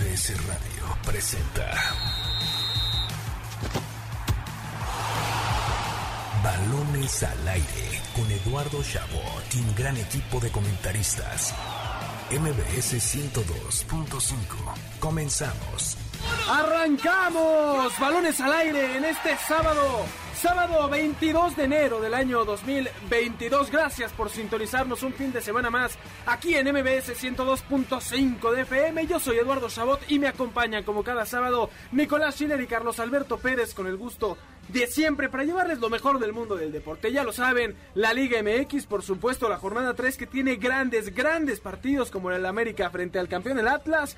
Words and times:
MBS 0.00 0.46
Radio 0.46 0.96
presenta 1.04 1.70
Balones 6.42 7.22
al 7.22 7.48
aire 7.48 8.00
con 8.16 8.30
Eduardo 8.30 8.82
Chabot 8.82 9.54
y 9.54 9.60
un 9.60 9.74
gran 9.74 9.96
equipo 9.96 10.40
de 10.40 10.50
comentaristas. 10.50 11.54
MBS 12.30 12.94
102.5. 12.94 14.30
Comenzamos. 15.00 15.98
Arrancamos. 16.48 17.98
Balones 17.98 18.40
al 18.40 18.52
aire 18.54 18.96
en 18.96 19.04
este 19.04 19.36
sábado. 19.46 20.06
Sábado 20.40 20.88
22 20.88 21.54
de 21.54 21.64
enero 21.64 22.00
del 22.00 22.14
año 22.14 22.46
2022. 22.46 23.70
Gracias 23.70 24.10
por 24.12 24.30
sintonizarnos 24.30 25.02
un 25.02 25.12
fin 25.12 25.30
de 25.32 25.42
semana 25.42 25.68
más 25.68 25.98
aquí 26.24 26.54
en 26.54 26.66
MBS 26.66 27.12
102.5 27.14 28.50
de 28.50 28.62
FM. 28.62 29.06
Yo 29.06 29.20
soy 29.20 29.36
Eduardo 29.36 29.68
Chabot 29.68 30.00
y 30.08 30.18
me 30.18 30.28
acompañan 30.28 30.82
como 30.82 31.04
cada 31.04 31.26
sábado 31.26 31.68
Nicolás 31.92 32.36
Schiller 32.36 32.58
y 32.58 32.66
Carlos 32.66 33.00
Alberto 33.00 33.36
Pérez 33.36 33.74
con 33.74 33.86
el 33.86 33.98
gusto 33.98 34.38
de 34.68 34.86
siempre 34.86 35.28
para 35.28 35.44
llevarles 35.44 35.78
lo 35.78 35.90
mejor 35.90 36.18
del 36.18 36.32
mundo 36.32 36.56
del 36.56 36.72
deporte. 36.72 37.12
Ya 37.12 37.22
lo 37.22 37.34
saben, 37.34 37.76
la 37.92 38.14
Liga 38.14 38.42
MX, 38.42 38.86
por 38.86 39.02
supuesto, 39.02 39.46
la 39.46 39.58
jornada 39.58 39.92
3 39.92 40.16
que 40.16 40.26
tiene 40.26 40.56
grandes, 40.56 41.14
grandes 41.14 41.60
partidos 41.60 42.10
como 42.10 42.30
el 42.30 42.46
América 42.46 42.88
frente 42.88 43.18
al 43.18 43.28
campeón 43.28 43.58
el 43.58 43.68
Atlas. 43.68 44.16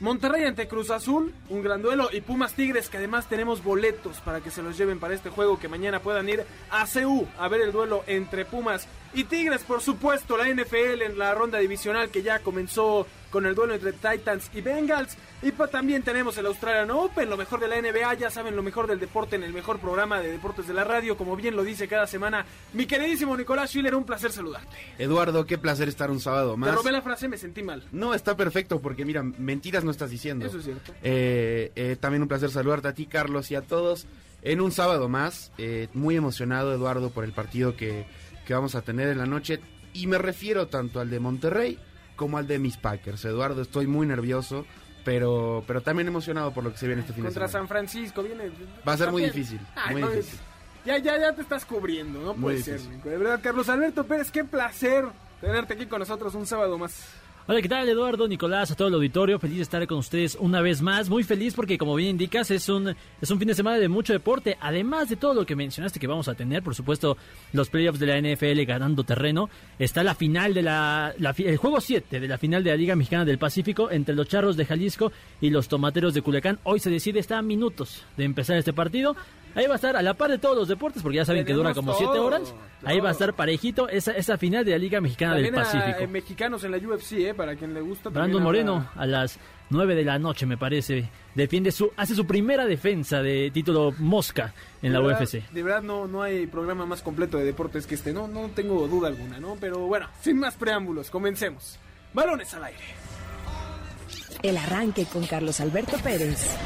Monterrey 0.00 0.44
ante 0.44 0.68
Cruz 0.68 0.90
Azul, 0.90 1.34
un 1.48 1.62
gran 1.62 1.82
duelo. 1.82 2.08
Y 2.12 2.20
Pumas 2.20 2.54
Tigres, 2.54 2.88
que 2.88 2.98
además 2.98 3.28
tenemos 3.28 3.64
boletos 3.64 4.20
para 4.20 4.40
que 4.40 4.50
se 4.50 4.62
los 4.62 4.78
lleven 4.78 5.00
para 5.00 5.14
este 5.14 5.30
juego, 5.30 5.58
que 5.58 5.66
mañana 5.66 6.00
puedan 6.00 6.28
ir 6.28 6.44
a 6.70 6.86
CU 6.86 7.26
a 7.36 7.48
ver 7.48 7.62
el 7.62 7.72
duelo 7.72 8.04
entre 8.06 8.44
Pumas 8.44 8.86
y 9.12 9.24
Tigres. 9.24 9.62
Por 9.62 9.80
supuesto, 9.80 10.36
la 10.36 10.48
NFL 10.48 11.02
en 11.02 11.18
la 11.18 11.34
ronda 11.34 11.58
divisional 11.58 12.10
que 12.10 12.22
ya 12.22 12.38
comenzó 12.38 13.06
con 13.30 13.46
el 13.46 13.54
duelo 13.54 13.74
entre 13.74 13.92
Titans 13.92 14.50
y 14.54 14.60
Bengals. 14.60 15.16
Y 15.42 15.52
pues 15.52 15.70
también 15.70 16.02
tenemos 16.02 16.36
el 16.38 16.46
Australian 16.46 16.90
Open, 16.90 17.30
lo 17.30 17.36
mejor 17.36 17.60
de 17.60 17.68
la 17.68 17.80
NBA, 17.80 18.14
ya 18.14 18.30
saben, 18.30 18.56
lo 18.56 18.62
mejor 18.62 18.86
del 18.86 18.98
deporte 18.98 19.36
en 19.36 19.44
el 19.44 19.52
mejor 19.52 19.78
programa 19.78 20.20
de 20.20 20.32
deportes 20.32 20.66
de 20.66 20.74
la 20.74 20.84
radio, 20.84 21.16
como 21.16 21.36
bien 21.36 21.54
lo 21.54 21.62
dice 21.62 21.86
cada 21.86 22.06
semana. 22.06 22.44
Mi 22.72 22.86
queridísimo 22.86 23.36
Nicolás 23.36 23.70
Schiller, 23.70 23.94
un 23.94 24.04
placer 24.04 24.32
saludarte. 24.32 24.76
Eduardo, 24.98 25.46
qué 25.46 25.58
placer 25.58 25.88
estar 25.88 26.10
un 26.10 26.20
sábado 26.20 26.56
más. 26.56 26.70
Te 26.70 26.76
robé 26.76 26.92
la 26.92 27.02
frase, 27.02 27.28
me 27.28 27.38
sentí 27.38 27.62
mal. 27.62 27.84
No, 27.92 28.14
está 28.14 28.36
perfecto 28.36 28.80
porque 28.80 29.04
mira, 29.04 29.22
mentiras 29.22 29.84
no 29.84 29.90
estás 29.90 30.10
diciendo. 30.10 30.46
Eso 30.46 30.58
es 30.58 30.64
cierto. 30.64 30.92
Eh, 31.02 31.72
eh, 31.76 31.96
también 32.00 32.22
un 32.22 32.28
placer 32.28 32.50
saludarte 32.50 32.88
a 32.88 32.94
ti, 32.94 33.06
Carlos, 33.06 33.50
y 33.50 33.54
a 33.54 33.62
todos 33.62 34.06
en 34.42 34.60
un 34.60 34.72
sábado 34.72 35.08
más. 35.08 35.52
Eh, 35.58 35.88
muy 35.94 36.16
emocionado, 36.16 36.72
Eduardo, 36.72 37.10
por 37.10 37.24
el 37.24 37.32
partido 37.32 37.76
que, 37.76 38.06
que 38.46 38.54
vamos 38.54 38.74
a 38.74 38.82
tener 38.82 39.08
en 39.08 39.18
la 39.18 39.26
noche. 39.26 39.60
Y 39.92 40.06
me 40.06 40.18
refiero 40.18 40.66
tanto 40.66 41.00
al 41.00 41.10
de 41.10 41.20
Monterrey 41.20 41.78
como 42.18 42.36
al 42.36 42.46
de 42.46 42.58
mis 42.58 42.76
Packers. 42.76 43.24
Eduardo, 43.24 43.62
estoy 43.62 43.86
muy 43.86 44.06
nervioso, 44.06 44.66
pero, 45.04 45.64
pero 45.66 45.80
también 45.80 46.08
emocionado 46.08 46.52
por 46.52 46.64
lo 46.64 46.72
que 46.72 46.76
se 46.76 46.86
viene 46.86 47.00
este 47.00 47.14
fin 47.14 47.24
Contra 47.24 47.46
de 47.46 47.48
semana. 47.48 47.60
San 47.62 47.68
Francisco 47.68 48.22
viene. 48.22 48.50
Va 48.86 48.92
a 48.92 48.96
ser 48.98 49.10
muy 49.10 49.22
También. 49.22 49.32
difícil, 49.32 49.60
Ay, 49.74 49.92
muy 49.94 50.02
no, 50.02 50.10
difícil. 50.10 50.38
Ya, 50.84 50.98
ya, 50.98 51.18
ya 51.18 51.34
te 51.34 51.42
estás 51.42 51.64
cubriendo, 51.64 52.20
¿no? 52.20 52.34
Muy 52.34 52.42
Puede 52.42 52.62
ser, 52.62 52.78
difícil. 52.80 53.02
De 53.02 53.16
verdad, 53.16 53.40
Carlos 53.42 53.68
Alberto 53.68 54.04
Pérez, 54.04 54.30
qué 54.30 54.44
placer 54.44 55.04
tenerte 55.40 55.74
aquí 55.74 55.86
con 55.86 56.00
nosotros 56.00 56.34
un 56.34 56.46
sábado 56.46 56.76
más. 56.76 57.06
Hola, 57.50 57.62
¿qué 57.62 57.68
tal 57.70 57.88
Eduardo, 57.88 58.28
Nicolás, 58.28 58.70
a 58.70 58.76
todo 58.76 58.88
el 58.88 58.94
auditorio? 58.94 59.38
Feliz 59.38 59.56
de 59.56 59.62
estar 59.62 59.86
con 59.86 59.96
ustedes 59.96 60.36
una 60.38 60.60
vez 60.60 60.82
más. 60.82 61.08
Muy 61.08 61.24
feliz 61.24 61.54
porque, 61.54 61.78
como 61.78 61.94
bien 61.94 62.10
indicas, 62.10 62.50
es 62.50 62.68
un, 62.68 62.94
es 63.22 63.30
un 63.30 63.38
fin 63.38 63.48
de 63.48 63.54
semana 63.54 63.78
de 63.78 63.88
mucho 63.88 64.12
deporte. 64.12 64.58
Además 64.60 65.08
de 65.08 65.16
todo 65.16 65.32
lo 65.32 65.46
que 65.46 65.56
mencionaste 65.56 65.98
que 65.98 66.06
vamos 66.06 66.28
a 66.28 66.34
tener, 66.34 66.62
por 66.62 66.74
supuesto, 66.74 67.16
los 67.54 67.70
playoffs 67.70 68.00
de 68.00 68.06
la 68.06 68.20
NFL 68.20 68.64
ganando 68.66 69.02
terreno. 69.02 69.48
Está 69.78 70.04
la 70.04 70.14
final 70.14 70.52
de 70.52 70.60
la, 70.60 71.14
la 71.18 71.34
el 71.38 71.56
juego 71.56 71.80
7 71.80 72.20
de 72.20 72.28
la 72.28 72.36
final 72.36 72.62
de 72.62 72.68
la 72.68 72.76
Liga 72.76 72.94
Mexicana 72.94 73.24
del 73.24 73.38
Pacífico 73.38 73.90
entre 73.90 74.14
los 74.14 74.28
Charros 74.28 74.58
de 74.58 74.66
Jalisco 74.66 75.10
y 75.40 75.48
los 75.48 75.68
Tomateros 75.68 76.12
de 76.12 76.20
Culiacán. 76.20 76.58
Hoy 76.64 76.80
se 76.80 76.90
decide, 76.90 77.18
está 77.18 77.38
a 77.38 77.42
minutos 77.42 78.04
de 78.18 78.24
empezar 78.24 78.58
este 78.58 78.74
partido. 78.74 79.16
Ahí 79.54 79.66
va 79.66 79.72
a 79.72 79.76
estar 79.76 79.96
a 79.96 80.02
la 80.02 80.14
par 80.14 80.30
de 80.30 80.38
todos 80.38 80.56
los 80.56 80.68
deportes, 80.68 81.02
porque 81.02 81.16
ya 81.16 81.24
saben 81.24 81.44
que 81.44 81.52
dura 81.52 81.74
como 81.74 81.92
7 81.94 82.12
todo, 82.12 82.26
horas. 82.26 82.54
Ahí 82.84 83.00
va 83.00 83.08
a 83.08 83.12
estar 83.12 83.34
parejito 83.34 83.88
esa, 83.88 84.12
esa 84.12 84.38
final 84.38 84.64
de 84.64 84.70
la 84.72 84.78
Liga 84.78 85.00
Mexicana 85.00 85.32
También 85.34 85.54
del 85.54 85.62
a, 85.62 85.64
Pacífico. 85.64 85.98
eh, 86.00 86.06
mexicanos 86.06 86.62
en 86.64 86.70
la 86.70 86.76
UFC, 86.78 87.12
¿eh? 87.14 87.34
Para 87.34 87.56
quien 87.56 87.74
le 87.74 87.80
gusta. 87.80 88.08
habrá- 88.10 88.26
Moreno 88.28 88.88
a 88.94 89.04
las 89.06 89.38
9 89.70 89.94
de 89.96 90.04
la 90.04 90.18
noche, 90.18 90.46
me 90.46 90.56
parece. 90.56 91.08
Defiende 91.34 91.72
su, 91.72 91.90
hace 91.96 92.14
su 92.14 92.26
primera 92.26 92.66
defensa 92.66 93.20
de 93.22 93.50
título 93.52 93.92
Mosca 93.98 94.54
en 94.82 94.92
la 94.92 95.00
verdad- 95.00 95.22
UFC. 95.22 95.42
De 95.52 95.62
verdad 95.62 95.82
no, 95.82 96.06
no 96.06 96.22
hay 96.22 96.46
programa 96.46 96.86
más 96.86 97.02
completo 97.02 97.36
de 97.38 97.44
deportes 97.44 97.86
que 97.86 97.94
este, 97.96 98.12
no, 98.12 98.28
no 98.28 98.48
tengo 98.54 98.86
duda 98.86 99.08
alguna, 99.08 99.40
¿no? 99.40 99.56
Pero 99.60 99.80
bueno, 99.80 100.06
sin 100.20 100.38
más 100.38 100.54
preámbulos, 100.54 101.10
comencemos. 101.10 101.78
Balones 102.14 102.54
al 102.54 102.64
aire. 102.64 102.80
El 104.42 104.56
arranque 104.56 105.04
con 105.06 105.26
Carlos 105.26 105.60
Alberto 105.60 105.96
Pérez. 105.98 106.56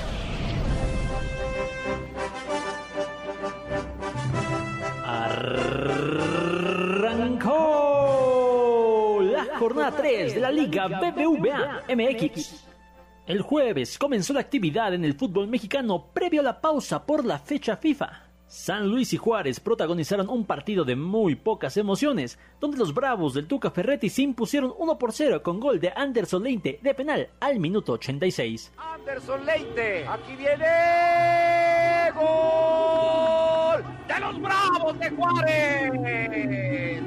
Arrancó 7.43 9.19
la 9.23 9.59
jornada 9.59 9.97
3 9.97 10.35
de 10.37 10.41
la 10.41 10.53
Liga 10.53 10.87
BBVA 10.87 11.83
MX. 11.89 12.65
El 13.27 13.43
jueves 13.43 13.99
comenzó 13.99 14.33
la 14.33 14.41
actividad 14.41 14.95
en 14.95 15.05
el 15.05 15.15
fútbol 15.15 15.49
mexicano 15.49 16.07
previo 16.13 16.43
a 16.43 16.45
la 16.45 16.61
pausa 16.61 17.05
por 17.05 17.25
la 17.25 17.41
fecha 17.41 17.77
FIFA. 17.77 18.32
San 18.53 18.87
Luis 18.87 19.15
y 19.15 19.17
Juárez 19.17 19.61
protagonizaron 19.61 20.29
un 20.29 20.45
partido 20.45 20.85
de 20.85 20.95
muy 20.95 21.37
pocas 21.37 21.79
emociones, 21.79 22.39
donde 22.61 22.77
los 22.77 22.93
Bravos 22.93 23.33
del 23.33 23.47
Tuca 23.47 23.71
Ferretti 23.71 24.11
se 24.11 24.21
impusieron 24.21 24.75
1 24.77 24.99
por 24.99 25.13
0 25.13 25.43
con 25.43 25.59
gol 25.59 25.81
de 25.81 25.91
Anderson 25.97 26.43
Leite 26.43 26.79
de 26.83 26.93
penal 26.93 27.31
al 27.41 27.59
minuto 27.59 27.95
86. 27.95 28.73
Anderson 28.77 29.47
Leite. 29.47 30.07
Aquí 30.07 30.37
viene 30.37 32.13
gol 32.15 33.83
de 34.07 34.21
los 34.21 34.43
Bravos 34.43 34.99
de 34.99 35.11
Juárez. 35.13 37.03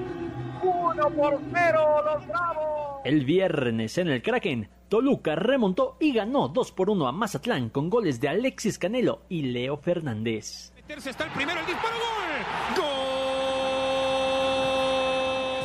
Uno 0.64 1.10
por 1.12 1.40
cero 1.54 2.02
los 2.06 2.28
Bravos. 2.28 3.02
El 3.04 3.24
viernes 3.24 4.00
en 4.00 4.08
el 4.08 4.24
Kraken, 4.24 4.68
Toluca 4.90 5.36
remontó 5.36 5.98
y 6.00 6.12
ganó 6.12 6.48
2 6.48 6.72
por 6.72 6.90
1 6.90 7.08
a 7.08 7.12
Mazatlán 7.12 7.70
con 7.70 7.92
goles 7.92 8.20
de 8.20 8.30
Alexis 8.30 8.80
Canelo 8.80 9.22
y 9.30 9.44
Leo 9.44 9.78
Fernández. 9.78 10.74
Meterse 10.88 11.10
está 11.10 11.24
el 11.24 11.32
primero, 11.32 11.60
el 11.60 11.66
disparo, 11.66 11.96
gol. 11.96 12.30
Gol. 12.78 12.86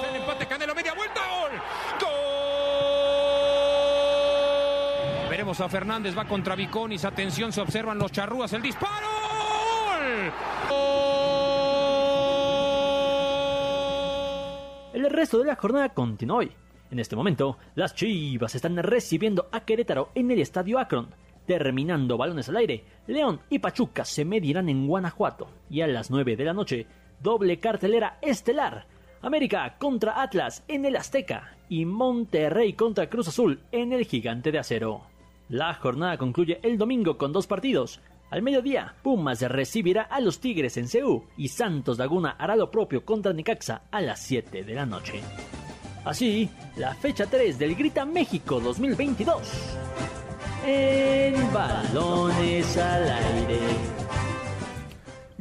El 0.08 0.16
empate 0.16 0.46
Canelo, 0.46 0.74
media 0.74 0.94
vuelta, 0.94 1.20
gol. 1.20 1.50
Gol. 2.00 2.08
Veremos 5.28 5.60
a 5.60 5.68
Fernández, 5.68 6.16
va 6.16 6.24
contra 6.24 6.54
Viconis, 6.54 7.04
atención, 7.04 7.52
se 7.52 7.60
observan 7.60 7.98
los 7.98 8.10
charrúas, 8.12 8.50
el 8.54 8.62
disparo. 8.62 9.08
Gol. 9.90 10.32
Gol. 10.70 10.80
El 14.94 15.10
resto 15.10 15.38
de 15.38 15.44
la 15.44 15.56
jornada 15.56 15.90
continúa 15.90 16.38
hoy. 16.38 16.50
En 16.90 16.98
este 16.98 17.14
momento, 17.14 17.58
las 17.74 17.94
Chivas 17.94 18.54
están 18.54 18.78
recibiendo 18.78 19.50
a 19.52 19.66
Querétaro 19.66 20.12
en 20.14 20.30
el 20.30 20.40
Estadio 20.40 20.78
Akron. 20.78 21.10
Terminando 21.50 22.16
balones 22.16 22.48
al 22.48 22.58
aire, 22.58 22.84
León 23.08 23.40
y 23.50 23.58
Pachuca 23.58 24.04
se 24.04 24.24
medirán 24.24 24.68
en 24.68 24.86
Guanajuato. 24.86 25.48
Y 25.68 25.80
a 25.80 25.88
las 25.88 26.08
9 26.08 26.36
de 26.36 26.44
la 26.44 26.52
noche, 26.52 26.86
doble 27.18 27.58
cartelera 27.58 28.18
estelar. 28.22 28.86
América 29.20 29.74
contra 29.76 30.22
Atlas 30.22 30.62
en 30.68 30.84
el 30.84 30.94
Azteca 30.94 31.56
y 31.68 31.86
Monterrey 31.86 32.74
contra 32.74 33.10
Cruz 33.10 33.26
Azul 33.26 33.58
en 33.72 33.92
el 33.92 34.04
Gigante 34.04 34.52
de 34.52 34.60
Acero. 34.60 35.00
La 35.48 35.74
jornada 35.74 36.16
concluye 36.18 36.60
el 36.62 36.78
domingo 36.78 37.18
con 37.18 37.32
dos 37.32 37.48
partidos. 37.48 38.00
Al 38.30 38.42
mediodía, 38.42 38.94
Pumas 39.02 39.40
recibirá 39.40 40.02
a 40.02 40.20
los 40.20 40.38
Tigres 40.38 40.76
en 40.76 40.86
CU 40.86 41.24
y 41.36 41.48
Santos 41.48 41.98
Laguna 41.98 42.36
hará 42.38 42.54
lo 42.54 42.70
propio 42.70 43.04
contra 43.04 43.32
Necaxa 43.32 43.82
a 43.90 44.00
las 44.00 44.20
7 44.20 44.62
de 44.62 44.74
la 44.76 44.86
noche. 44.86 45.20
Así, 46.04 46.48
la 46.76 46.94
fecha 46.94 47.26
3 47.26 47.58
del 47.58 47.74
Grita 47.74 48.04
México 48.04 48.60
2022. 48.60 50.19
En 50.64 51.52
balones 51.52 52.76
al 52.76 53.10
aire. 53.10 54.00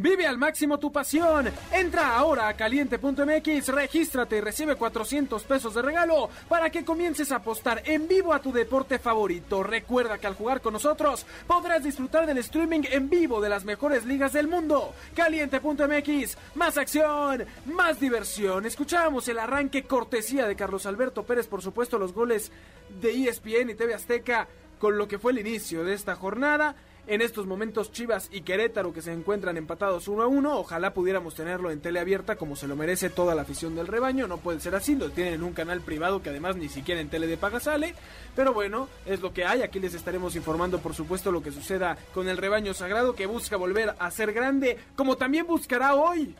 Vive 0.02 0.26
al 0.26 0.38
máximo 0.38 0.80
tu 0.80 0.94
pasión. 0.94 1.52
Entra 1.74 2.16
ahora 2.16 2.48
a 2.48 2.54
caliente.mx, 2.54 3.68
regístrate 3.68 4.38
y 4.38 4.40
recibe 4.40 4.78
400 4.78 5.44
pesos 5.44 5.74
de 5.74 5.82
regalo 5.82 6.30
para 6.48 6.70
que 6.70 6.86
comiences 6.86 7.34
a 7.34 7.38
apostar 7.38 7.84
en 7.86 8.08
vivo 8.08 8.34
a 8.34 8.40
tu 8.40 8.54
deporte 8.54 8.98
favorito. 8.98 9.62
Recuerda 9.62 10.18
que 10.18 10.28
al 10.28 10.36
jugar 10.36 10.62
con 10.62 10.72
nosotros 10.72 11.26
podrás 11.46 11.84
disfrutar 11.84 12.26
del 12.26 12.38
streaming 12.38 12.84
en 12.90 13.10
vivo 13.10 13.42
de 13.42 13.50
las 13.50 13.66
mejores 13.66 14.06
ligas 14.06 14.32
del 14.32 14.48
mundo. 14.48 14.94
Caliente.mx, 15.14 16.38
más 16.56 16.78
acción, 16.78 17.44
más 17.66 18.00
diversión. 18.00 18.66
Escuchamos 18.66 19.28
el 19.28 19.38
arranque 19.38 19.84
cortesía 19.84 20.48
de 20.48 20.56
Carlos 20.56 20.86
Alberto 20.86 21.24
Pérez, 21.24 21.48
por 21.48 21.62
supuesto 21.62 22.00
los 22.00 22.14
goles 22.14 22.54
de 23.02 23.28
ESPN 23.28 23.72
y 23.72 23.76
TV 23.76 23.96
Azteca 23.96 24.48
con 24.80 24.98
lo 24.98 25.08
que 25.08 25.20
fue 25.20 25.34
el 25.34 25.40
inicio 25.40 25.84
de 25.84 25.94
esta 25.94 26.16
jornada. 26.16 26.76
en 27.08 27.22
estos 27.22 27.48
momentos 27.48 27.92
Chivas 27.92 28.30
y 28.32 28.42
Querétaro 28.42 28.94
que 28.94 29.02
se 29.02 29.12
encuentran 29.12 29.58
empatados 29.58 30.08
uno 30.08 30.22
a 30.22 30.28
uno. 30.28 30.60
Ojalá 30.60 30.94
pudiéramos 30.94 31.34
tenerlo 31.34 31.72
en 31.72 31.82
tele 31.82 32.00
abierta 32.00 32.36
como 32.36 32.56
se 32.56 32.68
lo 32.68 32.76
merece 32.76 33.10
toda 33.10 33.34
la 33.34 33.42
afición 33.42 33.76
del 33.76 33.88
rebaño. 33.88 34.28
No 34.28 34.38
puede 34.38 34.60
ser 34.60 34.76
así, 34.76 34.94
lo 34.96 35.10
tienen 35.10 35.34
en 35.34 35.44
un 35.44 35.54
canal 35.54 35.82
privado 35.82 36.22
que 36.22 36.30
además 36.30 36.56
ni 36.56 36.70
siquiera 36.70 37.02
en 37.02 37.10
tele 37.10 37.26
de 37.26 37.36
paga 37.36 37.60
sale. 37.60 37.96
Pero 38.36 38.54
bueno, 38.54 38.90
es 39.08 39.22
lo 39.22 39.34
que 39.34 39.44
hay. 39.44 39.64
Aquí 39.64 39.80
les 39.80 39.96
estaremos 39.96 40.36
informando 40.36 40.80
por 40.80 40.94
supuesto 40.94 41.32
lo 41.32 41.42
que 41.42 41.52
suceda 41.52 41.98
con 42.14 42.30
el 42.30 42.38
rebaño 42.38 42.76
sagrado 42.76 43.16
que 43.16 43.26
busca 43.26 43.58
volver 43.58 43.96
a 43.98 44.12
ser 44.12 44.32
grande, 44.32 44.78
como 44.96 45.18
también 45.18 45.48
buscará 45.48 45.96
hoy 45.96 46.36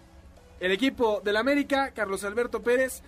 el 0.60 0.72
equipo 0.72 1.20
del 1.24 1.38
América, 1.38 1.94
Carlos 1.96 2.24
Alberto 2.24 2.62
Pérez 2.62 3.02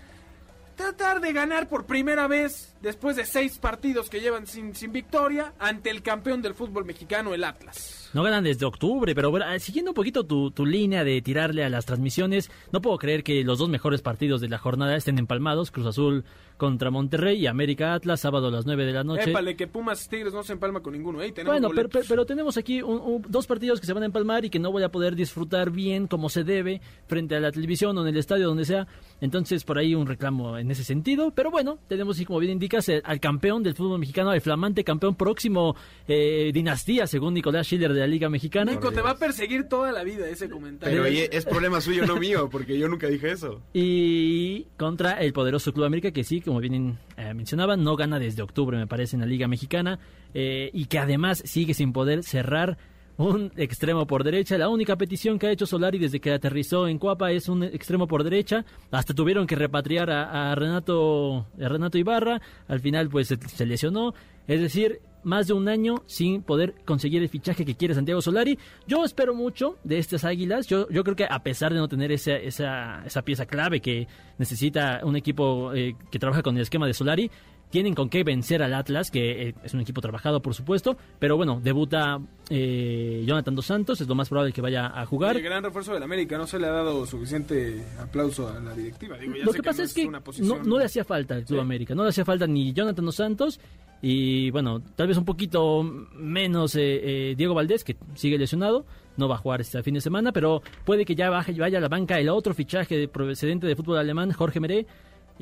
tratar 0.82 1.22
de 1.22 1.32
ganar 1.32 1.70
por 1.70 1.86
primera 1.86 2.28
vez 2.28 2.74
después 2.82 3.16
de 3.16 3.26
seis 3.26 3.60
partidos 3.60 4.10
que 4.10 4.20
llevan 4.20 4.48
sin, 4.48 4.74
sin 4.74 4.92
victoria 4.92 5.54
ante 5.60 5.92
el 5.92 6.02
campeón 6.02 6.42
del 6.42 6.56
fútbol 6.56 6.86
mexicano, 6.86 7.36
el 7.36 7.44
Atlas. 7.44 8.01
No 8.14 8.24
ganan 8.24 8.44
desde 8.44 8.66
octubre, 8.66 9.16
pero 9.16 9.32
bueno, 9.32 9.46
siguiendo 9.60 9.92
un 9.92 9.96
poquito 9.96 10.26
tu, 10.26 10.52
tu, 10.52 10.66
línea 10.66 11.04
de 11.04 11.22
tirarle 11.22 11.64
a 11.64 11.70
las 11.70 11.86
transmisiones, 11.86 12.52
no 12.72 12.82
puedo 12.82 12.98
creer 12.98 13.24
que 13.24 13.44
los 13.44 13.60
dos 13.60 13.70
mejores 13.70 14.02
partidos 14.02 14.42
de 14.42 14.50
la 14.50 14.58
jornada 14.58 14.96
estén 14.96 15.18
empalmados, 15.18 15.72
Cruz 15.72 15.88
Azul 15.88 16.26
contra 16.58 16.92
Monterrey 16.92 17.40
y 17.40 17.48
América 17.48 17.96
Atlas, 17.96 18.20
sábado 18.20 18.50
a 18.50 18.52
las 18.52 18.68
9 18.68 18.86
de 18.86 18.92
la 18.92 19.04
noche. 19.04 19.32
Épale, 19.32 19.56
que 19.56 19.66
Pumas 19.66 20.08
Tigres 20.08 20.32
no 20.32 20.44
se 20.44 20.54
empalma 20.54 20.82
con 20.82 20.94
ninguno, 20.94 21.20
¿eh? 21.22 21.34
bueno, 21.44 21.72
pero, 21.74 21.90
pero, 21.90 22.06
pero, 22.08 22.26
tenemos 22.28 22.56
aquí 22.56 22.84
un, 22.84 23.00
un, 23.00 23.26
dos 23.28 23.48
partidos 23.48 23.80
que 23.80 23.88
se 23.88 23.94
van 23.94 24.04
a 24.04 24.06
empalmar 24.06 24.46
y 24.46 24.52
que 24.52 24.60
no 24.60 24.72
voy 24.72 24.84
a 24.84 24.90
poder 24.90 25.16
disfrutar 25.16 25.72
bien 25.72 26.06
como 26.06 26.30
se 26.30 26.44
debe 26.44 26.80
frente 27.08 27.36
a 27.36 27.40
la 27.40 27.52
televisión 27.52 27.98
o 27.98 28.02
en 28.02 28.10
el 28.10 28.18
estadio, 28.18 28.48
donde 28.48 28.66
sea. 28.66 28.86
Entonces, 29.22 29.64
por 29.64 29.80
ahí 29.80 29.96
un 29.96 30.06
reclamo 30.06 30.58
en 30.58 30.70
ese 30.70 30.84
sentido. 30.84 31.32
Pero 31.32 31.50
bueno, 31.50 31.80
tenemos, 31.88 32.20
y 32.20 32.26
como 32.26 32.38
bien 32.38 32.52
indicas, 32.52 32.92
al 33.04 33.20
campeón 33.20 33.64
del 33.64 33.74
fútbol 33.74 34.00
mexicano, 34.00 34.32
el 34.32 34.42
flamante 34.42 34.84
campeón 34.84 35.16
próximo 35.16 35.76
eh, 36.08 36.52
dinastía, 36.54 37.08
según 37.08 37.34
Nicolás 37.34 37.66
Schiller 37.66 37.94
de 37.94 38.01
la 38.02 38.08
Liga 38.08 38.30
Mexicana. 38.30 38.72
Nico, 38.72 38.92
te 38.92 39.02
va 39.02 39.12
a 39.12 39.18
perseguir 39.18 39.70
toda 39.70 39.92
la 39.92 40.04
vida 40.04 40.28
ese 40.28 40.50
comentario. 40.50 41.04
Pero 41.04 41.28
es 41.32 41.46
problema 41.46 41.80
suyo, 41.80 42.06
no 42.06 42.18
mío, 42.18 42.50
porque 42.50 42.78
yo 42.78 42.88
nunca 42.88 43.08
dije 43.08 43.32
eso. 43.32 43.62
Y 43.74 44.66
contra 44.78 45.22
el 45.22 45.34
poderoso 45.34 45.72
Club 45.74 45.86
América, 45.86 46.12
que 46.12 46.24
sí, 46.24 46.42
como 46.42 46.60
bien 46.60 46.98
eh, 47.18 47.34
mencionaban, 47.34 47.84
no 47.84 47.96
gana 47.96 48.20
desde 48.20 48.42
octubre, 48.42 48.78
me 48.78 48.88
parece, 48.88 49.16
en 49.16 49.22
la 49.22 49.26
Liga 49.28 49.48
Mexicana, 49.48 50.00
eh, 50.34 50.70
y 50.74 50.86
que 50.86 51.00
además 51.00 51.42
sigue 51.46 51.74
sin 51.74 51.94
poder 51.94 52.24
cerrar 52.24 52.78
un 53.18 53.52
extremo 53.56 54.08
por 54.08 54.24
derecha. 54.24 54.58
La 54.58 54.70
única 54.70 54.96
petición 54.96 55.38
que 55.38 55.48
ha 55.48 55.52
hecho 55.52 55.66
Solari 55.66 56.00
desde 56.00 56.20
que 56.20 56.32
aterrizó 56.32 56.88
en 56.88 56.98
Cuapa 56.98 57.32
es 57.32 57.50
un 57.50 57.64
extremo 57.64 58.08
por 58.08 58.24
derecha. 58.24 58.66
Hasta 58.90 59.14
tuvieron 59.14 59.46
que 59.46 59.56
repatriar 59.56 60.10
a, 60.10 60.52
a 60.52 60.56
Renato, 60.56 61.48
a 61.62 61.68
Renato 61.68 61.98
Ibarra. 61.98 62.42
Al 62.68 62.80
final, 62.80 63.10
pues 63.10 63.28
se, 63.28 63.38
se 63.38 63.66
lesionó. 63.66 64.14
Es 64.48 64.60
decir, 64.60 65.00
más 65.24 65.48
de 65.48 65.54
un 65.54 65.68
año 65.68 66.04
sin 66.06 66.42
poder 66.42 66.76
conseguir 66.86 67.22
el 67.22 67.30
fichaje 67.30 67.66
que 67.66 67.76
quiere 67.76 67.94
Santiago 67.94 68.22
Solari. 68.22 68.58
Yo 68.88 69.04
espero 69.04 69.34
mucho 69.34 69.78
de 69.84 69.98
estas 69.98 70.24
águilas. 70.24 70.68
Yo, 70.68 70.88
yo 70.90 71.04
creo 71.04 71.16
que 71.16 71.26
a 71.30 71.44
pesar 71.44 71.74
de 71.74 71.80
no 71.80 71.88
tener 71.88 72.12
esa, 72.12 72.36
esa, 72.36 73.04
esa 73.06 73.22
pieza 73.22 73.46
clave 73.46 73.82
que 73.82 74.08
necesita 74.38 75.02
un 75.04 75.16
equipo 75.16 75.74
eh, 75.74 75.96
que 76.10 76.20
trabaja 76.20 76.42
con 76.42 76.56
el 76.56 76.64
esquema 76.64 76.88
de 76.88 76.94
Solari, 76.94 77.32
tienen 77.72 77.96
con 77.96 78.10
qué 78.10 78.24
vencer 78.24 78.62
al 78.62 78.74
Atlas, 78.74 79.10
que 79.10 79.50
eh, 79.50 79.56
es 79.64 79.74
un 79.74 79.82
equipo 79.82 80.02
trabajado, 80.02 80.42
por 80.42 80.54
supuesto. 80.54 80.98
Pero 81.18 81.38
bueno, 81.38 81.60
debuta 81.64 82.20
eh, 82.50 83.24
Jonathan 83.26 83.56
Dos 83.56 83.66
Santos, 83.66 84.02
es 84.02 84.08
lo 84.08 84.14
más 84.16 84.30
probable 84.30 84.54
que 84.54 84.62
vaya 84.62 84.88
a 84.88 85.06
jugar. 85.06 85.36
El 85.36 85.44
gran 85.44 85.64
refuerzo 85.64 85.94
del 85.94 86.04
América, 86.04 86.38
no 86.38 86.46
se 86.46 86.60
le 86.60 86.68
ha 86.68 86.72
dado 86.72 87.06
suficiente 87.06 87.84
aplauso 88.00 88.48
a 88.48 88.60
la 88.60 88.76
directiva. 88.76 89.18
Digo, 89.18 89.34
lo 89.44 89.54
que 89.54 89.64
pasa 89.64 89.78
que 89.78 89.84
es 89.86 89.94
que 89.94 90.08
no, 90.44 90.64
no, 90.64 90.78
le 90.78 90.86
hacía 90.86 91.04
falta 91.04 91.36
al 91.36 91.46
Club 91.46 91.60
¿Sí? 91.60 91.62
América, 91.62 91.96
no 91.96 92.04
le 92.04 92.10
hacía 92.10 92.26
falta 92.26 92.46
ni 92.46 92.74
Jonathan 92.74 93.06
Dos 93.06 93.16
Santos 93.16 93.60
y 94.02 94.50
bueno, 94.50 94.82
tal 94.96 95.08
vez 95.08 95.18
un 95.18 95.26
poquito 95.26 95.84
menos 95.84 96.76
eh, 96.76 97.32
eh, 97.32 97.36
Diego 97.38 97.54
Valdés, 97.54 97.84
que 97.84 97.98
sigue 98.16 98.38
lesionado, 98.38 98.86
no 99.16 99.28
va 99.28 99.36
a 99.36 99.38
jugar 99.38 99.62
este 99.62 99.82
fin 99.84 99.94
de 99.94 100.02
semana, 100.02 100.32
pero 100.32 100.64
puede 100.86 101.06
que 101.06 101.14
ya 101.14 101.30
baje, 101.30 101.54
vaya 101.54 101.78
a 101.78 101.82
la 101.82 101.88
banca 101.88 102.20
el 102.20 102.30
otro 102.30 102.56
fichaje 102.56 102.98
de 102.98 103.08
procedente 103.08 103.68
de 103.68 103.76
fútbol 103.76 104.00
alemán, 104.00 104.32
Jorge 104.32 104.60
Meré, 104.60 104.88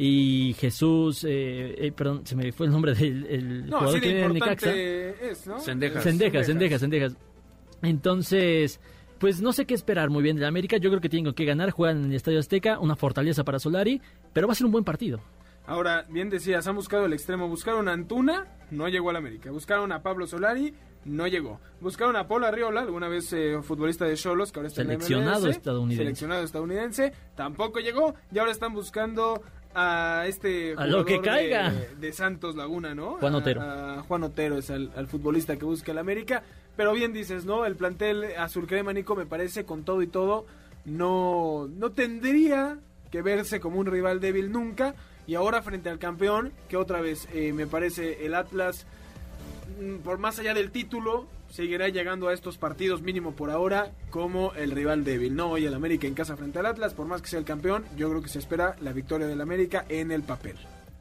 y 0.02 0.56
Jesús, 0.58 1.26
eh, 1.26 1.76
eh, 1.78 1.92
perdón, 1.92 2.26
se 2.26 2.34
me 2.34 2.54
fue 2.54 2.68
el 2.68 2.72
nombre 2.72 2.94
del 2.94 3.26
el 3.26 3.70
no, 3.70 3.80
jugador 3.80 4.00
que 4.00 4.14
viene 4.14 4.30
Necaxa. 4.30 4.74
es, 4.74 5.46
¿no? 5.46 5.60
Sendejas. 5.60 6.04
Sendejas, 6.04 6.46
Sendejas, 6.46 6.80
Sendejas. 6.80 7.18
Entonces, 7.82 8.80
pues 9.20 9.42
no 9.42 9.52
sé 9.52 9.66
qué 9.66 9.74
esperar 9.74 10.10
muy 10.10 10.24
bien 10.24 10.38
de 10.38 10.44
la 10.44 10.48
América. 10.48 10.78
Yo 10.78 10.90
creo 10.90 11.02
que 11.02 11.10
tienen 11.10 11.34
que 11.34 11.44
ganar. 11.44 11.72
Juegan 11.72 11.98
en 11.98 12.06
el 12.12 12.16
Estadio 12.16 12.40
Azteca, 12.40 12.80
una 12.80 12.96
fortaleza 12.96 13.44
para 13.44 13.60
Solari, 13.60 14.02
pero 14.32 14.48
va 14.48 14.54
a 14.54 14.56
ser 14.56 14.68
un 14.68 14.72
buen 14.72 14.86
partido. 14.86 15.20
Ahora, 15.68 16.06
bien 16.08 16.30
decías, 16.30 16.66
han 16.66 16.78
buscado 16.78 17.06
el 17.06 17.12
extremo. 17.12 17.50
Buscaron 17.50 17.90
a 17.90 17.92
Antuna, 17.92 18.48
no 18.72 18.88
llegó 18.88 19.10
al 19.10 19.18
América. 19.18 19.52
Buscaron 19.52 19.92
a 19.92 20.02
Pablo 20.02 20.28
Solari, 20.28 20.74
no 21.04 21.28
llegó. 21.28 21.60
Buscaron 21.82 22.16
a 22.16 22.26
Paul 22.26 22.46
Arriola, 22.46 22.82
alguna 22.82 23.10
vez 23.10 23.34
eh, 23.34 23.60
futbolista 23.62 24.06
de 24.06 24.16
Cholos, 24.16 24.54
que 24.54 24.60
ahora 24.60 24.68
está 24.68 24.82
Seleccionado 24.82 25.28
en 25.28 25.42
la 25.42 25.48
MLS, 25.48 25.58
estadounidense. 25.58 26.04
Seleccionado 26.04 26.44
estadounidense, 26.44 27.14
tampoco 27.36 27.80
llegó. 27.80 28.16
Y 28.32 28.40
ahora 28.40 28.52
están 28.52 28.74
buscando 28.74 29.44
a 29.76 30.24
este 30.28 30.74
A 30.78 30.88
lo 30.88 31.06
que 31.06 31.22
caiga. 31.22 31.72
De, 31.72 31.96
de 31.96 32.14
Santos 32.14 32.56
Laguna, 32.56 32.96
¿no? 32.96 33.18
Juan 33.18 33.36
A- 33.36 33.38
Otero. 33.38 33.62
A, 33.62 34.04
Juan 34.08 34.24
Otero 34.24 34.58
es 34.58 34.70
al, 34.70 34.92
al 34.96 35.08
futbolista 35.08 35.58
que 35.58 35.66
busca 35.66 35.92
el 35.92 35.98
América. 35.98 36.44
Pero 36.76 36.94
bien 36.94 37.12
dices, 37.14 37.46
¿no? 37.46 37.66
El 37.66 37.76
plantel 37.76 38.26
azul 38.38 38.66
crema, 38.66 38.94
Nico, 38.94 39.16
me 39.16 39.26
parece, 39.26 39.66
con 39.66 39.84
todo 39.84 40.02
y 40.02 40.08
todo, 40.08 40.46
no, 40.86 41.68
no 41.68 41.92
tendría 41.92 42.78
que 43.12 43.22
verse 43.22 43.60
como 43.60 43.80
un 43.80 43.86
rival 43.86 44.20
débil 44.20 44.52
nunca. 44.52 44.96
Y 45.28 45.36
ahora 45.36 45.62
frente 45.62 45.90
al 45.90 46.00
campeón, 46.00 46.54
que 46.70 46.78
otra 46.78 47.02
vez 47.02 47.28
eh, 47.34 47.54
me 47.54 47.68
parece 47.68 48.26
el 48.26 48.34
Atlas, 48.34 48.88
mm, 49.82 49.98
por 49.98 50.18
más 50.18 50.40
allá 50.40 50.54
del 50.54 50.72
título, 50.72 51.28
seguirá 51.50 51.90
llegando 51.90 52.28
a 52.28 52.34
estos 52.34 52.58
partidos 52.58 53.02
mínimo 53.02 53.36
por 53.36 53.50
ahora 53.50 53.92
como 54.10 54.54
el 54.54 54.72
rival 54.72 55.04
débil. 55.04 55.36
No 55.36 55.50
hoy 55.50 55.66
el 55.66 55.74
América 55.74 56.08
en 56.08 56.14
casa 56.14 56.38
frente 56.38 56.60
al 56.60 56.66
Atlas, 56.66 56.94
por 56.94 57.08
más 57.08 57.22
que 57.22 57.30
sea 57.30 57.40
el 57.40 57.46
campeón, 57.46 57.86
yo 57.98 58.10
creo 58.10 58.22
que 58.22 58.30
se 58.30 58.40
espera 58.40 58.76
la 58.82 58.94
victoria 58.94 59.28
del 59.28 59.42
América 59.42 59.86
en 59.90 60.12
el 60.12 60.24
papel. 60.24 60.56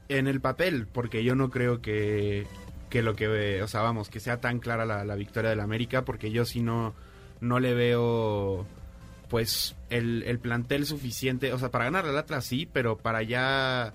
En 0.08 0.26
el 0.26 0.40
papel, 0.40 0.86
porque 0.86 1.22
yo 1.22 1.34
no 1.34 1.50
creo 1.50 1.82
que, 1.82 2.46
que 2.88 3.02
lo 3.02 3.14
que, 3.14 3.62
o 3.62 3.68
sea, 3.68 3.82
vamos, 3.82 4.08
que 4.08 4.20
sea 4.20 4.40
tan 4.40 4.58
clara 4.58 4.86
la, 4.86 5.04
la 5.04 5.14
victoria 5.16 5.50
del 5.50 5.60
América, 5.60 6.04
porque 6.04 6.30
yo 6.30 6.44
sí 6.44 6.62
no, 6.62 6.94
no 7.40 7.60
le 7.60 7.74
veo, 7.74 8.66
pues, 9.28 9.76
el, 9.90 10.22
el 10.24 10.38
plantel 10.38 10.86
suficiente, 10.86 11.52
o 11.52 11.58
sea, 11.58 11.70
para 11.70 11.84
ganar 11.84 12.06
al 12.06 12.16
Atlas 12.16 12.46
sí, 12.46 12.66
pero 12.72 12.96
para 12.96 13.22
ya, 13.22 13.94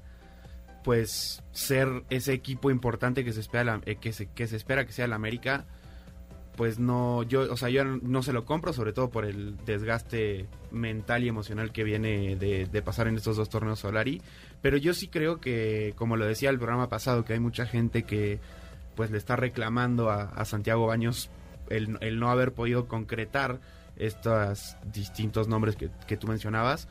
pues, 0.83 1.41
ser 1.51 2.03
ese 2.11 2.33
equipo 2.33 2.69
importante 2.69 3.25
que 3.25 3.33
se 3.33 3.39
espera, 3.39 3.81
eh, 3.85 3.95
que 3.95 4.13
se, 4.13 4.27
que 4.27 4.45
se 4.45 4.55
espera 4.55 4.85
que 4.85 4.94
sea 4.94 5.05
el 5.05 5.13
América, 5.13 5.65
pues 6.55 6.77
no, 6.77 7.23
yo, 7.23 7.51
o 7.51 7.57
sea, 7.57 7.69
yo 7.69 7.83
no 7.83 8.21
se 8.21 8.33
lo 8.33 8.45
compro, 8.45 8.73
sobre 8.73 8.94
todo 8.94 9.09
por 9.09 9.25
el 9.25 9.57
desgaste 9.65 10.47
mental 10.71 11.23
y 11.23 11.27
emocional 11.27 11.71
que 11.71 11.83
viene 11.83 12.35
de, 12.35 12.65
de 12.65 12.81
pasar 12.81 13.07
en 13.07 13.15
estos 13.15 13.38
dos 13.38 13.50
torneos 13.50 13.79
Solari. 13.79 14.21
Pero 14.61 14.77
yo 14.77 14.94
sí 14.94 15.07
creo 15.07 15.39
que, 15.39 15.94
como 15.95 16.15
lo 16.15 16.25
decía 16.25 16.50
el 16.50 16.59
programa 16.59 16.89
pasado, 16.89 17.25
que 17.25 17.33
hay 17.33 17.39
mucha 17.39 17.65
gente 17.65 18.03
que 18.03 18.39
pues 18.95 19.09
le 19.09 19.17
está 19.17 19.35
reclamando 19.35 20.11
a, 20.11 20.23
a 20.23 20.45
Santiago 20.45 20.85
Baños 20.85 21.29
el, 21.69 21.98
el 22.01 22.19
no 22.19 22.29
haber 22.29 22.53
podido 22.53 22.88
concretar 22.88 23.60
estos 23.95 24.77
distintos 24.91 25.48
nombres 25.48 25.75
que, 25.75 25.89
que 26.07 26.17
tú 26.17 26.27
mencionabas. 26.27 26.88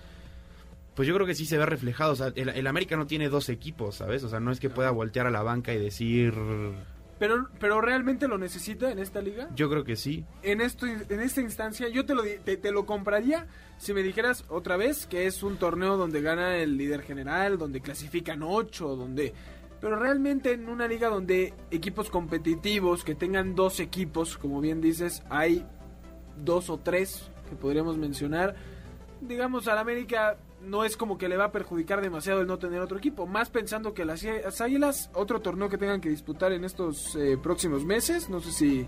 Pues 0.94 1.08
yo 1.08 1.14
creo 1.14 1.26
que 1.26 1.34
sí 1.34 1.46
se 1.46 1.56
ve 1.56 1.66
reflejado. 1.66 2.12
O 2.12 2.16
sea, 2.16 2.32
el, 2.34 2.48
el 2.48 2.66
América 2.66 2.96
no 2.96 3.06
tiene 3.06 3.28
dos 3.28 3.48
equipos, 3.48 3.96
¿sabes? 3.96 4.24
O 4.24 4.28
sea, 4.28 4.40
no 4.40 4.50
es 4.50 4.60
que 4.60 4.70
pueda 4.70 4.90
voltear 4.90 5.26
a 5.26 5.30
la 5.30 5.42
banca 5.42 5.72
y 5.72 5.78
decir. 5.78 6.34
Pero, 7.22 7.46
pero 7.60 7.80
realmente 7.80 8.26
lo 8.26 8.36
necesita 8.36 8.90
en 8.90 8.98
esta 8.98 9.20
liga. 9.20 9.48
Yo 9.54 9.70
creo 9.70 9.84
que 9.84 9.94
sí. 9.94 10.24
en 10.42 10.60
esto 10.60 10.88
en 10.88 11.20
esta 11.20 11.40
instancia 11.40 11.86
yo 11.88 12.04
te 12.04 12.16
lo 12.16 12.24
te, 12.24 12.56
te 12.56 12.72
lo 12.72 12.84
compraría 12.84 13.46
si 13.78 13.94
me 13.94 14.02
dijeras 14.02 14.44
otra 14.48 14.76
vez 14.76 15.06
que 15.06 15.28
es 15.28 15.44
un 15.44 15.56
torneo 15.56 15.96
donde 15.96 16.20
gana 16.20 16.56
el 16.56 16.76
líder 16.76 17.02
general 17.02 17.58
donde 17.58 17.80
clasifican 17.80 18.42
ocho 18.42 18.96
donde 18.96 19.34
pero 19.80 20.00
realmente 20.00 20.50
en 20.50 20.68
una 20.68 20.88
liga 20.88 21.10
donde 21.10 21.54
equipos 21.70 22.10
competitivos 22.10 23.04
que 23.04 23.14
tengan 23.14 23.54
dos 23.54 23.78
equipos 23.78 24.36
como 24.36 24.60
bien 24.60 24.80
dices 24.80 25.22
hay 25.30 25.64
dos 26.42 26.70
o 26.70 26.78
tres 26.78 27.30
que 27.48 27.54
podríamos 27.54 27.98
mencionar 27.98 28.56
digamos 29.20 29.68
al 29.68 29.78
América 29.78 30.38
no 30.64 30.84
es 30.84 30.96
como 30.96 31.18
que 31.18 31.28
le 31.28 31.36
va 31.36 31.46
a 31.46 31.52
perjudicar 31.52 32.00
demasiado 32.00 32.40
el 32.40 32.46
no 32.46 32.58
tener 32.58 32.80
otro 32.80 32.98
equipo, 32.98 33.26
más 33.26 33.50
pensando 33.50 33.94
que 33.94 34.04
las, 34.04 34.22
las 34.22 34.60
Águilas, 34.60 35.10
otro 35.14 35.40
torneo 35.40 35.68
que 35.68 35.78
tengan 35.78 36.00
que 36.00 36.08
disputar 36.08 36.52
en 36.52 36.64
estos 36.64 37.14
eh, 37.16 37.36
próximos 37.42 37.84
meses, 37.84 38.28
no 38.30 38.40
sé 38.40 38.52
si, 38.52 38.86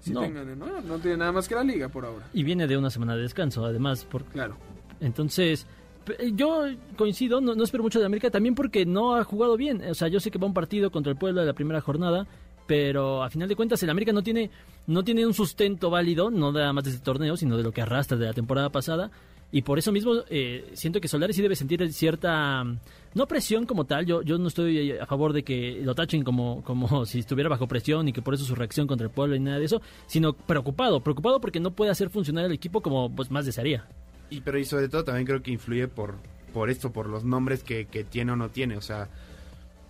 si 0.00 0.12
No. 0.12 0.20
tengan, 0.20 0.58
¿no? 0.58 0.80
No 0.82 0.98
tiene 0.98 1.16
nada 1.18 1.32
más 1.32 1.48
que 1.48 1.54
la 1.54 1.64
liga 1.64 1.88
por 1.88 2.04
ahora. 2.04 2.26
Y 2.32 2.42
viene 2.42 2.66
de 2.66 2.76
una 2.76 2.90
semana 2.90 3.14
de 3.16 3.22
descanso, 3.22 3.64
además, 3.64 4.04
por, 4.04 4.24
Claro. 4.24 4.56
Entonces, 5.00 5.66
p- 6.04 6.32
yo 6.34 6.64
coincido, 6.96 7.40
no, 7.40 7.54
no 7.54 7.64
espero 7.64 7.82
mucho 7.82 8.00
de 8.00 8.06
América, 8.06 8.30
también 8.30 8.54
porque 8.54 8.86
no 8.86 9.14
ha 9.16 9.24
jugado 9.24 9.56
bien. 9.56 9.82
O 9.88 9.94
sea, 9.94 10.08
yo 10.08 10.20
sé 10.20 10.30
que 10.30 10.38
va 10.38 10.46
un 10.46 10.54
partido 10.54 10.90
contra 10.90 11.10
el 11.12 11.18
pueblo 11.18 11.40
de 11.40 11.46
la 11.46 11.52
primera 11.52 11.80
jornada, 11.80 12.26
pero 12.66 13.22
a 13.22 13.28
final 13.30 13.48
de 13.48 13.56
cuentas 13.56 13.82
el 13.82 13.90
América 13.90 14.12
no 14.12 14.22
tiene, 14.22 14.50
no 14.86 15.04
tiene 15.04 15.26
un 15.26 15.34
sustento 15.34 15.90
válido, 15.90 16.30
no 16.30 16.50
nada 16.52 16.72
más 16.72 16.84
de 16.84 16.90
este 16.90 17.02
torneo, 17.02 17.36
sino 17.36 17.56
de 17.56 17.62
lo 17.62 17.72
que 17.72 17.82
arrastra 17.82 18.16
de 18.16 18.26
la 18.26 18.32
temporada 18.32 18.70
pasada. 18.70 19.10
Y 19.54 19.62
por 19.62 19.78
eso 19.78 19.92
mismo 19.92 20.14
eh, 20.30 20.68
siento 20.72 21.00
que 21.00 21.06
Solari 21.06 21.32
sí 21.32 21.40
debe 21.40 21.54
sentir 21.54 21.92
cierta 21.92 22.64
no 22.64 23.28
presión 23.28 23.66
como 23.66 23.84
tal, 23.84 24.04
yo, 24.04 24.20
yo 24.22 24.36
no 24.36 24.48
estoy 24.48 24.90
a 24.90 25.06
favor 25.06 25.32
de 25.32 25.44
que 25.44 25.80
lo 25.80 25.94
tachen 25.94 26.24
como, 26.24 26.64
como 26.64 27.06
si 27.06 27.20
estuviera 27.20 27.48
bajo 27.48 27.68
presión 27.68 28.08
y 28.08 28.12
que 28.12 28.20
por 28.20 28.34
eso 28.34 28.44
su 28.44 28.56
reacción 28.56 28.88
contra 28.88 29.06
el 29.06 29.12
pueblo 29.12 29.36
y 29.36 29.38
nada 29.38 29.60
de 29.60 29.66
eso, 29.66 29.80
sino 30.08 30.32
preocupado, 30.32 30.98
preocupado 30.98 31.40
porque 31.40 31.60
no 31.60 31.70
puede 31.70 31.92
hacer 31.92 32.10
funcionar 32.10 32.46
el 32.46 32.50
equipo 32.50 32.80
como 32.80 33.14
pues, 33.14 33.30
más 33.30 33.46
desearía. 33.46 33.86
Y 34.28 34.40
pero 34.40 34.58
y 34.58 34.64
sobre 34.64 34.88
todo 34.88 35.04
también 35.04 35.24
creo 35.24 35.40
que 35.40 35.52
influye 35.52 35.86
por, 35.86 36.16
por 36.52 36.68
esto, 36.68 36.90
por 36.90 37.08
los 37.08 37.22
nombres 37.22 37.62
que, 37.62 37.84
que 37.84 38.02
tiene 38.02 38.32
o 38.32 38.36
no 38.36 38.48
tiene, 38.48 38.76
o 38.76 38.82
sea, 38.82 39.08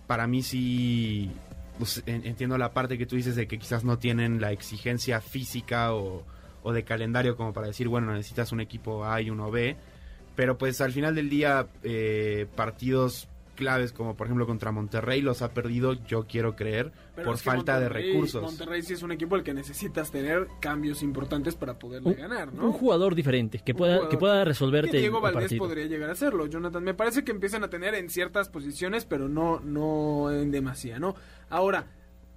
para 0.05 0.27
mí 0.27 0.43
sí 0.43 1.31
pues, 1.79 2.03
entiendo 2.05 2.59
la 2.59 2.71
parte 2.71 2.99
que 2.99 3.07
tú 3.07 3.15
dices 3.15 3.35
de 3.35 3.47
que 3.47 3.57
quizás 3.57 3.83
no 3.83 3.97
tienen 3.97 4.39
la 4.39 4.51
exigencia 4.51 5.21
física 5.21 5.95
o, 5.95 6.23
o 6.65 6.73
de 6.73 6.83
calendario 6.83 7.37
como 7.37 7.53
para 7.53 7.67
decir, 7.67 7.87
bueno, 7.87 8.11
necesitas 8.11 8.51
un 8.51 8.59
equipo 8.59 9.05
A 9.05 9.21
y 9.21 9.29
uno 9.29 9.51
B, 9.51 9.77
pero 10.35 10.57
pues 10.57 10.81
al 10.81 10.91
final 10.91 11.13
del 11.13 11.29
día, 11.29 11.67
eh, 11.83 12.47
partidos 12.55 13.29
claves 13.55 13.93
como 13.93 14.17
por 14.17 14.27
ejemplo 14.27 14.47
contra 14.47 14.71
Monterrey 14.71 15.21
los 15.21 15.43
ha 15.43 15.53
perdido, 15.53 15.93
yo 15.93 16.25
quiero 16.27 16.55
creer, 16.55 16.91
por 17.23 17.37
falta 17.37 17.79
de 17.79 17.87
recursos. 17.87 18.41
Monterrey 18.41 18.81
sí 18.81 18.93
es 18.93 19.03
un 19.03 19.11
equipo 19.11 19.35
al 19.35 19.43
que 19.43 19.53
necesitas 19.53 20.11
tener 20.11 20.47
cambios 20.59 21.03
importantes 21.03 21.55
para 21.55 21.77
poderle 21.77 22.15
ganar, 22.15 22.51
¿no? 22.51 22.65
Un 22.65 22.73
jugador 22.73 23.13
diferente 23.13 23.59
que 23.63 23.75
pueda 23.75 24.09
que 24.09 24.17
pueda 24.17 24.43
resolverte. 24.43 24.97
Diego 24.97 25.21
Valdés 25.21 25.53
podría 25.53 25.85
llegar 25.85 26.09
a 26.09 26.13
hacerlo, 26.13 26.47
Jonathan. 26.47 26.83
Me 26.83 26.95
parece 26.95 27.23
que 27.23 27.31
empiezan 27.31 27.63
a 27.63 27.69
tener 27.69 27.93
en 27.93 28.09
ciertas 28.09 28.49
posiciones, 28.49 29.05
pero 29.05 29.29
no 29.29 29.59
no 29.61 30.31
en 30.31 30.49
demasía, 30.49 30.99
¿no? 30.99 31.15
Ahora, 31.49 31.87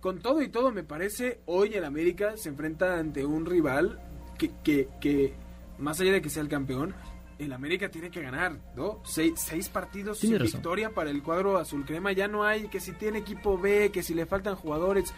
con 0.01 0.21
todo 0.21 0.43
y 0.43 0.49
todo 0.49 0.71
me 0.71 0.85
parece 0.85 1.41
hoy 1.47 1.75
el 1.75 1.85
América 1.85 2.37
se 2.37 2.49
enfrenta 2.51 2.99
ante 2.99 3.27
un 3.27 3.47
rival 3.47 3.99
que 4.39 4.53
que, 4.63 4.89
que 5.01 5.35
más 5.79 6.01
allá 6.01 6.13
de 6.13 6.23
que 6.23 6.31
sea 6.31 6.43
el 6.43 6.49
campeón, 6.49 6.95
el 7.39 7.53
América 7.53 7.89
tiene 7.89 8.11
que 8.11 8.21
ganar, 8.21 8.57
¿no? 8.75 9.01
Seis, 9.05 9.69
partidos 9.69 10.19
sin 10.19 10.39
victoria 10.39 10.91
para 10.91 11.11
el 11.11 11.23
cuadro 11.23 11.57
azul 11.57 11.85
crema. 11.85 12.13
Ya 12.13 12.29
no 12.29 12.45
hay 12.45 12.69
que 12.69 12.81
si 12.81 12.93
tiene 12.93 13.19
equipo 13.19 13.57
B, 13.57 13.91
que 13.93 14.03
si 14.03 14.15
le 14.15 14.27
faltan 14.27 14.57
jugadores. 14.57 15.15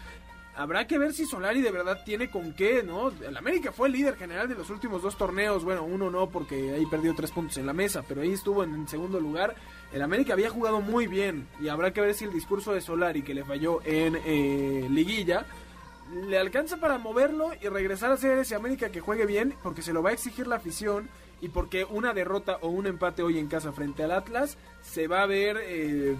Habrá 0.53 0.85
que 0.85 0.97
ver 0.97 1.13
si 1.13 1.25
Solari 1.25 1.61
de 1.61 1.71
verdad 1.71 2.03
tiene 2.05 2.29
con 2.29 2.53
qué, 2.53 2.83
¿no? 2.83 3.09
El 3.09 3.37
América 3.37 3.71
fue 3.71 3.87
el 3.87 3.93
líder 3.93 4.17
general 4.17 4.49
de 4.49 4.55
los 4.55 4.69
últimos 4.69 5.01
dos 5.01 5.17
torneos. 5.17 5.63
Bueno, 5.63 5.83
uno 5.83 6.11
no, 6.11 6.29
porque 6.29 6.73
ahí 6.73 6.85
perdió 6.85 7.15
tres 7.15 7.31
puntos 7.31 7.57
en 7.57 7.65
la 7.65 7.73
mesa, 7.73 8.03
pero 8.07 8.21
ahí 8.21 8.33
estuvo 8.33 8.63
en, 8.63 8.87
segundo 8.87 9.19
lugar. 9.19 9.55
El 9.93 10.01
América 10.01 10.33
había 10.33 10.49
jugado 10.49 10.81
muy 10.81 11.07
bien 11.07 11.47
y 11.61 11.69
habrá 11.69 11.93
que 11.93 12.01
ver 12.01 12.13
si 12.13 12.25
el 12.25 12.33
discurso 12.33 12.73
de 12.73 12.81
Solari, 12.81 13.23
que 13.23 13.33
le 13.33 13.45
falló 13.45 13.79
en 13.85 14.17
eh, 14.25 14.87
Liguilla, 14.89 15.45
le 16.11 16.37
alcanza 16.37 16.77
para 16.77 16.97
moverlo 16.97 17.51
y 17.61 17.67
regresar 17.67 18.11
a 18.11 18.17
ser 18.17 18.37
ese 18.39 18.55
América 18.55 18.89
que 18.89 18.99
juegue 18.99 19.25
bien, 19.25 19.55
porque 19.63 19.81
se 19.81 19.93
lo 19.93 20.03
va 20.03 20.09
a 20.09 20.13
exigir 20.13 20.47
la 20.47 20.57
afición 20.57 21.09
y 21.41 21.49
porque 21.49 21.85
una 21.85 22.13
derrota 22.13 22.57
o 22.61 22.69
un 22.69 22.87
empate 22.87 23.23
hoy 23.23 23.39
en 23.39 23.47
casa 23.47 23.71
frente 23.71 24.03
al 24.03 24.11
Atlas 24.11 24.57
se 24.81 25.07
va 25.07 25.23
a 25.23 25.25
ver 25.25 25.57
eh, 25.63 26.15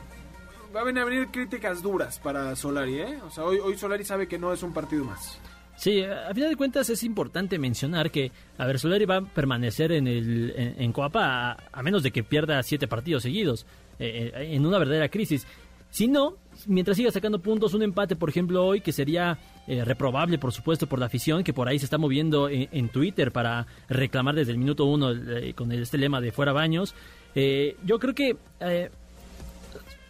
va 0.75 0.81
a 0.81 0.83
venir 0.83 1.27
críticas 1.31 1.81
duras 1.81 2.19
para 2.19 2.55
Solari, 2.55 2.99
¿eh? 2.99 3.19
O 3.25 3.29
sea, 3.29 3.43
hoy, 3.43 3.59
hoy 3.59 3.77
Solari 3.77 4.03
sabe 4.03 4.27
que 4.27 4.39
no 4.39 4.53
es 4.53 4.63
un 4.63 4.73
partido 4.73 5.03
más. 5.03 5.39
Sí, 5.75 6.03
a 6.03 6.33
final 6.33 6.49
de 6.49 6.55
cuentas 6.55 6.89
es 6.89 7.03
importante 7.03 7.57
mencionar 7.57 8.11
que, 8.11 8.31
a 8.57 8.65
ver, 8.67 8.77
Solari 8.77 9.05
va 9.05 9.17
a 9.17 9.21
permanecer 9.21 9.91
en, 9.91 10.07
el, 10.07 10.53
en, 10.55 10.93
Coapa 10.93 11.57
a, 11.71 11.83
menos 11.83 12.03
de 12.03 12.11
que 12.11 12.23
pierda 12.23 12.61
siete 12.61 12.87
partidos 12.87 13.23
seguidos, 13.23 13.65
eh, 13.97 14.31
eh, 14.35 14.53
en 14.53 14.65
una 14.65 14.77
verdadera 14.77 15.09
crisis. 15.09 15.47
Si 15.89 16.07
no, 16.07 16.37
mientras 16.67 16.97
siga 16.97 17.11
sacando 17.11 17.39
puntos, 17.39 17.73
un 17.73 17.81
empate, 17.81 18.15
por 18.15 18.29
ejemplo, 18.29 18.65
hoy, 18.65 18.81
que 18.81 18.91
sería 18.93 19.39
eh, 19.67 19.85
reprobable, 19.85 20.39
por 20.39 20.51
supuesto, 20.51 20.87
por 20.87 20.99
la 20.99 21.05
afición, 21.05 21.43
que 21.43 21.53
por 21.53 21.67
ahí 21.67 21.77
se 21.77 21.85
está 21.85 21.97
moviendo 21.97 22.49
en, 22.49 22.89
Twitter 22.89 23.31
para 23.31 23.67
reclamar 23.87 24.35
desde 24.35 24.51
el 24.51 24.57
minuto 24.57 24.85
uno 24.85 25.11
eh, 25.11 25.53
con 25.55 25.71
este 25.71 25.97
lema 25.97 26.19
de 26.19 26.31
fuera 26.31 26.51
baños. 26.51 26.95
Eh, 27.35 27.77
yo 27.85 27.99
creo 27.99 28.15
que 28.15 28.35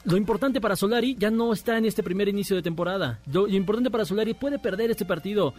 lo 0.03 0.17
importante 0.17 0.59
para 0.59 0.75
Solari 0.75 1.15
ya 1.19 1.29
no 1.29 1.53
está 1.53 1.77
en 1.77 1.85
este 1.85 2.01
primer 2.01 2.27
inicio 2.27 2.55
de 2.55 2.63
temporada. 2.63 3.19
Lo, 3.31 3.47
importante 3.47 3.91
para 3.91 4.05
Solari 4.05 4.33
puede 4.33 4.57
perder 4.57 4.89
este 4.89 5.05
partido. 5.05 5.53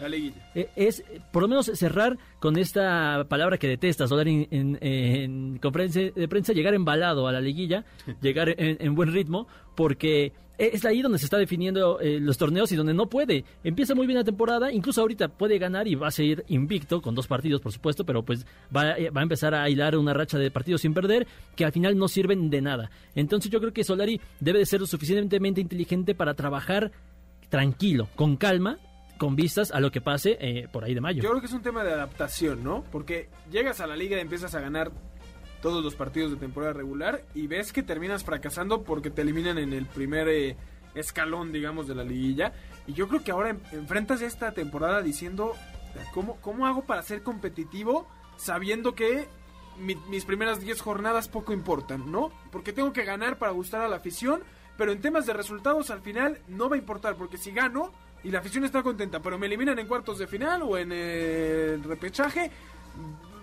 es 0.75 1.05
por 1.31 1.43
lo 1.43 1.49
menos 1.49 1.67
cerrar 1.67 2.19
con 2.41 2.57
esta 2.57 3.25
palabra 3.29 3.59
que 3.59 3.69
detesta 3.69 4.09
Solari 4.09 4.49
en, 4.51 5.59
conferencia 5.59 6.11
de 6.11 6.29
prensa, 6.29 6.55
llegar 6.55 6.75
embalado 6.75 7.29
a 7.29 7.33
la 7.33 7.41
liguilla, 7.41 7.85
llegar 8.21 8.55
en 8.57 8.95
buen 8.95 9.13
ritmo, 9.13 9.47
porque 9.75 10.33
es 10.59 10.85
ahí 10.85 11.03
donde 11.03 11.19
se 11.19 11.25
está 11.25 11.39
definiendo 11.39 11.99
eh, 12.01 12.21
los 12.21 12.39
torneos 12.39 12.71
y 12.73 12.77
donde 12.77 12.95
no 12.95 13.07
puede. 13.07 13.45
Empieza 13.65 13.95
muy 13.95 14.07
bien 14.07 14.19
la 14.19 14.25
temporada, 14.25 14.73
incluso 14.73 15.01
ahorita 15.01 15.29
puede 15.29 15.59
ganar 15.59 15.89
y 15.89 15.95
va 15.95 16.09
a 16.09 16.13
seguir 16.13 16.45
invicto 16.49 17.01
con 17.01 17.15
dos 17.15 17.27
partidos, 17.27 17.61
por 17.61 17.73
supuesto, 17.73 18.05
pero 18.05 18.23
pues 18.23 18.47
va, 18.75 18.93
eh, 18.93 19.11
va 19.11 19.21
a 19.21 19.25
empezar 19.25 19.55
a 19.55 19.69
hilar 19.69 19.97
una 19.97 20.15
racha 20.15 20.39
de 20.39 20.51
partidos 20.51 20.83
sin 20.83 20.95
perder 20.95 21.27
que 21.57 21.65
al 21.65 21.73
final 21.73 21.97
no 21.97 22.09
sirven 22.09 22.51
de 22.51 22.61
nada. 22.61 22.91
Entonces 23.15 23.51
yo 23.51 23.61
creo 23.61 23.73
que 23.73 23.85
Solari 23.85 24.21
debe 24.41 24.61
de 24.61 24.67
ser 24.67 24.81
lo 24.81 24.87
suficientemente 24.87 25.61
inteligente 25.61 26.15
para 26.15 26.35
trabajar 26.35 26.93
tranquilo, 27.49 28.09
con 28.15 28.37
calma 28.37 28.79
con 29.19 29.37
vistas 29.37 29.71
a 29.71 29.79
lo 29.79 29.93
que 29.93 30.01
pase 30.01 30.37
eh, 30.41 30.67
por 30.73 30.83
ahí 30.83 30.95
de 30.95 31.01
mayo. 31.01 31.23
Yo 31.23 31.29
creo 31.29 31.41
que 31.41 31.47
es 31.47 31.53
un 31.53 31.63
tema 31.63 31.85
de 31.85 31.93
adaptación, 31.93 32.65
¿no? 32.65 32.83
Porque 32.91 33.29
llegas 33.53 33.81
a 33.81 33.87
la 33.87 33.95
liga 33.95 34.17
y 34.17 34.21
empiezas 34.21 34.53
a 34.57 34.61
ganar 34.61 34.91
todos 35.63 35.83
los 35.83 35.95
partidos 35.95 36.33
de 36.33 36.37
temporada 36.37 36.75
regular 36.75 37.25
y 37.35 37.47
ves 37.47 37.73
que 37.73 37.83
terminas 37.83 38.25
fracasando 38.25 38.83
porque 38.83 39.11
te 39.11 39.23
eliminan 39.23 39.57
en 39.57 39.73
el 39.73 39.87
primer 39.87 40.29
eh, 40.29 40.57
escalón, 40.95 41.53
digamos, 41.53 41.87
de 41.89 41.95
la 41.95 42.05
liguilla. 42.05 42.53
Y 42.87 42.93
yo 42.93 43.09
creo 43.09 43.25
que 43.25 43.31
ahora 43.31 43.57
enfrentas 43.71 44.21
esta 44.21 44.53
temporada 44.53 45.01
diciendo, 45.01 45.55
¿cómo, 46.13 46.37
cómo 46.43 46.67
hago 46.67 46.83
para 46.83 47.03
ser 47.03 47.23
competitivo 47.23 48.07
sabiendo 48.37 48.95
que 48.95 49.29
mis 49.79 50.25
primeras 50.25 50.61
10 50.61 50.81
jornadas 50.81 51.29
poco 51.29 51.53
importan, 51.53 52.11
¿no? 52.11 52.31
Porque 52.51 52.73
tengo 52.73 52.93
que 52.93 53.05
ganar 53.05 53.39
para 53.39 53.53
gustar 53.53 53.81
a 53.81 53.89
la 53.89 53.97
afición, 53.97 54.43
pero 54.77 54.93
en 54.93 55.01
temas 55.01 55.25
de 55.27 55.33
resultados 55.33 55.91
al 55.91 56.01
final 56.01 56.39
no 56.49 56.69
va 56.69 56.77
a 56.77 56.79
importar, 56.79 57.15
porque 57.15 57.39
si 57.39 57.53
gano 57.53 57.93
y 58.23 58.31
la 58.31 58.41
afición 58.41 58.65
está 58.65 58.83
contenta, 58.83 59.21
pero 59.21 59.39
me 59.39 59.47
eliminan 59.47 59.79
en 59.79 59.87
cuartos 59.87 60.19
de 60.19 60.27
final 60.27 60.63
o 60.63 60.77
en 60.77 60.93
el 60.93 61.83
repechaje, 61.85 62.51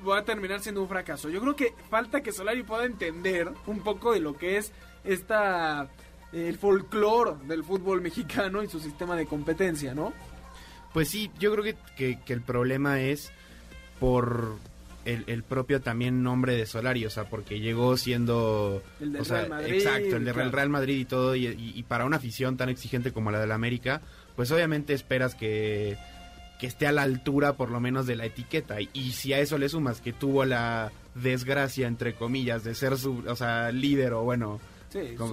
va 0.08 0.20
a 0.20 0.26
terminar 0.26 0.60
siendo 0.62 0.82
un 0.82 0.88
fracaso. 0.88 1.30
Yo 1.30 1.42
creo 1.42 1.56
que 1.56 1.74
falta 1.90 2.22
que 2.22 2.32
Solari 2.32 2.64
pueda 2.64 2.86
entender 2.86 3.52
un 3.68 3.82
poco 3.82 4.14
de 4.14 4.20
lo 4.20 4.38
que 4.38 4.58
es 4.58 4.72
esta 5.04 5.90
el 6.32 6.58
folclore 6.58 7.36
del 7.48 7.64
fútbol 7.64 8.02
mexicano 8.02 8.62
y 8.62 8.68
su 8.68 8.80
sistema 8.80 9.16
de 9.16 9.26
competencia, 9.26 9.96
¿no? 9.96 10.14
Pues 10.94 11.10
sí, 11.10 11.32
yo 11.40 11.52
creo 11.54 11.64
que, 11.64 12.20
que, 12.20 12.34
el 12.34 12.42
problema 12.42 13.02
es 13.02 13.32
por 14.00 14.56
el, 15.06 15.44
propio 15.44 15.82
también 15.82 16.24
nombre 16.24 16.56
de 16.56 16.66
Solari, 16.66 17.06
o 17.06 17.10
sea, 17.10 17.26
porque 17.26 17.60
llegó 17.60 17.96
siendo... 17.98 18.82
El 19.00 19.14
del 19.14 19.26
Real 19.26 19.50
Madrid. 19.50 19.74
Exacto, 19.74 20.16
el 20.16 20.26
del 20.26 20.52
Real 20.52 20.70
Madrid 20.70 21.00
y 21.00 21.06
todo, 21.06 21.36
y, 21.36 21.48
y, 21.48 21.84
para 21.84 22.06
una 22.06 22.18
afición 22.18 22.58
tan 22.58 22.70
exigente 22.70 23.12
como 23.12 23.32
la 23.32 23.40
del 23.40 23.52
América, 23.52 24.02
pues 24.36 24.52
obviamente 24.52 24.94
esperas 24.94 25.36
que 25.36 25.98
que 26.60 26.68
esté 26.68 26.86
a 26.86 26.92
la 26.92 27.04
altura 27.04 27.54
por 27.54 27.72
lo 27.72 27.80
menos 27.80 28.06
de 28.06 28.18
la 28.18 28.26
etiqueta. 28.26 28.78
Y, 28.82 29.14
si 29.14 29.34
a 29.34 29.40
eso 29.40 29.58
le 29.58 29.70
sumas 29.70 30.02
que 30.02 30.14
tuvo 30.14 30.44
la 30.46 30.92
desgracia, 31.16 31.88
entre 31.88 32.14
comillas, 32.14 32.64
de 32.64 32.76
ser 32.76 32.98
su, 32.98 33.24
o 33.26 33.36
sea, 33.36 33.72
líder 33.72 34.14
o 34.14 34.24
bueno... 34.24 34.60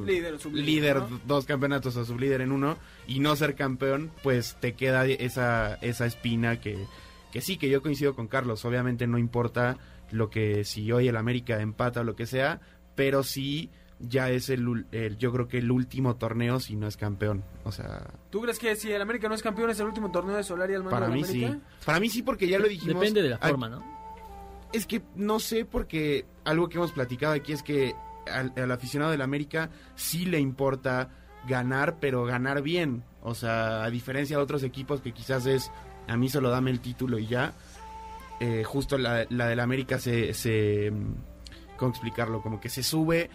líder, 0.06 0.36
líder 0.52 1.02
dos 1.26 1.44
campeonatos 1.44 1.96
o 1.96 2.04
sublíder 2.04 2.42
en 2.42 2.52
uno 2.52 2.76
y 3.08 3.18
no 3.18 3.34
ser 3.34 3.56
campeón, 3.56 4.12
pues 4.22 4.56
te 4.60 4.74
queda 4.74 5.04
esa, 5.06 5.74
esa 5.80 6.06
espina 6.06 6.60
que, 6.60 6.78
que 7.32 7.40
sí, 7.40 7.56
que 7.56 7.68
yo 7.68 7.82
coincido 7.82 8.14
con 8.14 8.28
Carlos. 8.28 8.64
Obviamente 8.64 9.06
no 9.08 9.18
importa 9.18 9.78
lo 10.12 10.30
que 10.30 10.64
si 10.64 10.92
hoy 10.92 11.08
el 11.08 11.16
América 11.16 11.60
empata 11.60 12.02
o 12.02 12.04
lo 12.04 12.14
que 12.14 12.26
sea, 12.26 12.60
pero 12.94 13.24
sí 13.24 13.70
ya 13.98 14.30
es 14.30 14.50
el, 14.50 14.86
yo 15.18 15.32
creo 15.32 15.48
que 15.48 15.58
el 15.58 15.70
último 15.70 16.16
torneo 16.16 16.60
si 16.60 16.76
no 16.76 16.86
es 16.86 16.96
campeón. 16.96 17.44
O 17.64 17.72
sea, 17.72 18.10
¿tú 18.30 18.42
crees 18.42 18.58
que 18.58 18.76
si 18.76 18.92
el 18.92 19.00
América 19.00 19.28
no 19.28 19.34
es 19.34 19.42
campeón 19.42 19.70
es 19.70 19.80
el 19.80 19.86
último 19.86 20.10
torneo 20.10 20.36
de 20.36 20.44
Solari 20.44 20.74
al 20.74 20.82
mando 20.82 20.98
Para 20.98 21.08
mí 21.08 21.24
sí. 21.24 21.48
Para 21.84 22.00
mí 22.00 22.08
sí 22.08 22.22
porque 22.22 22.48
ya 22.48 22.58
lo 22.58 22.68
dijimos. 22.68 23.00
Depende 23.00 23.22
de 23.22 23.30
la 23.30 23.38
forma, 23.38 23.68
¿no? 23.68 23.96
Es 24.72 24.86
que 24.86 25.02
no 25.14 25.40
sé 25.40 25.64
porque 25.64 26.26
algo 26.44 26.68
que 26.68 26.76
hemos 26.76 26.92
platicado 26.92 27.32
aquí 27.32 27.52
es 27.52 27.62
que 27.62 27.94
al, 28.30 28.70
aficionado 28.70 29.12
del 29.12 29.22
América 29.22 29.70
sí 29.94 30.26
le 30.26 30.40
importa 30.40 31.10
ganar, 31.48 31.96
pero 32.00 32.24
ganar 32.24 32.62
bien. 32.62 33.04
O 33.22 33.34
sea, 33.34 33.84
a 33.84 33.90
diferencia 33.90 34.36
de 34.36 34.42
otros 34.42 34.62
equipos 34.62 35.00
que 35.00 35.12
quizás 35.12 35.46
es 35.46 35.70
a 36.08 36.16
mí 36.16 36.28
solo 36.28 36.50
dame 36.50 36.70
el 36.70 36.80
título 36.80 37.18
y 37.18 37.26
ya. 37.26 37.52
Eh, 38.40 38.64
justo 38.64 38.98
la, 38.98 39.26
la 39.30 39.46
del 39.46 39.60
América 39.60 39.98
se, 39.98 40.34
se 40.34 40.92
¿cómo 41.78 41.90
explicarlo? 41.90 42.42
Como 42.42 42.60
que 42.60 42.68
se 42.68 42.82
sube 42.82 43.30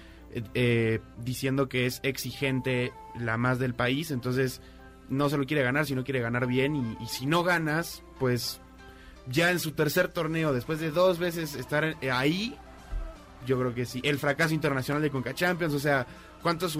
eh, 0.53 0.99
diciendo 1.23 1.67
que 1.67 1.85
es 1.85 1.99
exigente 2.03 2.93
la 3.19 3.37
más 3.37 3.59
del 3.59 3.73
país, 3.73 4.11
entonces 4.11 4.61
no 5.09 5.29
solo 5.29 5.45
quiere 5.45 5.63
ganar, 5.63 5.85
sino 5.85 6.03
quiere 6.03 6.21
ganar 6.21 6.47
bien 6.47 6.75
y, 6.75 7.05
si 7.07 7.25
no 7.25 7.43
ganas, 7.43 8.01
pues 8.19 8.61
ya 9.27 9.51
en 9.51 9.59
su 9.59 9.71
tercer 9.71 10.07
torneo, 10.07 10.53
después 10.53 10.79
de 10.79 10.91
dos 10.91 11.19
veces 11.19 11.55
estar 11.55 11.97
eh, 12.01 12.11
ahí, 12.11 12.55
yo 13.45 13.59
creo 13.59 13.73
que 13.73 13.85
sí. 13.85 13.99
El 14.03 14.19
fracaso 14.19 14.53
internacional 14.53 15.01
de 15.01 15.09
Conca 15.09 15.33
Champions, 15.33 15.73
o 15.73 15.79
sea, 15.79 16.07
¿cuántos, 16.41 16.77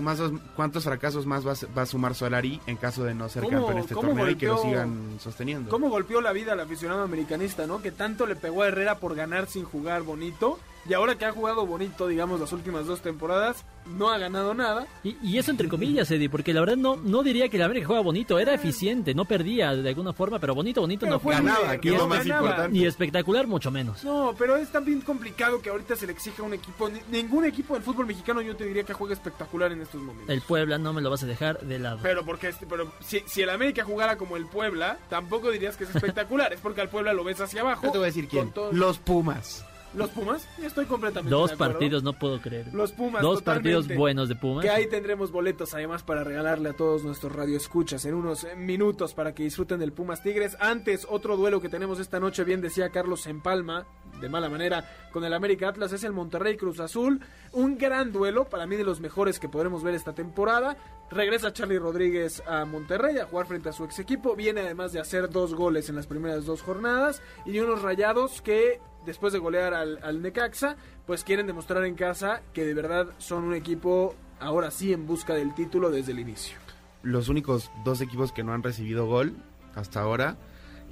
cuántos 0.55 0.83
fracasos 0.85 1.25
más 1.25 1.45
va, 1.45 1.81
a 1.81 1.85
sumar 1.85 2.15
Solari 2.15 2.61
en 2.67 2.77
caso 2.77 3.03
de 3.03 3.13
no 3.13 3.27
ser 3.27 3.43
campeón 3.43 3.73
en 3.73 3.77
este 3.79 3.95
torneo 3.95 4.29
y 4.29 4.35
que 4.35 4.47
lo 4.47 4.61
sigan 4.61 5.17
sosteniendo? 5.19 5.69
¿Cómo 5.69 5.89
golpeó 5.89 6.21
la 6.21 6.31
vida 6.31 6.53
al 6.53 6.59
aficionado 6.61 7.03
americanista, 7.03 7.67
no? 7.67 7.81
Que 7.81 7.91
tanto 7.91 8.25
le 8.25 8.35
pegó 8.35 8.63
a 8.63 8.69
Herrera 8.69 8.99
por 8.99 9.15
ganar 9.15 9.47
sin 9.47 9.65
jugar 9.65 10.03
bonito 10.03 10.57
Y 10.89 10.93
ahora 10.93 11.15
que 11.15 11.25
ha 11.25 11.31
jugado 11.31 11.65
bonito, 11.65 12.07
digamos, 12.07 12.39
las 12.39 12.51
últimas 12.53 12.87
dos 12.87 13.01
temporadas, 13.01 13.63
no 13.85 14.09
ha 14.09 14.17
ganado 14.17 14.53
nada. 14.55 14.87
Y, 15.03 15.15
y 15.21 15.37
eso 15.37 15.51
entre 15.51 15.67
comillas, 15.67 16.09
Eddie, 16.09 16.29
porque 16.29 16.53
la 16.53 16.59
verdad 16.61 16.75
no, 16.77 16.95
no 16.95 17.21
diría 17.23 17.49
que 17.49 17.57
el 17.57 17.63
América 17.63 17.85
juega 17.87 18.01
bonito, 18.01 18.39
era 18.39 18.53
eficiente, 18.53 19.13
no 19.13 19.25
perdía 19.25 19.75
de 19.75 19.89
alguna 19.89 20.11
forma, 20.13 20.39
pero 20.39 20.55
bonito, 20.55 20.81
bonito 20.81 21.01
Pero 21.01 21.13
no 21.13 21.19
fue 21.19 21.35
Ganaba, 21.35 21.77
que 21.77 21.89
es 21.89 21.97
lo 21.97 22.07
más 22.07 22.25
ganaba. 22.25 22.47
importante. 22.47 22.77
Ni 22.79 22.85
espectacular, 22.85 23.45
mucho 23.47 23.69
menos. 23.69 24.03
No, 24.03 24.33
pero 24.37 24.55
es 24.57 24.69
también 24.71 25.01
complicado 25.01 25.61
que 25.61 25.69
ahorita 25.69 25.95
se 25.95 26.05
le 26.07 26.13
exija 26.13 26.41
a 26.41 26.45
un 26.45 26.53
equipo. 26.55 26.89
ni- 26.89 27.01
Ningún 27.09 27.45
equipo 27.45 27.75
del 27.75 27.83
fútbol 27.83 28.07
mexicano 28.07 28.41
yo 28.41 28.55
te 28.55 28.65
diría 28.65 28.83
que 28.83 28.93
juega 28.93 29.13
espectacular 29.13 29.71
en 29.71 29.81
estos 29.81 30.01
momentos. 30.01 30.29
El 30.29 30.41
Puebla 30.41 30.77
no 30.79 30.93
me 30.93 31.01
lo 31.01 31.09
vas 31.11 31.21
a 31.23 31.27
dejar 31.27 31.59
de 31.61 31.77
lado. 31.79 31.99
Pero 32.01 32.25
porque 32.25 32.49
este- 32.49 32.65
pero 32.65 32.91
si, 33.05 33.21
si 33.27 33.41
el 33.43 33.49
América 33.51 33.83
jugara 33.83 34.17
como 34.17 34.35
el 34.35 34.45
Puebla, 34.47 34.97
tampoco 35.09 35.51
dirías 35.51 35.77
que 35.77 35.83
es 35.83 35.95
espectacular. 35.95 36.51
es 36.53 36.59
porque 36.59 36.81
al 36.81 36.89
Puebla 36.89 37.13
lo 37.13 37.23
ves 37.23 37.39
hacia 37.39 37.61
abajo. 37.61 37.83
Yo 37.85 37.91
te 37.91 37.97
voy 37.99 38.05
a 38.05 38.07
decir 38.07 38.27
quién. 38.27 38.51
todo- 38.51 38.71
Los 38.73 38.97
Pumas. 38.97 39.63
Los 39.93 40.09
Pumas, 40.11 40.47
estoy 40.63 40.85
completamente 40.85 41.29
Dos 41.29 41.51
de 41.51 41.57
partidos, 41.57 42.03
no 42.03 42.13
puedo 42.13 42.39
creer. 42.41 42.73
Los 42.73 42.93
Pumas, 42.93 43.21
Dos 43.21 43.41
partidos 43.41 43.87
buenos 43.87 44.29
de 44.29 44.35
Pumas. 44.35 44.63
Que 44.63 44.69
ahí 44.69 44.87
tendremos 44.87 45.31
boletos 45.31 45.73
además 45.73 46.03
para 46.03 46.23
regalarle 46.23 46.69
a 46.69 46.73
todos 46.73 47.03
nuestros 47.03 47.33
radioescuchas 47.33 48.05
en 48.05 48.13
unos 48.13 48.47
minutos 48.55 49.13
para 49.13 49.33
que 49.33 49.43
disfruten 49.43 49.79
del 49.79 49.91
Pumas 49.91 50.23
Tigres. 50.23 50.55
Antes, 50.59 51.05
otro 51.09 51.35
duelo 51.35 51.59
que 51.59 51.69
tenemos 51.69 51.99
esta 51.99 52.19
noche, 52.19 52.43
bien 52.43 52.61
decía 52.61 52.89
Carlos 52.89 53.27
en 53.27 53.41
Palma, 53.41 53.85
de 54.21 54.29
mala 54.29 54.49
manera, 54.49 54.89
con 55.11 55.25
el 55.25 55.33
América 55.33 55.69
Atlas, 55.69 55.91
es 55.91 56.03
el 56.03 56.13
Monterrey 56.13 56.55
Cruz 56.55 56.79
Azul. 56.79 57.19
Un 57.51 57.77
gran 57.77 58.13
duelo, 58.13 58.45
para 58.45 58.65
mí 58.67 58.77
de 58.77 58.83
los 58.83 59.01
mejores 59.01 59.39
que 59.39 59.49
podremos 59.49 59.83
ver 59.83 59.95
esta 59.95 60.13
temporada. 60.13 60.77
Regresa 61.09 61.51
Charlie 61.51 61.79
Rodríguez 61.79 62.41
a 62.47 62.63
Monterrey 62.63 63.17
a 63.17 63.25
jugar 63.25 63.47
frente 63.47 63.69
a 63.69 63.73
su 63.73 63.83
ex 63.83 63.99
equipo. 63.99 64.35
Viene 64.35 64.61
además 64.61 64.93
de 64.93 65.01
hacer 65.01 65.29
dos 65.29 65.53
goles 65.53 65.89
en 65.89 65.97
las 65.97 66.07
primeras 66.07 66.45
dos 66.45 66.61
jornadas. 66.61 67.21
Y 67.45 67.59
unos 67.59 67.81
rayados 67.81 68.41
que 68.41 68.79
después 69.05 69.33
de 69.33 69.39
golear 69.39 69.73
al, 69.73 70.21
Necaxa, 70.21 70.75
pues 71.05 71.23
quieren 71.23 71.47
demostrar 71.47 71.85
en 71.85 71.95
casa 71.95 72.41
que 72.53 72.65
de 72.65 72.73
verdad 72.73 73.07
son 73.17 73.43
un 73.43 73.53
equipo 73.53 74.15
ahora 74.39 74.71
sí 74.71 74.93
en 74.93 75.05
busca 75.05 75.33
del 75.33 75.53
título 75.53 75.89
desde 75.89 76.11
el 76.11 76.19
inicio. 76.19 76.57
Los 77.03 77.29
únicos 77.29 77.71
dos 77.83 78.01
equipos 78.01 78.31
que 78.31 78.43
no 78.43 78.53
han 78.53 78.63
recibido 78.63 79.05
gol 79.05 79.35
hasta 79.75 80.01
ahora. 80.01 80.37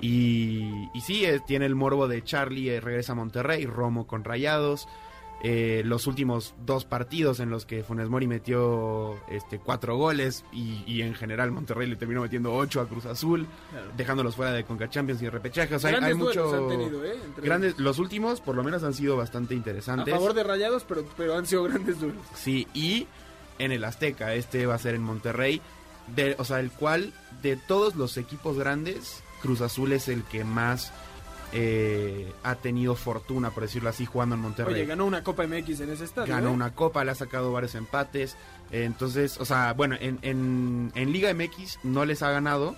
Y, 0.02 0.90
y 0.94 1.02
sí, 1.02 1.26
eh, 1.26 1.42
tiene 1.46 1.66
el 1.66 1.76
morbo 1.76 2.08
de 2.08 2.24
Charlie, 2.24 2.70
eh, 2.70 2.80
regresa 2.80 3.12
a 3.12 3.16
Monterrey, 3.16 3.66
Romo 3.66 4.08
con 4.08 4.24
Rayados. 4.24 4.88
Eh, 5.42 5.84
los 5.86 6.06
últimos 6.06 6.54
dos 6.66 6.84
partidos 6.84 7.40
en 7.40 7.50
los 7.50 7.66
que 7.66 7.82
Funes 7.84 8.10
Mori 8.10 8.28
metió 8.28 9.16
este, 9.30 9.58
cuatro 9.58 9.96
goles 9.96 10.44
y, 10.52 10.84
y 10.86 11.02
en 11.02 11.16
general 11.16 11.52
Monterrey 11.52 11.88
le 11.88 11.96
terminó 11.96 12.22
metiendo 12.22 12.54
ocho 12.54 12.82
a 12.82 12.88
Cruz 12.90 13.06
Azul, 13.06 13.48
dejándolos 13.96 14.36
fuera 14.36 14.52
de 14.52 14.66
Conca 14.66 14.90
Champions 14.90 15.22
y 15.22 15.30
repechaje. 15.30 15.76
O 15.76 15.80
sea, 15.80 15.98
hay- 15.98 16.14
mucho... 16.14 16.68
tenido, 16.68 17.06
¿eh? 17.06 17.18
Grandes, 17.38 17.80
los 17.80 18.00
últimos 18.00 18.42
por 18.42 18.56
lo 18.56 18.64
menos 18.64 18.84
han 18.84 18.94
sido 18.94 19.16
bastante 19.16 19.54
a 19.54 19.58
interesantes. 19.58 20.14
favor 20.14 20.34
de 20.34 20.44
Rayados, 20.44 20.84
pero, 20.86 21.06
pero 21.16 21.38
han 21.38 21.46
sido 21.46 21.64
grandes 21.64 22.02
duelos. 22.02 22.22
Sí, 22.36 22.68
y 22.74 23.08
en 23.60 23.72
el 23.72 23.86
Azteca, 23.86 24.34
este 24.34 24.66
va 24.66 24.76
a 24.76 24.80
ser 24.80 24.96
en 24.96 25.04
Monterrey, 25.04 25.62
de, 26.16 26.36
o 26.38 26.44
sea, 26.44 26.60
el 26.60 26.72
cual 26.72 27.14
de 27.42 27.56
todos 27.56 27.96
los 27.96 28.18
equipos 28.18 28.58
grandes, 28.58 29.24
Cruz 29.42 29.62
Azul 29.62 29.94
es 29.94 30.10
el 30.10 30.24
que 30.24 30.44
más 30.44 30.92
eh, 31.54 32.32
ha 32.44 32.56
tenido 32.56 32.96
fortuna, 32.96 33.52
por 33.52 33.64
decirlo 33.64 33.90
así, 33.90 34.06
jugando 34.06 34.36
en 34.36 34.42
Monterrey. 34.42 34.74
Oye, 34.76 34.86
ganó 34.86 35.06
una 35.06 35.24
Copa 35.24 35.46
MX 35.48 35.82
en 35.82 35.92
ese 35.92 36.06
estadio. 36.06 36.34
Ganó 36.34 36.50
¿eh? 36.50 36.54
una 36.54 36.74
copa, 36.76 37.04
le 37.04 37.12
ha 37.12 37.16
sacado 37.16 37.52
varios 37.52 37.76
empates. 37.76 38.36
eh, 38.72 38.84
Entonces, 38.84 39.38
o 39.40 39.46
sea, 39.46 39.74
bueno, 39.74 39.96
en, 40.00 40.20
en, 40.22 40.92
en 40.96 41.12
Liga 41.12 41.34
MX 41.34 41.80
no 41.84 42.06
les 42.06 42.22
ha 42.24 42.32
ganado, 42.32 42.76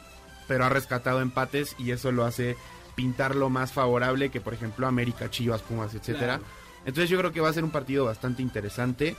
pero 0.47 0.65
ha 0.65 0.69
rescatado 0.69 1.21
empates 1.21 1.75
y 1.77 1.91
eso 1.91 2.11
lo 2.11 2.25
hace 2.25 2.55
pintarlo 2.95 3.49
más 3.49 3.71
favorable 3.73 4.29
que, 4.29 4.41
por 4.41 4.53
ejemplo, 4.53 4.87
América, 4.87 5.29
Chivas, 5.29 5.61
Pumas, 5.61 5.93
etcétera. 5.93 6.37
Claro. 6.37 6.43
Entonces 6.85 7.09
yo 7.09 7.17
creo 7.17 7.31
que 7.31 7.41
va 7.41 7.49
a 7.49 7.53
ser 7.53 7.63
un 7.63 7.71
partido 7.71 8.05
bastante 8.05 8.41
interesante. 8.41 9.15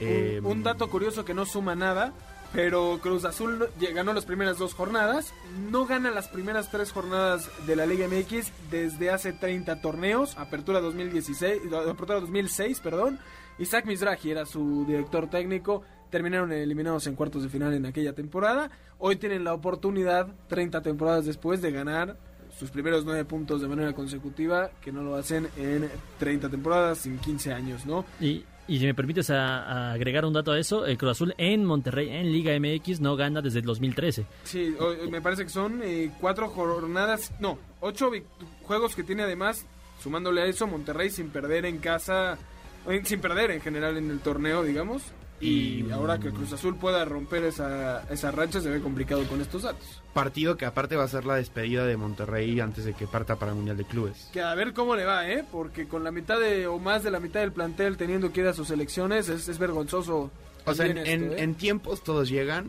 Un, 0.00 0.46
un 0.46 0.62
dato 0.62 0.88
curioso 0.88 1.24
que 1.26 1.34
no 1.34 1.44
suma 1.44 1.74
nada, 1.74 2.14
pero 2.52 2.98
Cruz 3.00 3.24
Azul 3.24 3.68
ganó 3.94 4.12
las 4.12 4.24
primeras 4.24 4.58
dos 4.58 4.74
jornadas, 4.74 5.32
no 5.70 5.86
gana 5.86 6.10
las 6.10 6.28
primeras 6.28 6.70
tres 6.70 6.92
jornadas 6.92 7.48
de 7.66 7.76
la 7.76 7.86
Liga 7.86 8.08
MX 8.08 8.52
desde 8.70 9.10
hace 9.10 9.32
30 9.32 9.80
torneos, 9.80 10.36
apertura 10.36 10.80
2016, 10.80 11.64
no, 11.70 11.78
apertura 11.78 12.20
2006, 12.20 12.80
perdón. 12.80 13.18
Isaac 13.58 13.84
Mizrahi 13.86 14.30
era 14.30 14.46
su 14.46 14.84
director 14.86 15.28
técnico, 15.28 15.82
terminaron 16.10 16.50
eliminados 16.50 17.06
en 17.06 17.14
cuartos 17.14 17.42
de 17.42 17.48
final 17.48 17.74
en 17.74 17.86
aquella 17.86 18.14
temporada. 18.14 18.70
Hoy 18.98 19.16
tienen 19.16 19.44
la 19.44 19.54
oportunidad, 19.54 20.28
30 20.48 20.82
temporadas 20.82 21.26
después, 21.26 21.62
de 21.62 21.70
ganar 21.70 22.16
sus 22.58 22.70
primeros 22.70 23.04
nueve 23.04 23.24
puntos 23.24 23.60
de 23.60 23.68
manera 23.68 23.92
consecutiva, 23.92 24.70
que 24.82 24.92
no 24.92 25.02
lo 25.02 25.14
hacen 25.14 25.48
en 25.56 25.88
30 26.18 26.48
temporadas, 26.48 27.06
en 27.06 27.18
15 27.18 27.52
años, 27.52 27.86
¿no? 27.86 28.04
Y, 28.20 28.44
y 28.70 28.78
si 28.78 28.86
me 28.86 28.94
permites 28.94 29.28
a- 29.30 29.92
agregar 29.92 30.24
un 30.24 30.32
dato 30.32 30.52
a 30.52 30.58
eso, 30.58 30.86
el 30.86 30.96
Cruz 30.96 31.10
Azul 31.12 31.34
en 31.38 31.64
Monterrey, 31.64 32.08
en 32.10 32.30
Liga 32.32 32.54
MX, 32.58 33.00
no 33.00 33.16
gana 33.16 33.42
desde 33.42 33.58
el 33.58 33.64
2013. 33.64 34.24
Sí, 34.44 34.74
o- 34.78 35.10
me 35.10 35.20
parece 35.20 35.44
que 35.44 35.50
son 35.50 35.80
eh, 35.82 36.10
cuatro 36.20 36.48
jornadas, 36.48 37.32
no, 37.40 37.58
ocho 37.80 38.10
juegos 38.62 38.94
que 38.94 39.02
tiene 39.02 39.24
además, 39.24 39.66
sumándole 40.02 40.42
a 40.42 40.46
eso, 40.46 40.66
Monterrey 40.66 41.10
sin 41.10 41.30
perder 41.30 41.66
en 41.66 41.78
casa, 41.78 42.38
eh, 42.88 43.00
sin 43.04 43.20
perder 43.20 43.50
en 43.50 43.60
general 43.60 43.96
en 43.96 44.10
el 44.10 44.20
torneo, 44.20 44.62
digamos. 44.62 45.02
Y 45.40 45.90
ahora 45.90 46.18
que 46.18 46.28
el 46.28 46.34
Cruz 46.34 46.52
Azul 46.52 46.76
pueda 46.76 47.04
romper 47.06 47.44
esa, 47.44 48.02
esa 48.10 48.30
racha 48.30 48.60
se 48.60 48.68
ve 48.68 48.80
complicado 48.80 49.24
con 49.26 49.40
estos 49.40 49.62
datos. 49.62 50.02
partido 50.12 50.56
que 50.58 50.66
aparte 50.66 50.96
va 50.96 51.04
a 51.04 51.08
ser 51.08 51.24
la 51.24 51.36
despedida 51.36 51.86
de 51.86 51.96
Monterrey 51.96 52.60
antes 52.60 52.84
de 52.84 52.92
que 52.92 53.06
parta 53.06 53.36
para 53.36 53.52
el 53.52 53.56
Mundial 53.56 53.78
de 53.78 53.84
Clubes. 53.84 54.28
Que 54.34 54.42
a 54.42 54.54
ver 54.54 54.74
cómo 54.74 54.96
le 54.96 55.04
va, 55.06 55.28
¿eh? 55.30 55.42
Porque 55.50 55.88
con 55.88 56.04
la 56.04 56.10
mitad 56.10 56.38
de, 56.38 56.66
o 56.66 56.78
más 56.78 57.02
de 57.04 57.10
la 57.10 57.20
mitad 57.20 57.40
del 57.40 57.52
plantel 57.52 57.96
teniendo 57.96 58.30
que 58.32 58.40
ir 58.42 58.46
a 58.48 58.52
sus 58.52 58.70
elecciones, 58.70 59.30
es, 59.30 59.48
es 59.48 59.58
vergonzoso. 59.58 60.30
O 60.66 60.74
sea, 60.74 60.84
en, 60.86 60.96
también 60.96 61.06
en- 61.22 61.22
esto, 61.30 61.36
¿eh? 61.38 61.42
en 61.44 61.54
tiempos 61.54 62.04
todos 62.04 62.28
llegan, 62.28 62.66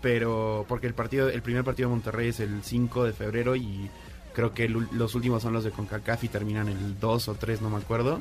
pero 0.00 0.64
porque 0.68 0.86
el 0.86 0.94
partido, 0.94 1.28
el 1.28 1.42
primer 1.42 1.64
partido 1.64 1.88
de 1.88 1.94
Monterrey 1.96 2.28
es 2.28 2.38
el 2.40 2.62
5 2.62 3.04
de 3.04 3.12
febrero 3.12 3.56
y 3.56 3.90
creo 4.32 4.54
que 4.54 4.66
el 4.66 4.86
los 4.92 5.14
últimos 5.16 5.42
son 5.42 5.52
los 5.52 5.64
de 5.64 5.70
CONCACAF 5.72 6.24
y 6.24 6.28
terminan 6.28 6.68
el 6.68 6.98
2 7.00 7.28
o 7.28 7.34
3, 7.34 7.60
no 7.62 7.70
me 7.70 7.78
acuerdo. 7.78 8.20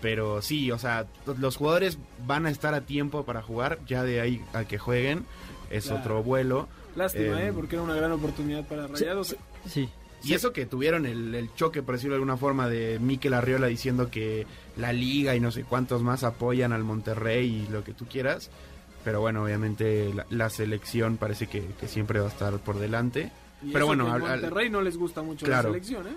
Pero 0.00 0.42
sí, 0.42 0.70
o 0.70 0.78
sea, 0.78 1.06
los 1.38 1.56
jugadores 1.56 1.98
van 2.26 2.46
a 2.46 2.50
estar 2.50 2.74
a 2.74 2.82
tiempo 2.82 3.24
para 3.24 3.42
jugar, 3.42 3.78
ya 3.86 4.04
de 4.04 4.20
ahí 4.20 4.44
a 4.52 4.64
que 4.64 4.78
jueguen 4.78 5.24
es 5.70 5.86
Claro. 5.86 6.00
otro 6.00 6.22
vuelo. 6.22 6.68
Lástima, 6.94 7.42
eh, 7.42 7.48
¿eh? 7.48 7.52
Porque 7.54 7.76
era 7.76 7.82
una 7.82 7.94
gran 7.94 8.12
oportunidad 8.12 8.64
para 8.66 8.86
Rayados. 8.86 9.36
Sí. 9.68 9.88
Y 10.24 10.34
eso 10.34 10.52
que 10.52 10.66
tuvieron 10.66 11.06
el, 11.06 11.34
el 11.34 11.54
choque, 11.54 11.82
por 11.82 11.94
decirlo 11.94 12.14
de 12.14 12.16
alguna 12.18 12.36
forma, 12.36 12.68
de 12.68 12.98
Mikel 12.98 13.34
Arriola 13.34 13.68
diciendo 13.68 14.10
que 14.10 14.46
la 14.76 14.92
liga 14.92 15.36
y 15.36 15.40
no 15.40 15.50
sé 15.52 15.62
cuántos 15.64 16.02
más 16.02 16.24
apoyan 16.24 16.72
al 16.72 16.82
Monterrey 16.84 17.66
y 17.68 17.72
lo 17.72 17.84
que 17.84 17.92
tú 17.92 18.06
quieras. 18.06 18.50
Pero 19.04 19.20
bueno, 19.20 19.44
obviamente 19.44 20.12
la, 20.12 20.26
la 20.30 20.50
selección 20.50 21.18
parece 21.18 21.46
que, 21.46 21.64
que 21.80 21.86
siempre 21.86 22.18
va 22.18 22.26
a 22.26 22.30
estar 22.30 22.58
por 22.58 22.78
delante. 22.78 23.30
Y 23.62 23.66
Pero 23.72 23.78
eso 23.78 23.86
bueno, 23.86 24.12
al- 24.12 24.20
Monterrey 24.20 24.70
no 24.70 24.80
les 24.82 24.96
gusta 24.96 25.22
mucho 25.22 25.46
Claro. 25.46 25.68
la 25.68 25.74
selección, 25.74 26.06
¿eh? 26.08 26.16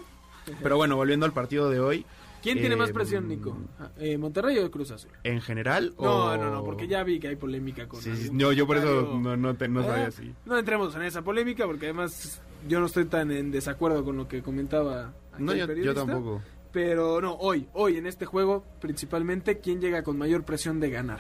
Pero 0.64 0.78
bueno, 0.78 0.96
volviendo 0.96 1.28
al 1.28 1.34
partido 1.34 1.70
de 1.70 1.80
hoy, 1.80 2.04
¿Quién 2.42 2.60
tiene 2.60 2.76
más 2.76 2.90
Eh, 2.90 2.94
presión, 2.94 3.28
Nico? 3.28 3.58
Ah, 3.80 3.90
eh, 4.00 4.18
¿Monterrey 4.18 4.58
o 4.60 4.72
Cruz 4.72 4.92
Azul? 4.92 5.12
en 5.24 5.42
general... 5.42 5.94
No, 6.00 6.26
o- 6.26 6.38
no, 6.38 6.50
no, 6.50 6.64
porque 6.64 6.88
ya 6.88 7.04
vi 7.04 7.20
que 7.20 7.28
hay 7.28 7.36
polémica 7.36 7.88
con 7.88 8.02
Sí, 8.02 8.30
no, 8.32 8.52
yo 8.52 8.66
por 8.66 8.78
eso 8.78 9.20
no, 9.22 9.38
no, 9.38 9.56
te- 9.56 9.68
no 9.68 9.84
sabía 9.84 10.10
si... 10.12 10.34
No 10.46 10.58
entremos 10.58 10.96
en 10.96 11.04
esa 11.04 11.22
polémica 11.22 11.66
porque 11.66 11.86
además 11.86 12.42
yo 12.68 12.80
no 12.80 12.88
estoy 12.88 13.06
tan 13.06 13.32
en 13.32 13.52
desacuerdo 13.52 14.04
con 14.04 14.18
lo 14.18 14.28
que 14.28 14.42
comentaba 14.42 15.14
No, 15.38 15.54
yo, 15.54 15.72
yo 15.74 15.94
tampoco. 15.94 16.42
Pero 16.72 17.20
no, 17.22 17.34
hoy, 17.36 17.68
hoy 17.74 17.98
en 17.98 18.08
este 18.08 18.26
juego 18.26 18.64
principalmente, 18.80 19.60
¿quién 19.60 19.80
llega 19.82 20.04
con 20.04 20.18
mayor 20.18 20.44
presión 20.44 20.80
de 20.80 20.90
ganar? 20.90 21.20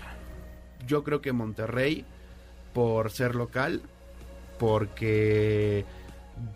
Yo 0.88 1.04
creo 1.04 1.22
que 1.22 1.34
Monterrey, 1.34 2.06
por 2.74 3.12
ser 3.12 3.36
local, 3.36 3.82
porque 4.58 5.86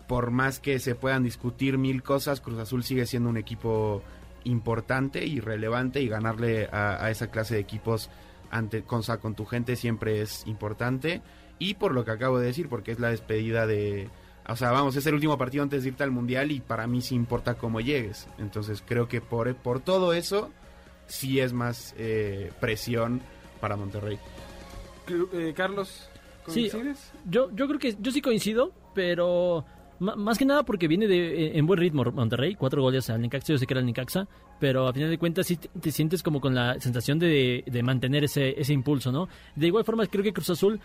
por 0.08 0.30
más 0.30 0.58
que 0.58 0.78
se 0.78 0.94
puedan 0.94 1.22
discutir 1.22 1.78
mil 1.78 2.02
cosas, 2.02 2.40
Cruz 2.40 2.58
Azul 2.58 2.82
sigue 2.82 3.06
siendo 3.06 3.28
un 3.28 3.36
equipo 3.36 4.02
importante 4.46 5.24
y 5.26 5.40
relevante 5.40 6.00
y 6.00 6.08
ganarle 6.08 6.68
a, 6.72 7.04
a 7.04 7.10
esa 7.10 7.30
clase 7.30 7.54
de 7.54 7.60
equipos 7.60 8.10
ante, 8.50 8.82
con, 8.82 9.02
tu 9.34 9.44
gente 9.44 9.76
siempre 9.76 10.20
es 10.22 10.46
importante. 10.46 11.22
Y 11.58 11.74
por 11.74 11.92
lo 11.92 12.04
que 12.04 12.10
acabo 12.10 12.38
de 12.38 12.46
decir, 12.46 12.68
porque 12.68 12.92
es 12.92 13.00
la 13.00 13.08
despedida 13.10 13.66
de... 13.66 14.08
O 14.48 14.54
sea, 14.56 14.70
vamos, 14.70 14.94
es 14.96 15.04
el 15.06 15.14
último 15.14 15.36
partido 15.38 15.62
antes 15.64 15.82
de 15.82 15.88
irte 15.88 16.04
al 16.04 16.10
Mundial 16.12 16.52
y 16.52 16.60
para 16.60 16.86
mí 16.86 17.02
sí 17.02 17.14
importa 17.14 17.54
cómo 17.54 17.80
llegues. 17.80 18.28
Entonces 18.38 18.82
creo 18.86 19.08
que 19.08 19.20
por, 19.20 19.52
por 19.56 19.80
todo 19.80 20.12
eso 20.12 20.50
sí 21.06 21.40
es 21.40 21.52
más 21.52 21.94
eh, 21.98 22.52
presión 22.60 23.20
para 23.60 23.76
Monterrey. 23.76 24.18
Eh, 25.32 25.52
Carlos, 25.56 26.08
Sí. 26.48 26.70
¿coincides? 26.70 27.12
Yo, 27.28 27.50
yo 27.56 27.66
creo 27.66 27.80
que 27.80 27.96
yo 27.98 28.12
sí 28.12 28.20
coincido, 28.22 28.72
pero 28.94 29.64
más 29.98 30.36
que 30.38 30.44
nada 30.44 30.62
porque 30.62 30.88
viene 30.88 31.06
de 31.06 31.48
en- 31.50 31.56
en 31.58 31.66
buen 31.66 31.78
ritmo 31.80 32.04
Monterrey, 32.04 32.54
cuatro 32.54 32.82
goles 32.82 33.08
al 33.10 33.20
Necaxa, 33.20 33.52
yo 33.54 33.58
sé 33.58 33.66
que 33.66 33.72
era 33.74 33.80
el 33.80 33.86
Necaxa, 33.86 34.26
pero 34.60 34.86
a 34.86 34.92
final 34.92 35.10
de 35.10 35.18
cuentas 35.18 35.46
sí 35.46 35.56
te, 35.56 35.68
te 35.68 35.90
sientes 35.90 36.22
como 36.22 36.40
con 36.40 36.54
la 36.54 36.78
sensación 36.80 37.18
de, 37.18 37.64
de 37.66 37.82
mantener 37.82 38.24
ese, 38.24 38.60
ese 38.60 38.72
impulso, 38.72 39.10
¿no? 39.12 39.28
De 39.54 39.66
igual 39.66 39.84
forma 39.84 40.06
creo 40.06 40.22
que 40.24 40.32
Cruz 40.32 40.50
Azul 40.50 40.80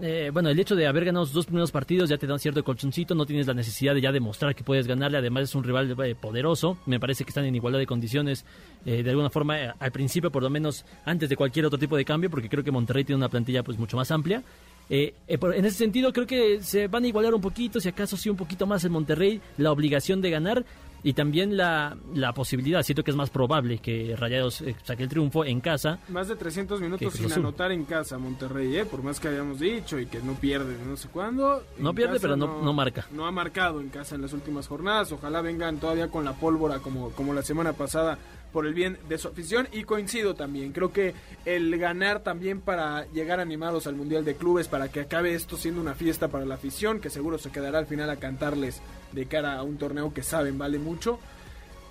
eh, 0.00 0.30
bueno, 0.32 0.48
el 0.48 0.58
hecho 0.58 0.74
de 0.74 0.88
haber 0.88 1.04
ganado 1.04 1.24
sus 1.24 1.34
dos 1.34 1.46
primeros 1.46 1.70
partidos 1.70 2.08
ya 2.10 2.18
te 2.18 2.26
da 2.26 2.32
un 2.34 2.40
cierto 2.40 2.64
colchoncito, 2.64 3.14
no 3.14 3.26
tienes 3.26 3.46
la 3.46 3.54
necesidad 3.54 3.94
de 3.94 4.00
ya 4.00 4.10
demostrar 4.10 4.52
que 4.54 4.64
puedes 4.64 4.88
ganarle, 4.88 5.18
además 5.18 5.44
es 5.44 5.54
un 5.54 5.62
rival 5.62 5.94
eh, 6.04 6.16
poderoso, 6.16 6.78
me 6.86 6.98
parece 6.98 7.22
que 7.24 7.30
están 7.30 7.44
en 7.44 7.54
igualdad 7.54 7.78
de 7.78 7.86
condiciones, 7.86 8.44
eh, 8.84 9.04
de 9.04 9.10
alguna 9.10 9.30
forma, 9.30 9.60
eh, 9.62 9.72
al 9.78 9.92
principio, 9.92 10.32
por 10.32 10.42
lo 10.42 10.50
menos 10.50 10.84
antes 11.04 11.28
de 11.28 11.36
cualquier 11.36 11.66
otro 11.66 11.78
tipo 11.78 11.96
de 11.96 12.04
cambio, 12.04 12.28
porque 12.28 12.48
creo 12.48 12.64
que 12.64 12.72
Monterrey 12.72 13.04
tiene 13.04 13.18
una 13.18 13.28
plantilla 13.28 13.62
pues 13.62 13.78
mucho 13.78 13.96
más 13.96 14.10
amplia. 14.10 14.42
Eh, 14.90 15.14
eh, 15.26 15.38
por- 15.38 15.54
en 15.54 15.64
ese 15.64 15.78
sentido, 15.78 16.12
creo 16.12 16.26
que 16.26 16.62
se 16.62 16.88
van 16.88 17.04
a 17.04 17.06
igualar 17.08 17.34
un 17.34 17.40
poquito, 17.40 17.80
si 17.80 17.88
acaso 17.88 18.16
sí 18.16 18.28
un 18.28 18.36
poquito 18.36 18.66
más 18.66 18.84
el 18.84 18.90
Monterrey, 18.90 19.40
la 19.56 19.72
obligación 19.72 20.20
de 20.20 20.30
ganar 20.30 20.64
y 21.02 21.12
también 21.12 21.56
la, 21.56 21.96
la 22.14 22.32
posibilidad, 22.32 22.82
siento 22.82 23.04
que 23.04 23.10
es 23.10 23.16
más 23.16 23.28
probable 23.28 23.76
que 23.78 24.14
Rayados 24.16 24.62
eh, 24.62 24.74
saque 24.84 25.02
el 25.02 25.08
triunfo 25.10 25.44
en 25.44 25.60
casa. 25.60 25.98
Más 26.08 26.28
de 26.28 26.36
300 26.36 26.78
Que 26.78 26.84
minutos 26.86 27.12
sin 27.14 27.26
Azul. 27.26 27.40
anotar 27.42 27.72
en 27.72 27.84
casa 27.84 28.16
Monterrey, 28.18 28.74
¿eh? 28.76 28.84
por 28.86 29.02
más 29.02 29.20
que 29.20 29.28
hayamos 29.28 29.60
dicho 29.60 29.98
y 29.98 30.06
que 30.06 30.20
no 30.20 30.32
pierde 30.34 30.76
no 30.86 30.96
sé 30.96 31.08
cuándo. 31.08 31.62
No 31.78 31.90
en 31.90 31.96
pierde, 31.96 32.18
pero 32.20 32.36
no- 32.36 32.62
no 32.62 32.72
marca. 32.72 33.06
No 33.12 33.26
ha 33.26 33.30
marcado 33.30 33.80
en 33.82 33.88
casa 33.90 34.14
en 34.14 34.22
las 34.22 34.32
últimas 34.32 34.66
jornadas. 34.66 35.12
Ojalá 35.12 35.42
vengan 35.42 35.78
todavía 35.78 36.08
con 36.08 36.24
la 36.24 36.32
pólvora 36.34 36.78
como, 36.78 37.10
como 37.10 37.34
la 37.34 37.42
semana 37.42 37.74
pasada 37.74 38.18
por 38.54 38.66
el 38.66 38.72
bien 38.72 38.96
de 39.08 39.18
su 39.18 39.26
afición. 39.26 39.68
Y 39.72 39.82
coincido 39.82 40.36
también, 40.36 40.72
creo 40.72 40.92
que 40.92 41.12
el 41.44 41.76
ganar 41.76 42.22
también 42.22 42.60
para 42.60 43.04
llegar 43.12 43.40
animados 43.40 43.88
al 43.88 43.96
Mundial 43.96 44.24
de 44.24 44.36
Clubes, 44.36 44.68
para 44.68 44.88
que 44.88 45.00
acabe 45.00 45.34
esto 45.34 45.56
siendo 45.56 45.80
una 45.80 45.94
fiesta 45.94 46.28
para 46.28 46.46
la 46.46 46.54
afición, 46.54 47.00
que 47.00 47.10
seguro 47.10 47.36
se 47.36 47.50
quedará 47.50 47.80
al 47.80 47.86
final 47.86 48.08
a 48.08 48.16
cantarles 48.16 48.80
de 49.10 49.26
cara 49.26 49.58
a 49.58 49.64
un 49.64 49.76
torneo 49.76 50.14
que 50.14 50.22
saben 50.22 50.56
vale 50.56 50.78
mucho. 50.78 51.18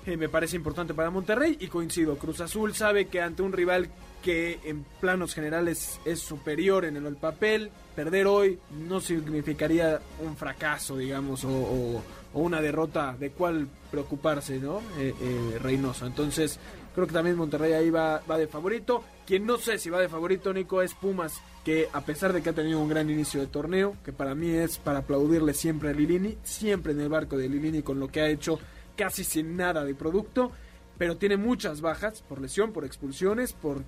Eh, 0.05 0.15
me 0.15 0.29
parece 0.29 0.55
importante 0.55 0.93
para 0.93 1.09
Monterrey 1.09 1.57
y 1.59 1.67
coincido, 1.67 2.17
Cruz 2.17 2.39
Azul 2.39 2.73
sabe 2.73 3.07
que 3.07 3.21
ante 3.21 3.41
un 3.41 3.51
rival 3.51 3.89
que 4.21 4.59
en 4.63 4.85
planos 5.01 5.33
generales 5.33 5.99
es 6.05 6.19
superior 6.19 6.85
en 6.85 6.95
el 6.95 7.15
papel, 7.17 7.71
perder 7.95 8.27
hoy 8.27 8.59
no 8.87 8.99
significaría 9.01 9.99
un 10.23 10.35
fracaso, 10.35 10.97
digamos, 10.97 11.43
o, 11.45 11.49
o- 11.49 12.03
una 12.35 12.61
derrota 12.61 13.15
de 13.19 13.29
cuál 13.29 13.67
preocuparse, 13.91 14.57
¿no? 14.59 14.79
Eh, 14.97 15.13
eh, 15.21 15.59
Reynoso. 15.61 16.07
Entonces, 16.07 16.59
creo 16.95 17.05
que 17.05 17.13
también 17.13 17.35
Monterrey 17.37 17.73
ahí 17.73 17.89
va, 17.91 18.21
va 18.29 18.37
de 18.39 18.47
favorito. 18.47 19.03
Quien 19.27 19.45
no 19.45 19.57
sé 19.57 19.77
si 19.77 19.91
va 19.91 19.99
de 20.01 20.09
favorito, 20.09 20.51
Nico, 20.51 20.81
es 20.81 20.95
Pumas, 20.95 21.39
que 21.63 21.87
a 21.93 22.01
pesar 22.01 22.33
de 22.33 22.41
que 22.41 22.49
ha 22.49 22.53
tenido 22.53 22.79
un 22.79 22.89
gran 22.89 23.07
inicio 23.09 23.39
de 23.39 23.45
torneo, 23.47 23.95
que 24.03 24.11
para 24.11 24.33
mí 24.33 24.49
es 24.49 24.79
para 24.79 24.99
aplaudirle 24.99 25.53
siempre 25.53 25.89
a 25.89 25.93
Lilini, 25.93 26.37
siempre 26.43 26.93
en 26.93 27.01
el 27.01 27.09
barco 27.09 27.37
de 27.37 27.47
Lilini 27.47 27.83
con 27.83 27.99
lo 27.99 28.07
que 28.07 28.21
ha 28.21 28.27
hecho 28.27 28.59
casi 28.97 29.23
sin 29.23 29.55
nada 29.55 29.83
de 29.85 29.93
producto, 29.93 30.51
pero 30.97 31.17
tiene 31.17 31.37
muchas 31.37 31.81
bajas 31.81 32.21
por 32.27 32.41
lesión, 32.41 32.73
por 32.73 32.83
expulsiones, 32.83 33.53
por 33.53 33.83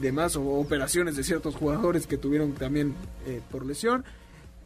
demás 0.00 0.36
o- 0.36 0.42
operaciones 0.42 1.16
de 1.16 1.24
ciertos 1.24 1.54
jugadores 1.56 2.06
que 2.06 2.16
tuvieron 2.18 2.52
también 2.52 2.94
eh, 3.26 3.40
por 3.50 3.64
lesión. 3.66 4.04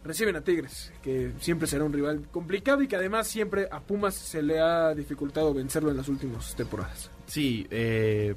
Reciben 0.04 0.36
a 0.36 0.40
Tigres, 0.42 0.92
que 1.02 1.32
siempre 1.40 1.66
será 1.66 1.84
un 1.84 1.92
rival 1.92 2.22
complicado 2.30 2.82
y 2.82 2.88
que 2.88 2.96
además 2.96 3.26
siempre 3.26 3.68
a 3.70 3.80
Pumas 3.80 4.14
se 4.14 4.42
le 4.42 4.60
ha 4.60 4.94
dificultado 4.94 5.52
vencerlo 5.52 5.90
en 5.90 5.96
las 5.96 6.08
últimas 6.08 6.54
temporadas. 6.54 7.10
Sí, 7.26 7.66
eh, 7.70 8.34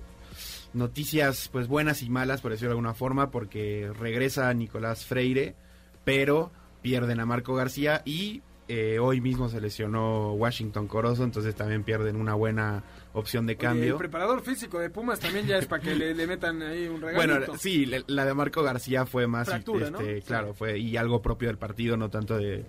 noticias 0.73 1.49
pues 1.51 1.67
buenas 1.67 2.01
y 2.01 2.09
malas, 2.09 2.41
por 2.41 2.51
decirlo 2.51 2.69
de 2.69 2.73
alguna 2.73 2.93
forma, 2.93 3.29
porque 3.31 3.91
regresa 3.97 4.53
Nicolás 4.53 5.05
Freire, 5.05 5.55
pero 6.03 6.51
pierden 6.81 7.19
a 7.19 7.25
Marco 7.25 7.53
García 7.53 8.01
y 8.05 8.41
eh, 8.67 8.99
hoy 8.99 9.21
mismo 9.21 9.49
se 9.49 9.61
lesionó 9.61 10.33
Washington 10.33 10.87
Corozo, 10.87 11.23
entonces 11.23 11.55
también 11.55 11.83
pierden 11.83 12.15
una 12.15 12.33
buena 12.33 12.83
opción 13.13 13.45
de 13.45 13.53
Oye, 13.53 13.57
cambio. 13.57 13.91
el 13.93 13.97
preparador 13.97 14.41
físico 14.41 14.79
de 14.79 14.89
Pumas 14.89 15.19
también 15.19 15.45
ya 15.47 15.57
es 15.57 15.65
para 15.65 15.81
que 15.81 15.95
le, 15.95 16.13
le 16.15 16.27
metan 16.27 16.61
ahí 16.61 16.87
un 16.87 17.01
regalito. 17.01 17.37
Bueno, 17.47 17.57
sí, 17.57 17.85
le- 17.85 18.03
la 18.07 18.25
de 18.25 18.33
Marco 18.33 18.63
García 18.63 19.05
fue 19.05 19.27
más, 19.27 19.47
Fractura, 19.49 19.87
este, 19.87 20.15
¿no? 20.15 20.25
claro, 20.25 20.47
Sí. 20.49 20.53
fue 20.57 20.79
y 20.79 20.97
algo 20.97 21.21
propio 21.21 21.47
del 21.49 21.57
partido, 21.57 21.97
no 21.97 22.09
tanto 22.09 22.37
de 22.37 22.65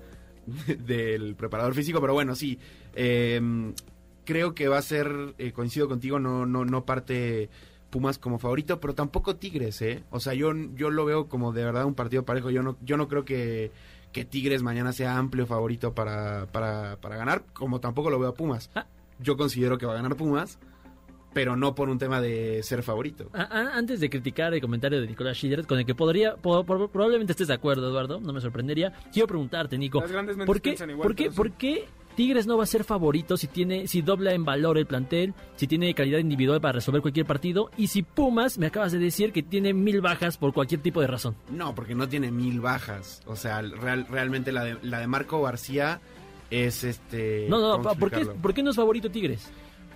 del 0.87 1.35
preparador 1.37 1.75
físico, 1.75 2.01
pero 2.01 2.15
bueno, 2.15 2.35
sí, 2.35 2.59
eh, 2.95 3.41
creo 4.25 4.55
que 4.55 4.69
va 4.69 4.79
a 4.79 4.83
ser, 4.83 5.35
eh, 5.39 5.53
coincido 5.53 5.89
contigo, 5.89 6.19
no, 6.19 6.47
no, 6.47 6.65
no 6.65 6.85
parte 6.85 7.49
Pumas 7.91 8.19
como 8.19 8.39
favorito, 8.39 8.81
pero 8.81 8.95
tampoco 8.95 9.37
Tigres, 9.37 9.83
eh. 9.83 10.03
O 10.11 10.19
sea, 10.19 10.33
yo, 10.35 10.53
yo 10.75 10.91
lo 10.91 11.05
veo 11.05 11.29
como 11.29 11.53
de 11.53 11.63
verdad 11.65 11.85
un 11.85 11.95
partido 11.95 12.25
parejo. 12.25 12.49
Yo 12.51 12.63
no, 12.63 12.79
yo 12.81 12.97
no 12.97 13.07
creo 13.07 13.25
que, 13.27 13.71
que 14.13 14.25
Tigres 14.25 14.63
mañana 14.63 14.95
sea 14.95 15.19
amplio 15.19 15.47
favorito 15.47 15.95
para, 15.95 16.47
para, 16.47 16.97
para 17.03 17.17
ganar, 17.17 17.45
como 17.53 17.81
tampoco 17.81 18.09
lo 18.09 18.19
veo 18.19 18.31
a 18.31 18.35
Pumas. 18.35 18.71
Ah. 18.75 18.87
Yo 19.23 19.37
considero 19.37 19.79
que 19.79 19.87
va 19.87 19.93
a 19.93 19.97
ganar 19.97 20.17
Pumas, 20.17 20.59
pero 21.33 21.57
no 21.57 21.75
por 21.75 21.89
un 21.89 21.99
tema 21.99 22.21
de 22.21 22.63
ser 22.63 22.83
favorito. 22.83 23.31
A- 23.33 23.43
a- 23.43 23.77
antes 23.77 24.01
de 24.01 24.11
criticar 24.11 24.53
el 24.53 24.61
comentario 24.61 25.01
de 25.01 25.07
Nicolás 25.07 25.37
Schiller, 25.39 25.67
con 25.67 25.79
el 25.79 25.87
que 25.87 25.95
podría, 25.95 26.37
po- 26.37 26.65
po- 26.65 26.89
probablemente 26.89 27.33
estés 27.33 27.49
de 27.49 27.55
acuerdo, 27.55 27.89
Eduardo, 27.89 28.21
no 28.21 28.33
me 28.33 28.41
sorprendería. 28.41 28.93
Quiero 29.13 29.29
preguntarte, 29.29 29.79
Nico, 29.79 30.01
Las 30.01 30.13
grandes 30.13 30.37
mentes 30.37 30.47
¿por 30.47 30.61
qué, 30.61 30.71
piensan 30.71 30.91
igual, 30.91 31.07
por, 31.07 31.15
qué, 31.17 31.31
sí. 31.31 31.37
por 31.37 31.53
qué 31.53 31.89
Tigres 32.17 32.47
no 32.47 32.59
va 32.59 32.65
a 32.65 32.67
ser 32.67 32.85
favorito 32.85 33.39
si 33.39 33.47
tiene, 33.47 33.87
si 33.89 34.03
dobla 34.03 34.35
en 34.35 34.45
valor 34.45 34.77
el 34.77 34.85
plantel, 34.85 35.33
si 35.57 35.67
tiene 35.67 35.95
calidad 35.95 36.19
individual 36.19 36.61
para 36.61 36.73
resolver 36.73 37.01
cualquier 37.01 37.25
partido, 37.25 37.71
y 37.79 37.87
si 37.87 38.03
Pumas, 38.03 38.59
me 38.59 38.67
acabas 38.67 38.93
de 38.93 38.99
decir 38.99 39.33
que 39.33 39.43
tiene 39.43 39.73
mil 39.73 40.03
bajas 40.03 40.37
por 40.37 40.53
cualquier 40.53 40.83
tipo 40.83 41.01
de 41.01 41.07
razón? 41.07 41.35
No, 41.51 41.75
porque 41.75 41.95
no 41.95 42.07
tiene 42.11 42.31
mil 42.31 42.61
bajas. 42.61 43.23
O 43.25 43.35
sea, 43.37 43.63
real- 43.63 44.07
realmente 44.11 44.53
la 44.53 44.65
de, 44.65 44.77
la 44.83 44.99
de 44.99 45.07
Marco 45.07 45.41
García 45.41 46.03
es 46.53 46.85
este. 46.85 47.47
No, 47.49 47.59
no, 47.61 47.83
¿cómo 47.83 47.95
¿por 47.99 48.11
qué? 48.11 48.27
¿por 48.27 48.53
qué 48.55 48.63
no 48.63 48.71
es 48.71 48.77
favorito 48.77 49.11
Tigres? 49.11 49.49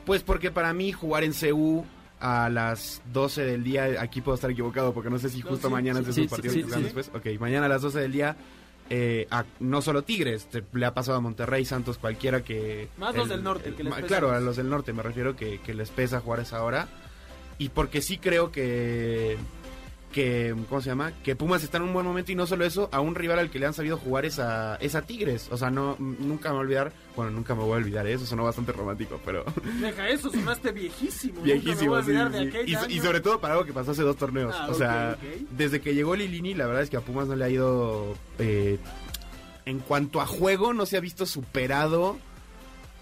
Pues 0.04 0.22
porque 0.22 0.50
para 0.50 0.72
mí 0.72 0.90
jugar 0.92 1.22
en 1.24 1.32
CU 1.32 1.84
a 2.20 2.48
las 2.48 3.02
12 3.12 3.42
del 3.44 3.62
día, 3.64 4.00
aquí 4.00 4.20
puedo 4.22 4.36
estar 4.36 4.50
equivocado 4.50 4.94
porque 4.94 5.10
no 5.10 5.18
sé 5.18 5.28
si 5.28 5.40
No, 5.42 5.50
justo 5.50 5.68
sí, 5.68 5.72
mañana 5.74 6.00
sí, 6.02 6.08
es 6.10 6.14
sí, 6.14 6.26
partidos 6.28 6.52
sí, 6.54 6.60
que 6.60 6.64
sí, 6.66 6.70
juegan 6.72 6.78
sí. 6.90 6.94
después. 6.94 7.10
Ok, 7.14 7.40
mañana 7.40 7.66
a 7.66 7.68
las 7.68 7.82
12 7.82 7.98
del 8.00 8.12
día, 8.12 8.36
eh, 8.88 9.26
a- 9.30 9.44
no 9.60 9.82
solo 9.82 10.02
Tigres, 10.02 10.46
te- 10.46 10.64
le 10.72 10.86
ha 10.86 10.94
pasado 10.94 11.18
a 11.18 11.20
Monterrey, 11.20 11.64
Santos, 11.64 11.98
cualquiera 11.98 12.42
que... 12.42 12.88
Más 12.98 13.14
los 13.16 13.28
del 13.28 13.42
norte, 13.42 13.74
que 13.74 13.82
les 13.84 13.92
pesa 13.94 14.06
Claro, 14.06 14.30
a 14.30 14.40
los 14.40 14.56
del 14.56 14.70
norte 14.70 14.92
me 14.92 15.02
refiero 15.02 15.36
que, 15.36 15.60
que 15.60 15.74
les 15.74 15.90
pesa 15.90 16.20
jugar 16.20 16.40
esa 16.40 16.62
hora. 16.62 16.88
Y 17.58 17.70
porque 17.70 18.00
sí 18.00 18.16
creo 18.18 18.50
que... 18.52 19.36
Que, 20.12 20.54
¿cómo 20.68 20.80
se 20.80 20.88
llama? 20.88 21.12
Que 21.22 21.36
Pumas 21.36 21.62
está 21.62 21.76
en 21.76 21.84
un 21.84 21.92
buen 21.92 22.06
momento 22.06 22.32
y 22.32 22.34
no 22.34 22.46
solo 22.46 22.64
eso, 22.64 22.88
a 22.90 23.00
un 23.00 23.14
rival 23.14 23.38
al 23.38 23.50
que 23.50 23.58
le 23.58 23.66
han 23.66 23.74
sabido 23.74 23.98
jugar 23.98 24.24
es 24.24 24.38
a, 24.38 24.76
es 24.76 24.94
a 24.94 25.02
Tigres. 25.02 25.48
O 25.50 25.58
sea, 25.58 25.70
no, 25.70 25.96
nunca 25.98 26.48
me 26.48 26.54
voy 26.54 26.58
a 26.58 26.66
olvidar, 26.66 26.92
bueno, 27.14 27.32
nunca 27.32 27.54
me 27.54 27.62
voy 27.62 27.72
a 27.72 27.76
olvidar, 27.76 28.06
¿eh? 28.06 28.14
eso 28.14 28.24
sonó 28.24 28.44
bastante 28.44 28.72
romántico, 28.72 29.20
pero... 29.24 29.44
Deja 29.80 30.08
eso, 30.08 30.30
sonaste 30.30 30.72
viejísimo. 30.72 31.42
Viejísimo, 31.42 32.00
sí, 32.02 32.12
sí. 32.12 32.76
Y, 32.88 33.00
sobre 33.00 33.20
todo 33.20 33.40
para 33.40 33.54
algo 33.54 33.66
que 33.66 33.74
pasó 33.74 33.90
hace 33.90 34.02
dos 34.02 34.16
torneos. 34.16 34.54
Ah, 34.56 34.68
o 34.70 34.74
sea, 34.74 35.18
desde 35.50 35.80
que 35.80 35.94
llegó 35.94 36.16
Lilini, 36.16 36.54
la 36.54 36.66
verdad 36.66 36.82
es 36.82 36.90
que 36.90 36.96
a 36.96 37.02
Pumas 37.02 37.28
no 37.28 37.36
le 37.36 37.44
ha 37.44 37.50
ido. 37.50 38.16
eh, 38.38 38.78
en 39.66 39.80
cuanto 39.80 40.20
a 40.20 40.26
juego, 40.26 40.72
no 40.72 40.86
se 40.86 40.96
ha 40.96 41.00
visto 41.00 41.26
superado 41.26 42.16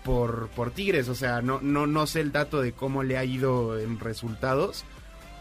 por, 0.02 0.48
por 0.48 0.70
Tigres. 0.70 1.08
O 1.08 1.14
sea, 1.14 1.42
no, 1.42 1.60
no, 1.62 1.86
no 1.86 2.06
sé 2.06 2.20
el 2.20 2.32
dato 2.32 2.60
de 2.60 2.72
cómo 2.72 3.02
le 3.02 3.18
ha 3.18 3.24
ido 3.24 3.78
en 3.78 4.00
resultados. 4.00 4.84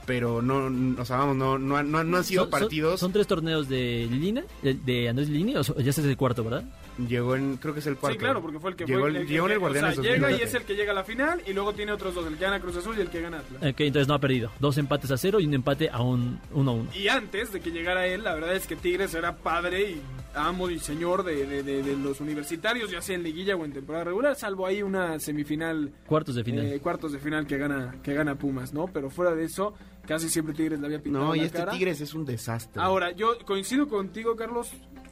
Pero 0.05 0.41
no, 0.41 1.01
o 1.01 1.05
sea, 1.05 1.17
vamos, 1.17 1.37
no, 1.37 1.57
no, 1.57 1.77
han- 1.77 1.89
no, 1.89 1.97
han- 1.99 2.11
no 2.11 2.17
han 2.17 2.23
sido 2.25 2.43
Son- 2.43 2.51
son- 2.51 2.59
partidos. 2.59 2.99
Son, 2.99 3.11
tres 3.13 3.25
torneos 3.27 3.69
de 3.69 4.07
Lina, 4.11 4.43
de, 4.61 4.73
de 4.73 5.07
Andrés 5.09 5.29
Lini, 5.29 5.55
o 5.55 5.61
ya 5.61 5.89
este 5.89 6.01
es 6.01 6.07
el 6.07 6.17
cuarto, 6.17 6.43
¿verdad? 6.43 6.63
Llegó 7.07 7.35
en, 7.35 7.57
creo 7.57 7.73
que 7.73 7.79
es 7.79 7.87
el 7.87 7.95
cuarto. 7.95 8.13
Sí, 8.13 8.19
claro, 8.19 8.41
porque 8.41 8.59
fue 8.59 8.69
el 8.71 8.75
que 8.75 8.85
llegó, 8.85 8.99
fue 8.99 9.09
el- 9.09 9.25
llegó 9.27 9.45
en 9.47 9.51
el 9.53 9.59
Guardianes 9.59 9.97
o 9.97 10.03
sea, 10.03 10.03
llega 10.03 10.17
y 10.17 10.19
2020. 10.33 10.43
es 10.45 10.53
el 10.53 10.63
que 10.67 10.75
llega 10.75 10.91
a 10.91 10.95
la 10.95 11.03
final 11.03 11.41
y 11.47 11.53
luego 11.53 11.73
tiene 11.73 11.91
otros 11.93 12.13
dos, 12.13 12.27
el 12.27 12.35
que 12.35 12.43
gana 12.43 12.59
Cruz 12.59 12.75
Azul 12.77 12.95
y 12.97 13.01
el 13.01 13.09
que 13.09 13.21
gana 13.21 13.39
Atlas. 13.39 13.63
Ok, 13.73 13.79
entonces 13.81 14.07
no 14.07 14.13
ha 14.13 14.19
perdido. 14.19 14.51
Dos 14.59 14.77
empates 14.77 15.09
a 15.09 15.17
cero 15.17 15.39
y 15.39 15.47
un 15.47 15.53
empate 15.55 15.89
a 15.89 16.01
un 16.01 16.39
1-1. 16.53 16.93
Y 16.95 17.07
antes 17.07 17.51
de 17.53 17.61
que 17.61 17.71
llegara 17.71 18.05
él, 18.05 18.23
la 18.23 18.35
verdad 18.35 18.55
es 18.55 18.67
que 18.67 18.75
Tigres 18.75 19.13
era 19.15 19.37
padre 19.37 19.89
y 19.91 20.01
amo 20.35 20.69
y 20.69 20.77
señor 20.79 21.23
de, 21.23 21.47
de- 21.47 21.63
de- 21.63 21.81
de 21.81 21.95
los 21.97 22.19
universitarios, 22.21 22.91
ya 22.91 23.01
sea 23.01 23.15
en 23.15 23.23
liguilla 23.23 23.55
o 23.55 23.65
en 23.65 23.71
temporada 23.73 24.03
regular, 24.03 24.35
salvo 24.35 24.65
ahí 24.67 24.83
una 24.83 25.19
semifinal, 25.19 25.91
Cuartos 26.05 26.35
de 26.35 26.43
final. 26.43 26.65
eh, 26.65 26.79
cuartos 26.79 27.11
de 27.11 27.19
final 27.19 27.47
que 27.47 27.57
gana 27.57 27.95
que 28.03 28.13
gana 28.13 28.35
Pumas, 28.35 28.71
¿no? 28.73 28.87
Pero 28.93 29.09
fuera 29.09 29.33
de 29.35 29.45
eso, 29.45 29.73
casi 30.05 30.29
siempre 30.29 30.53
Tigres 30.53 30.79
le 30.79 30.85
había 30.85 31.01
pintado 31.01 31.25
No, 31.25 31.35
y 31.35 31.39
la 31.39 31.45
este 31.45 31.57
cara. 31.59 31.71
Tigres 31.71 32.01
es 32.01 32.13
un 32.13 32.25
desastre. 32.25 32.81
Ahora, 32.81 33.11
yo 33.11 33.37
coincido 33.45 33.87
contigo, 33.87 34.35
Carlos, 34.35 34.69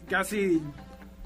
casi 0.10 0.62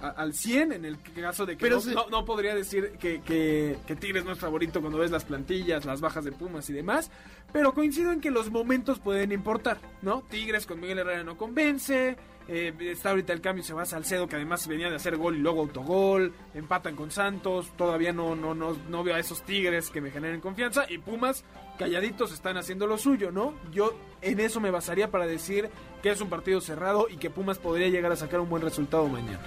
a- 0.01 0.09
al 0.09 0.33
100 0.33 0.71
en 0.73 0.85
el 0.85 0.97
caso 1.01 1.45
de 1.45 1.55
que 1.57 1.61
Pero 1.61 1.79
no, 1.85 1.93
no- 1.93 2.09
no 2.09 2.25
podría 2.25 2.53
decir 2.55 2.93
que, 2.99 3.21
que, 3.21 3.77
que 3.87 3.95
Tigres 3.95 4.25
no 4.25 4.31
es 4.31 4.39
favorito 4.39 4.81
cuando 4.81 4.99
ves 4.99 5.11
las 5.11 5.25
plantillas, 5.25 5.85
las 5.85 6.01
bajas 6.01 6.25
de 6.25 6.31
Pumas 6.31 6.69
y 6.69 6.73
demás, 6.73 7.11
pero 7.53 7.73
coincido 7.73 8.11
en 8.11 8.21
que 8.21 8.31
los 8.31 8.51
momentos 8.51 8.99
pueden 8.99 9.31
importar, 9.31 9.77
¿no? 10.01 10.21
Tigres 10.29 10.65
con 10.65 10.79
Miguel 10.79 10.99
Herrera 10.99 11.23
no 11.23 11.37
convence, 11.37 12.17
eh, 12.47 12.73
está 12.79 13.09
ahorita 13.11 13.33
el 13.33 13.41
cambio, 13.41 13.63
se 13.63 13.73
va 13.73 13.83
a 13.83 13.85
Salcedo, 13.85 14.27
que 14.27 14.35
además 14.35 14.67
venía 14.67 14.89
de 14.89 14.97
hacer 14.97 15.17
gol 15.17 15.35
y 15.35 15.39
luego 15.39 15.61
autogol, 15.61 16.33
empatan 16.53 16.95
con 16.95 17.09
Santos, 17.09 17.71
todavía 17.75 18.11
no, 18.13 18.35
no, 18.35 18.53
no, 18.53 18.77
no 18.89 19.03
veo 19.03 19.15
a 19.15 19.19
esos 19.19 19.41
Tigres 19.43 19.89
que 19.89 20.01
me 20.01 20.11
generen 20.11 20.41
confianza, 20.41 20.85
y 20.89 20.97
Pumas 20.99 21.43
calladitos 21.79 22.31
están 22.33 22.57
haciendo 22.57 22.85
lo 22.87 22.97
suyo, 22.97 23.31
¿no? 23.31 23.53
Yo 23.71 23.97
en 24.21 24.39
eso 24.39 24.59
me 24.59 24.69
basaría 24.71 25.09
para 25.09 25.25
decir 25.25 25.69
que 26.03 26.11
es 26.11 26.21
un 26.21 26.29
partido 26.29 26.61
cerrado 26.61 27.07
y 27.09 27.17
que 27.17 27.29
Pumas 27.31 27.57
podría 27.57 27.87
llegar 27.89 28.11
a 28.11 28.15
sacar 28.15 28.39
un 28.39 28.49
buen 28.49 28.61
resultado 28.61 29.07
mañana. 29.07 29.41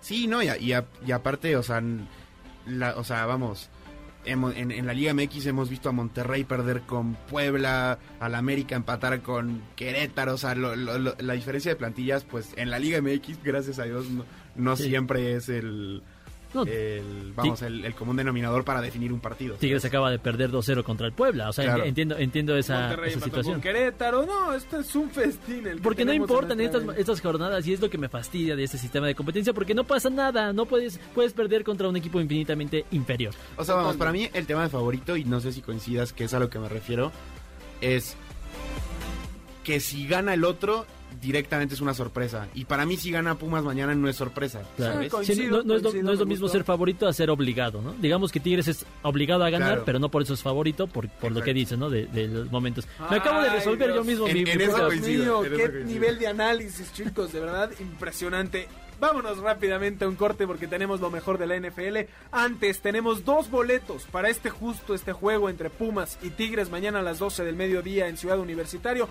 Sí, 0.00 0.26
no, 0.26 0.42
y, 0.42 0.48
a- 0.48 0.58
y, 0.58 0.72
a- 0.72 0.86
y 1.06 1.12
aparte, 1.12 1.56
o 1.56 1.62
sea, 1.62 1.82
la, 2.66 2.94
o 2.96 3.04
sea, 3.04 3.26
vamos, 3.26 3.68
hemos- 4.24 4.54
en, 4.56 4.70
en 4.70 4.86
la 4.86 4.92
Liga 4.94 5.12
MX 5.14 5.46
hemos 5.46 5.68
visto 5.70 5.88
a 5.88 5.92
Monterrey 5.92 6.44
perder 6.44 6.82
con 6.82 7.14
Puebla, 7.28 7.98
al 8.18 8.34
América 8.34 8.76
empatar 8.76 9.20
con 9.22 9.62
Querétaro, 9.76 10.34
o 10.34 10.38
sea, 10.38 10.54
lo- 10.54 10.76
lo- 10.76 10.98
lo- 10.98 11.14
la 11.18 11.32
diferencia 11.34 11.70
de 11.70 11.76
plantillas, 11.76 12.24
pues 12.24 12.52
en 12.56 12.70
la 12.70 12.78
Liga 12.78 12.98
MX, 12.98 13.42
gracias 13.42 13.78
a 13.78 13.84
Dios, 13.84 14.08
no, 14.10 14.24
no 14.56 14.76
Sí. 14.76 14.84
siempre 14.84 15.34
es 15.36 15.48
el, 15.48 16.02
No, 16.52 16.64
el, 16.64 17.32
vamos, 17.34 17.62
el, 17.62 17.84
el 17.84 17.94
común 17.94 18.16
denominador 18.16 18.64
para 18.64 18.80
definir 18.80 19.12
un 19.12 19.20
partido. 19.20 19.54
Tigres 19.54 19.84
acaba 19.84 20.10
de 20.10 20.18
perder 20.18 20.50
2-0 20.50 20.82
contra 20.82 21.06
el 21.06 21.12
Puebla. 21.12 21.48
O 21.48 21.52
sea, 21.52 21.64
Claro. 21.64 21.84
entiendo, 21.84 22.16
entiendo 22.18 22.56
esa, 22.56 22.80
Monterrey 22.80 23.10
esa 23.12 23.20
situación. 23.20 23.54
con 23.54 23.62
Querétaro. 23.62 24.26
No, 24.26 24.52
esto 24.52 24.80
es 24.80 24.94
un 24.96 25.10
festín. 25.10 25.66
el 25.66 25.80
Porque 25.80 26.04
no 26.04 26.12
importan 26.12 26.60
en 26.60 26.66
estas, 26.66 26.82
estas 26.96 27.20
jornadas 27.20 27.66
y 27.66 27.72
es 27.72 27.80
lo 27.80 27.88
que 27.88 27.98
me 27.98 28.08
fastidia 28.08 28.56
de 28.56 28.64
este 28.64 28.78
sistema 28.78 29.06
de 29.06 29.14
competencia 29.14 29.52
porque 29.52 29.74
no 29.74 29.84
pasa 29.84 30.10
nada, 30.10 30.52
no 30.52 30.66
puedes 30.66 30.98
puedes 31.14 31.32
perder 31.32 31.62
contra 31.64 31.88
un 31.88 31.96
equipo 31.96 32.20
infinitamente 32.20 32.84
inferior. 32.90 33.32
O 33.56 33.64
sea, 33.64 33.74
vamos, 33.76 33.96
para 33.96 34.10
mí 34.12 34.28
el 34.32 34.46
tema 34.46 34.62
de 34.64 34.68
favorito, 34.70 35.16
y 35.16 35.24
no 35.24 35.40
sé 35.40 35.52
si 35.52 35.60
coincidas 35.62 36.12
que 36.12 36.24
es 36.24 36.34
a 36.34 36.40
lo 36.40 36.50
que 36.50 36.58
me 36.58 36.68
refiero, 36.68 37.12
es 37.80 38.16
que 39.64 39.80
si 39.80 40.06
gana 40.06 40.34
el 40.34 40.44
otro, 40.44 40.86
directamente 41.20 41.74
es 41.74 41.80
una 41.80 41.94
sorpresa. 41.94 42.48
Y 42.54 42.64
para 42.64 42.84
mí 42.86 42.96
si 42.96 43.10
gana 43.10 43.34
Pumas 43.36 43.64
mañana 43.64 43.94
no 43.94 44.08
es 44.08 44.16
sorpresa. 44.16 44.62
Claro. 44.76 44.94
¿sabes? 44.94 45.10
coincido, 45.10 45.36
Sí, 45.36 45.46
no, 45.50 45.62
no 45.62 45.76
es 45.76 45.82
lo, 45.82 45.90
coincido, 45.90 46.04
no 46.04 46.12
es 46.12 46.18
lo 46.18 46.24
me 46.26 46.30
mismo 46.30 46.44
gustó. 46.44 46.58
ser 46.58 46.64
favorito 46.64 47.06
a 47.08 47.12
ser 47.12 47.30
obligado, 47.30 47.80
¿no? 47.82 47.92
Digamos 47.94 48.30
que 48.32 48.40
Tigres 48.40 48.68
es 48.68 48.84
obligado 49.02 49.44
a 49.44 49.50
ganar, 49.50 49.68
Claro. 49.70 49.82
pero 49.86 49.98
no 49.98 50.10
por 50.10 50.22
eso 50.22 50.34
es 50.34 50.42
favorito, 50.42 50.86
por, 50.86 51.08
por 51.08 51.32
lo 51.32 51.42
que 51.42 51.54
dices, 51.54 51.78
¿no? 51.78 51.88
De, 51.90 52.06
de 52.06 52.28
los 52.28 52.50
momentos. 52.50 52.86
Me 53.10 53.16
acabo 53.16 53.40
de 53.42 53.48
Ay, 53.48 53.56
resolver 53.58 53.94
yo 53.94 54.04
mismo 54.04 54.26
En- 54.26 54.34
mi, 54.34 54.50
en 54.50 54.58
mi 54.58 54.64
eso 54.64 54.72
punto. 54.72 54.76
Dios 54.76 54.88
coincido, 55.00 55.42
mío, 55.42 55.44
en 55.54 55.60
eso 55.60 55.72
qué 55.72 55.84
nivel 55.84 56.18
de 56.18 56.26
análisis, 56.26 56.92
chicos, 56.92 57.32
de 57.32 57.40
verdad 57.40 57.70
impresionante. 57.80 58.68
Vámonos 59.00 59.38
rápidamente 59.38 60.04
a 60.04 60.08
un 60.08 60.14
corte 60.14 60.46
porque 60.46 60.66
tenemos 60.66 61.00
lo 61.00 61.10
mejor 61.10 61.38
de 61.38 61.46
la 61.46 61.56
NFL. 61.58 62.10
Antes 62.30 62.82
tenemos 62.82 63.24
dos 63.24 63.50
boletos 63.50 64.04
para 64.04 64.28
este 64.28 64.50
justo 64.50 64.92
este 64.92 65.14
juego 65.14 65.48
entre 65.48 65.70
Pumas 65.70 66.18
y 66.20 66.28
Tigres 66.28 66.68
mañana 66.68 66.98
a 66.98 67.02
las 67.02 67.18
12 67.18 67.42
del 67.42 67.56
mediodía 67.56 68.08
en 68.08 68.18
Ciudad 68.18 68.38
Universitario. 68.38 69.08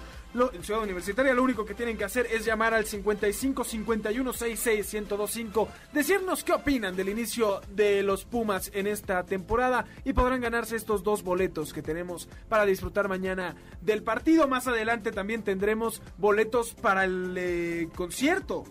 En 0.54 0.64
Ciudad 0.64 0.84
Universitaria 0.84 1.34
lo 1.34 1.42
único 1.42 1.66
que 1.66 1.74
tienen 1.74 1.98
que 1.98 2.04
hacer 2.04 2.28
es 2.32 2.46
llamar 2.46 2.76
al 2.76 2.86
55 2.86 3.64
51 3.64 4.32
66 4.32 4.94
1025, 4.94 5.68
decirnos 5.92 6.44
qué 6.44 6.54
opinan 6.54 6.96
del 6.96 7.10
inicio 7.10 7.60
de 7.72 8.04
los 8.04 8.26
Pumas 8.26 8.70
en 8.76 8.86
esta 8.86 9.24
temporada 9.24 9.86
y 10.06 10.14
podrán 10.14 10.42
ganarse 10.42 10.76
estos 10.76 11.02
dos 11.02 11.24
boletos 11.24 11.74
que 11.74 11.82
tenemos 11.82 12.30
para 12.48 12.68
disfrutar 12.68 13.08
mañana 13.08 13.56
del 13.82 14.04
partido. 14.04 14.48
Más 14.48 14.68
adelante 14.68 15.12
también 15.12 15.42
tendremos 15.42 16.04
boletos 16.20 16.76
para 16.76 17.06
el 17.06 17.34
eh, 17.36 17.90
concierto, 17.96 18.66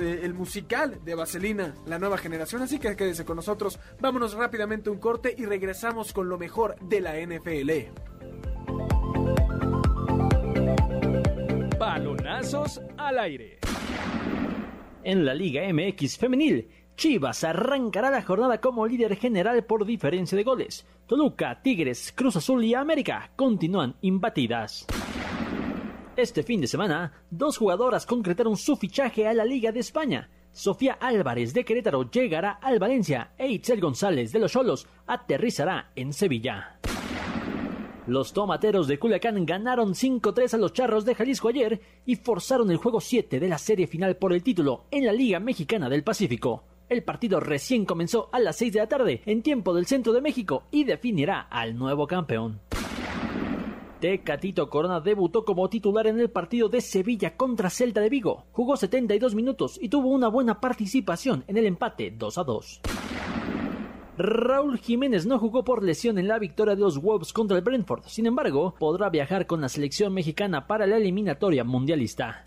el 0.00 0.34
musical 0.34 1.00
de 1.04 1.14
Vaselina, 1.14 1.74
la 1.86 1.98
nueva 1.98 2.18
generación. 2.18 2.62
Así 2.62 2.78
que 2.78 2.96
quédese 2.96 3.24
con 3.24 3.36
nosotros. 3.36 3.78
Vámonos 4.00 4.34
rápidamente 4.34 4.90
un 4.90 4.98
corte 4.98 5.34
y 5.36 5.44
regresamos 5.44 6.12
con 6.12 6.28
lo 6.28 6.38
mejor 6.38 6.76
de 6.80 7.00
la 7.00 7.14
NFL. 7.20 7.70
Balonazos 11.78 12.80
al 12.96 13.18
aire. 13.18 13.58
En 15.02 15.24
la 15.24 15.34
Liga 15.34 15.62
MX 15.70 16.16
femenil, 16.16 16.70
Chivas 16.96 17.44
arrancará 17.44 18.10
la 18.10 18.22
jornada 18.22 18.60
como 18.60 18.86
líder 18.86 19.16
general 19.16 19.64
por 19.64 19.84
diferencia 19.84 20.36
de 20.36 20.44
goles. 20.44 20.86
Toluca, 21.06 21.60
Tigres, 21.60 22.12
Cruz 22.14 22.36
Azul 22.36 22.64
y 22.64 22.74
América 22.74 23.30
continúan 23.36 23.96
imbatidas. 24.00 24.86
Este 26.16 26.44
fin 26.44 26.60
de 26.60 26.68
semana, 26.68 27.12
dos 27.28 27.58
jugadoras 27.58 28.06
concretaron 28.06 28.56
su 28.56 28.76
fichaje 28.76 29.26
a 29.26 29.34
la 29.34 29.44
Liga 29.44 29.72
de 29.72 29.80
España. 29.80 30.30
Sofía 30.52 30.92
Álvarez 31.00 31.52
de 31.52 31.64
Querétaro 31.64 32.08
llegará 32.08 32.52
al 32.52 32.78
Valencia 32.78 33.32
e 33.36 33.48
Itzel 33.48 33.80
González 33.80 34.30
de 34.30 34.38
los 34.38 34.52
Cholos 34.52 34.86
aterrizará 35.08 35.90
en 35.96 36.12
Sevilla. 36.12 36.78
Los 38.06 38.32
tomateros 38.32 38.86
de 38.86 39.00
Culiacán 39.00 39.44
ganaron 39.44 39.94
5-3 39.94 40.54
a 40.54 40.58
los 40.58 40.72
charros 40.72 41.04
de 41.04 41.16
Jalisco 41.16 41.48
ayer 41.48 41.80
y 42.06 42.14
forzaron 42.14 42.70
el 42.70 42.76
juego 42.76 43.00
7 43.00 43.40
de 43.40 43.48
la 43.48 43.58
serie 43.58 43.88
final 43.88 44.16
por 44.16 44.32
el 44.32 44.44
título 44.44 44.84
en 44.92 45.06
la 45.06 45.12
Liga 45.12 45.40
Mexicana 45.40 45.88
del 45.88 46.04
Pacífico. 46.04 46.62
El 46.88 47.02
partido 47.02 47.40
recién 47.40 47.84
comenzó 47.84 48.28
a 48.30 48.38
las 48.38 48.54
6 48.56 48.72
de 48.74 48.78
la 48.78 48.88
tarde 48.88 49.22
en 49.26 49.42
tiempo 49.42 49.74
del 49.74 49.86
centro 49.86 50.12
de 50.12 50.20
México 50.20 50.62
y 50.70 50.84
definirá 50.84 51.40
al 51.40 51.76
nuevo 51.76 52.06
campeón. 52.06 52.60
Tecatito 54.04 54.68
Corona 54.68 55.00
debutó 55.00 55.46
como 55.46 55.70
titular 55.70 56.06
en 56.06 56.20
el 56.20 56.28
partido 56.28 56.68
de 56.68 56.82
Sevilla 56.82 57.38
contra 57.38 57.70
Celta 57.70 58.02
de 58.02 58.10
Vigo. 58.10 58.44
Jugó 58.52 58.76
72 58.76 59.34
minutos 59.34 59.78
y 59.80 59.88
tuvo 59.88 60.08
una 60.08 60.28
buena 60.28 60.60
participación 60.60 61.42
en 61.46 61.56
el 61.56 61.64
empate 61.64 62.10
2 62.10 62.36
a 62.36 62.44
2. 62.44 62.80
Raúl 64.18 64.76
Jiménez 64.76 65.24
no 65.24 65.38
jugó 65.38 65.64
por 65.64 65.82
lesión 65.82 66.18
en 66.18 66.28
la 66.28 66.38
victoria 66.38 66.74
de 66.74 66.82
los 66.82 67.00
Wolves 67.00 67.32
contra 67.32 67.56
el 67.56 67.64
Brentford. 67.64 68.02
Sin 68.04 68.26
embargo, 68.26 68.74
podrá 68.78 69.08
viajar 69.08 69.46
con 69.46 69.62
la 69.62 69.70
selección 69.70 70.12
mexicana 70.12 70.66
para 70.66 70.86
la 70.86 70.98
eliminatoria 70.98 71.64
mundialista. 71.64 72.44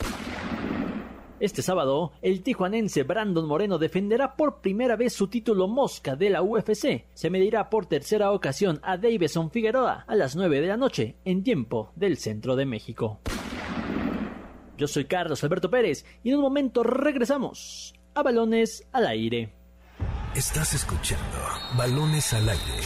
Este 1.40 1.62
sábado, 1.62 2.14
el 2.24 2.42
tijuanense 2.42 3.04
Brandon 3.04 3.48
Moreno 3.48 3.78
defenderá 3.78 4.36
por 4.36 4.60
primera 4.60 4.96
vez 4.96 5.14
su 5.14 5.28
título 5.28 5.68
mosca 5.68 6.16
de 6.16 6.32
la 6.32 6.42
UFC. 6.42 7.06
Se 7.14 7.30
medirá 7.30 7.70
por 7.70 7.86
tercera 7.86 8.32
ocasión 8.32 8.80
a 8.82 8.98
Davison 8.98 9.52
Figueroa 9.52 10.04
a 10.08 10.16
las 10.16 10.36
9 10.36 10.62
de 10.62 10.68
la 10.68 10.78
noche, 10.78 11.18
en 11.26 11.44
tiempo 11.44 11.92
del 11.96 12.18
centro 12.18 12.56
de 12.56 12.66
México. 12.66 13.20
Yo 14.78 14.88
soy 14.88 15.06
Carlos 15.06 15.44
Alberto 15.44 15.70
Pérez 15.70 16.06
y 16.24 16.30
en 16.30 16.38
un 16.38 16.42
momento 16.42 16.82
regresamos 16.82 17.94
a 18.16 18.24
Balones 18.24 18.88
al 18.92 19.06
Aire. 19.06 19.54
Estás 20.36 20.74
escuchando 20.74 21.38
Balones 21.78 22.34
al 22.34 22.50
aire. 22.50 22.82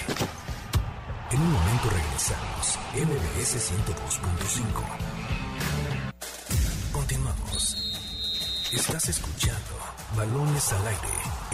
En 1.31 1.41
un 1.41 1.51
momento 1.51 1.89
regresamos. 1.89 2.79
MBS 2.95 3.73
102.5. 3.73 5.20
Estás 8.73 9.09
escuchando 9.09 9.59
Balones 10.15 10.71
al 10.71 10.87
aire. 10.87 11.09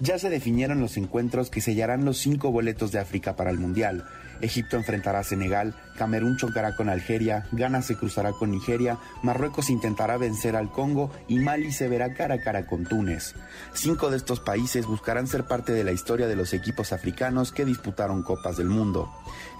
Ya 0.00 0.18
se 0.18 0.28
definieron 0.28 0.80
los 0.80 0.98
encuentros 0.98 1.48
que 1.48 1.62
sellarán 1.62 2.04
los 2.04 2.18
cinco 2.18 2.50
boletos 2.50 2.92
de 2.92 2.98
África 2.98 3.36
para 3.36 3.50
el 3.50 3.58
Mundial. 3.58 4.04
Egipto 4.42 4.76
enfrentará 4.76 5.20
a 5.20 5.24
Senegal, 5.24 5.74
Camerún 5.96 6.36
chocará 6.36 6.74
con 6.76 6.88
Algeria, 6.88 7.46
Ghana 7.52 7.80
se 7.80 7.96
cruzará 7.96 8.32
con 8.32 8.50
Nigeria, 8.50 8.98
Marruecos 9.22 9.70
intentará 9.70 10.16
vencer 10.16 10.56
al 10.56 10.70
Congo 10.70 11.10
y 11.28 11.38
Mali 11.38 11.72
se 11.72 11.88
verá 11.88 12.12
cara 12.14 12.34
a 12.34 12.40
cara 12.40 12.66
con 12.66 12.84
Túnez. 12.84 13.34
Cinco 13.72 14.10
de 14.10 14.16
estos 14.16 14.40
países 14.40 14.86
buscarán 14.86 15.28
ser 15.28 15.44
parte 15.44 15.72
de 15.72 15.84
la 15.84 15.92
historia 15.92 16.26
de 16.26 16.36
los 16.36 16.52
equipos 16.52 16.92
africanos 16.92 17.52
que 17.52 17.64
disputaron 17.64 18.22
Copas 18.22 18.56
del 18.56 18.68
Mundo. 18.68 19.10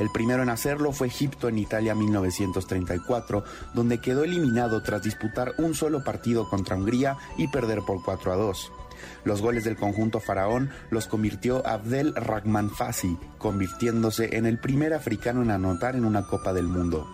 El 0.01 0.11
primero 0.11 0.42
en 0.42 0.51
hacerlo 0.51 0.92
fue 0.92 1.07
Egipto 1.07 1.49
en 1.49 1.59
Italia 1.59 1.95
1934, 1.95 3.45
donde 3.75 4.01
quedó 4.01 4.25
eliminado 4.25 4.83
tras 4.83 5.03
disputar 5.03 5.53
un 5.59 5.75
solo 5.75 6.03
partido 6.03 6.49
contra 6.49 6.77
Hungría 6.77 7.16
y 7.37 7.49
perder 7.49 7.83
por 7.87 8.03
4 8.03 8.33
a 8.33 8.37
2. 8.37 8.73
Los 9.25 9.43
goles 9.43 9.65
del 9.65 9.77
conjunto 9.77 10.21
faraón 10.21 10.71
los 10.91 11.07
convirtió 11.07 11.67
Abdel 11.67 12.15
Rahman 12.15 12.71
Fassi, 12.71 13.17
convirtiéndose 13.38 14.37
en 14.37 14.47
el 14.47 14.59
primer 14.59 14.95
africano 14.95 15.43
en 15.43 15.51
anotar 15.51 15.97
en 15.97 16.05
una 16.05 16.27
Copa 16.27 16.53
del 16.53 16.67
Mundo. 16.67 17.07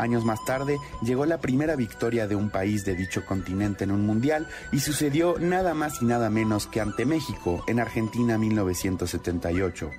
Años 0.00 0.24
más 0.24 0.42
tarde 0.46 0.78
llegó 1.02 1.26
la 1.26 1.42
primera 1.42 1.76
victoria 1.76 2.26
de 2.26 2.34
un 2.34 2.48
país 2.48 2.86
de 2.86 2.94
dicho 2.94 3.26
continente 3.26 3.84
en 3.84 3.90
un 3.90 4.06
mundial 4.06 4.48
y 4.72 4.80
sucedió 4.80 5.36
nada 5.38 5.74
más 5.74 6.00
y 6.00 6.06
nada 6.06 6.30
menos 6.30 6.66
que 6.66 6.80
ante 6.80 7.04
México 7.04 7.62
en 7.68 7.80
Argentina 7.80 8.38
1978. 8.38 9.90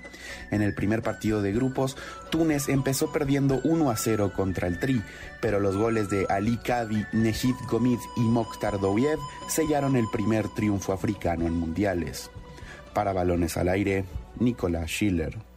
En 0.50 0.64
el 0.64 0.74
primer 0.74 1.04
partido 1.04 1.44
de 1.44 1.52
grupos, 1.52 1.98
Túnez 2.32 2.68
empezó 2.68 3.12
perdiendo 3.12 3.62
1 3.64 3.92
a 3.92 3.96
0 3.96 4.32
contra 4.36 4.68
el 4.68 4.80
Tri, 4.80 5.04
pero 5.40 5.60
los 5.60 5.78
goles 5.78 6.10
de 6.10 6.26
Ali 6.30 6.58
Kadi, 6.58 7.06
Nejid 7.14 7.56
Gomid 7.70 8.00
y 8.18 8.22
Mokhtar 8.22 8.80
Douyev 8.80 9.20
sellaron 9.48 9.96
el 9.96 10.08
primer 10.12 10.50
triunfo 10.50 10.94
africano 10.94 11.46
en 11.46 11.54
mundiales. 11.54 12.32
Para 12.96 13.14
balones 13.14 13.56
al 13.56 13.70
aire, 13.70 14.06
Nicolás 14.40 14.90
Schiller. 14.90 15.51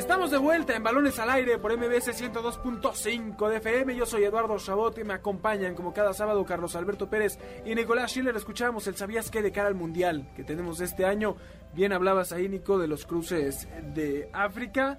Estamos 0.00 0.30
de 0.30 0.38
vuelta 0.38 0.74
en 0.74 0.82
Balones 0.82 1.18
al 1.18 1.28
Aire 1.28 1.58
por 1.58 1.76
MBS 1.76 2.08
102.5 2.18 3.48
de 3.50 3.56
FM. 3.58 3.94
Yo 3.94 4.06
soy 4.06 4.24
Eduardo 4.24 4.56
Chabot 4.56 4.96
y 4.96 5.04
me 5.04 5.12
acompañan 5.12 5.74
como 5.74 5.92
cada 5.92 6.14
sábado 6.14 6.42
Carlos 6.46 6.74
Alberto 6.74 7.10
Pérez 7.10 7.38
y 7.66 7.74
Nicolás 7.74 8.10
Schiller. 8.10 8.34
Escuchamos 8.34 8.86
el 8.86 8.96
¿Sabías 8.96 9.30
qué? 9.30 9.42
de 9.42 9.52
cara 9.52 9.68
al 9.68 9.74
Mundial 9.74 10.26
que 10.34 10.42
tenemos 10.42 10.80
este 10.80 11.04
año. 11.04 11.36
Bien 11.74 11.92
hablabas 11.92 12.32
ahí, 12.32 12.48
Nico, 12.48 12.78
de 12.78 12.88
los 12.88 13.04
cruces 13.04 13.68
de 13.94 14.30
África. 14.32 14.98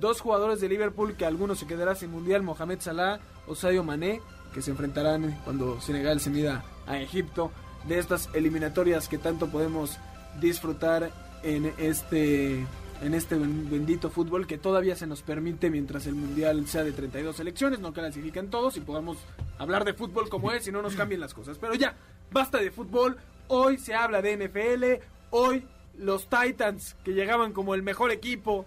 Dos 0.00 0.22
jugadores 0.22 0.58
de 0.58 0.70
Liverpool 0.70 1.16
que 1.18 1.26
algunos 1.26 1.58
se 1.58 1.66
quedará 1.66 1.94
sin 1.94 2.10
Mundial, 2.10 2.42
Mohamed 2.42 2.80
Salah 2.80 3.20
o 3.46 3.54
Sadio 3.54 3.84
Mané. 3.84 4.22
que 4.54 4.62
se 4.62 4.70
enfrentarán 4.70 5.38
cuando 5.44 5.82
Senegal 5.82 6.18
se 6.18 6.30
mida 6.30 6.64
a 6.86 6.98
Egipto, 6.98 7.52
de 7.86 7.98
estas 7.98 8.30
eliminatorias 8.32 9.06
que 9.06 9.18
tanto 9.18 9.48
podemos 9.48 9.98
disfrutar 10.40 11.10
en 11.42 11.74
este 11.76 12.64
en 13.04 13.12
este 13.12 13.36
bendito 13.36 14.08
fútbol 14.08 14.46
que 14.46 14.56
todavía 14.56 14.96
se 14.96 15.06
nos 15.06 15.20
permite 15.20 15.68
mientras 15.68 16.06
el 16.06 16.14
mundial 16.14 16.66
sea 16.66 16.84
de 16.84 16.92
32 16.92 17.36
selecciones, 17.36 17.78
no 17.78 17.92
clasifican 17.92 18.48
todos 18.48 18.78
y 18.78 18.80
podamos 18.80 19.18
hablar 19.58 19.84
de 19.84 19.92
fútbol 19.92 20.30
como 20.30 20.52
es 20.52 20.66
y 20.66 20.72
no 20.72 20.80
nos 20.80 20.96
cambien 20.96 21.20
las 21.20 21.34
cosas. 21.34 21.58
Pero 21.58 21.74
ya, 21.74 21.96
basta 22.32 22.58
de 22.58 22.70
fútbol, 22.70 23.18
hoy 23.48 23.76
se 23.76 23.94
habla 23.94 24.22
de 24.22 24.36
NFL, 24.38 25.04
hoy 25.30 25.66
los 25.98 26.28
Titans 26.30 26.96
que 27.04 27.12
llegaban 27.12 27.52
como 27.52 27.74
el 27.74 27.82
mejor 27.82 28.10
equipo 28.10 28.64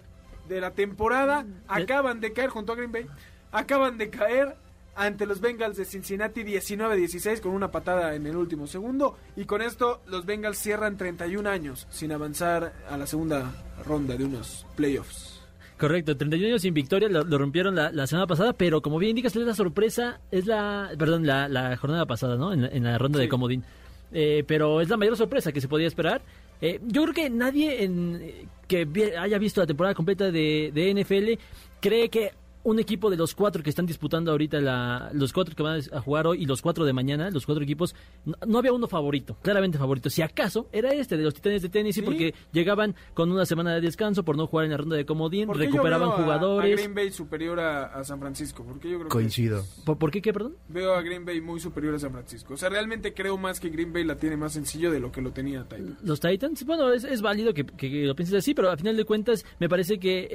de 0.48 0.60
la 0.60 0.70
temporada 0.70 1.44
acaban 1.66 2.20
de 2.20 2.32
caer 2.32 2.50
junto 2.50 2.72
a 2.72 2.76
Green 2.76 2.92
Bay, 2.92 3.06
acaban 3.50 3.98
de 3.98 4.08
caer 4.08 4.56
ante 4.98 5.26
los 5.26 5.40
Bengals 5.40 5.76
de 5.76 5.84
Cincinnati 5.84 6.42
19-16 6.42 7.40
con 7.40 7.52
una 7.52 7.70
patada 7.70 8.14
en 8.14 8.26
el 8.26 8.36
último 8.36 8.66
segundo 8.66 9.16
y 9.36 9.44
con 9.44 9.62
esto 9.62 10.02
los 10.08 10.26
Bengals 10.26 10.58
cierran 10.58 10.96
31 10.96 11.48
años 11.48 11.86
sin 11.88 12.10
avanzar 12.10 12.72
a 12.90 12.96
la 12.96 13.06
segunda 13.06 13.54
ronda 13.86 14.16
de 14.16 14.24
unos 14.24 14.66
playoffs. 14.76 15.40
Correcto, 15.78 16.16
31 16.16 16.48
años 16.48 16.62
sin 16.62 16.74
victoria, 16.74 17.08
lo, 17.08 17.38
rompieron 17.38 17.76
la, 17.76 18.06
semana 18.08 18.26
pasada, 18.26 18.52
pero 18.52 18.82
como 18.82 18.98
bien 18.98 19.10
indicas, 19.10 19.36
es 19.36 19.46
la 19.46 19.54
sorpresa, 19.54 20.20
es 20.32 20.46
la, 20.46 20.90
perdón, 20.98 21.24
la, 21.24 21.76
jornada 21.76 22.04
pasada, 22.04 22.36
¿no? 22.36 22.52
En 22.52 22.82
la, 22.82 22.98
ronda 22.98 23.20
de 23.20 23.28
comodín. 23.28 23.62
Eh, 24.10 24.42
pero 24.46 24.80
es 24.80 24.88
la 24.88 24.96
mayor 24.96 25.16
sorpresa 25.16 25.52
que 25.52 25.60
se 25.60 25.68
podía 25.68 25.86
esperar. 25.86 26.22
Eh, 26.60 26.80
yo 26.84 27.02
creo 27.02 27.14
que 27.14 27.30
nadie 27.30 27.84
en, 27.84 28.48
que 28.66 28.88
haya 29.16 29.38
visto 29.38 29.60
la 29.60 29.68
temporada 29.68 29.94
completa 29.94 30.32
de, 30.32 30.72
de 30.74 30.94
NFL 30.94 31.40
cree 31.80 32.08
que 32.08 32.32
un 32.64 32.78
equipo 32.78 33.10
de 33.10 33.16
los 33.16 33.34
cuatro 33.34 33.62
que 33.62 33.70
están 33.70 33.86
disputando 33.86 34.30
ahorita 34.30 34.60
la, 34.60 35.10
los 35.12 35.32
cuatro 35.32 35.54
que 35.54 35.62
van 35.62 35.80
a 35.92 36.00
jugar 36.00 36.26
hoy 36.26 36.42
y 36.42 36.46
los 36.46 36.62
cuatro 36.62 36.84
de 36.84 36.92
mañana, 36.92 37.30
los 37.30 37.46
cuatro 37.46 37.64
equipos, 37.64 37.94
no, 38.46 38.58
había 38.58 38.72
uno 38.72 38.88
favorito, 38.88 39.36
claramente 39.42 39.78
favorito. 39.78 40.10
Si 40.10 40.22
acaso 40.22 40.68
era 40.72 40.92
este 40.92 41.16
de 41.16 41.24
los 41.24 41.34
Titanes 41.34 41.62
de 41.62 41.68
Tennessee 41.68 42.02
porque 42.02 42.34
llegaban 42.52 42.94
con 43.14 43.30
una 43.30 43.46
semana 43.46 43.74
de 43.74 43.80
descanso 43.80 44.24
por 44.24 44.36
no 44.36 44.46
jugar 44.46 44.66
en 44.66 44.72
la 44.72 44.76
ronda 44.76 44.96
de 44.96 45.06
comodín, 45.06 45.52
recuperaban 45.52 46.10
jugadores. 46.10 46.72
A, 46.72 46.76
Green 46.76 46.94
Bay 46.94 47.10
superior 47.10 47.60
a, 47.60 48.04
San 48.04 48.20
Francisco, 48.20 48.64
porque 48.64 48.90
yo 48.90 48.98
creo 48.98 49.08
coincido. 49.08 49.64
¿Por, 49.84 50.10
qué 50.10 50.22
qué, 50.22 50.32
perdón? 50.32 50.56
Veo 50.68 50.94
a 50.94 51.02
Green 51.02 51.24
Bay 51.24 51.40
muy 51.40 51.60
superior 51.60 51.94
a 51.94 51.98
San 51.98 52.12
Francisco. 52.12 52.54
O 52.54 52.56
sea, 52.56 52.68
realmente 52.68 53.12
creo 53.12 53.36
más 53.36 53.60
que 53.60 53.68
Green 53.68 53.92
Bay 53.92 54.04
la 54.04 54.16
tiene 54.16 54.36
más 54.36 54.52
sencillo 54.52 54.90
de 54.90 55.00
lo 55.00 55.12
que 55.12 55.20
lo 55.20 55.32
tenía 55.32 55.64
Titans. 55.64 56.02
Los 56.02 56.20
Titans, 56.20 56.64
bueno, 56.64 56.92
es, 56.92 57.22
válido 57.22 57.52
que, 57.54 57.64
lo 58.04 58.14
pienses 58.14 58.36
así, 58.36 58.54
pero 58.54 58.70
al 58.70 58.78
final 58.78 58.96
de 58.96 59.04
cuentas 59.04 59.44
me 59.58 59.68
parece 59.68 59.98
que 59.98 60.28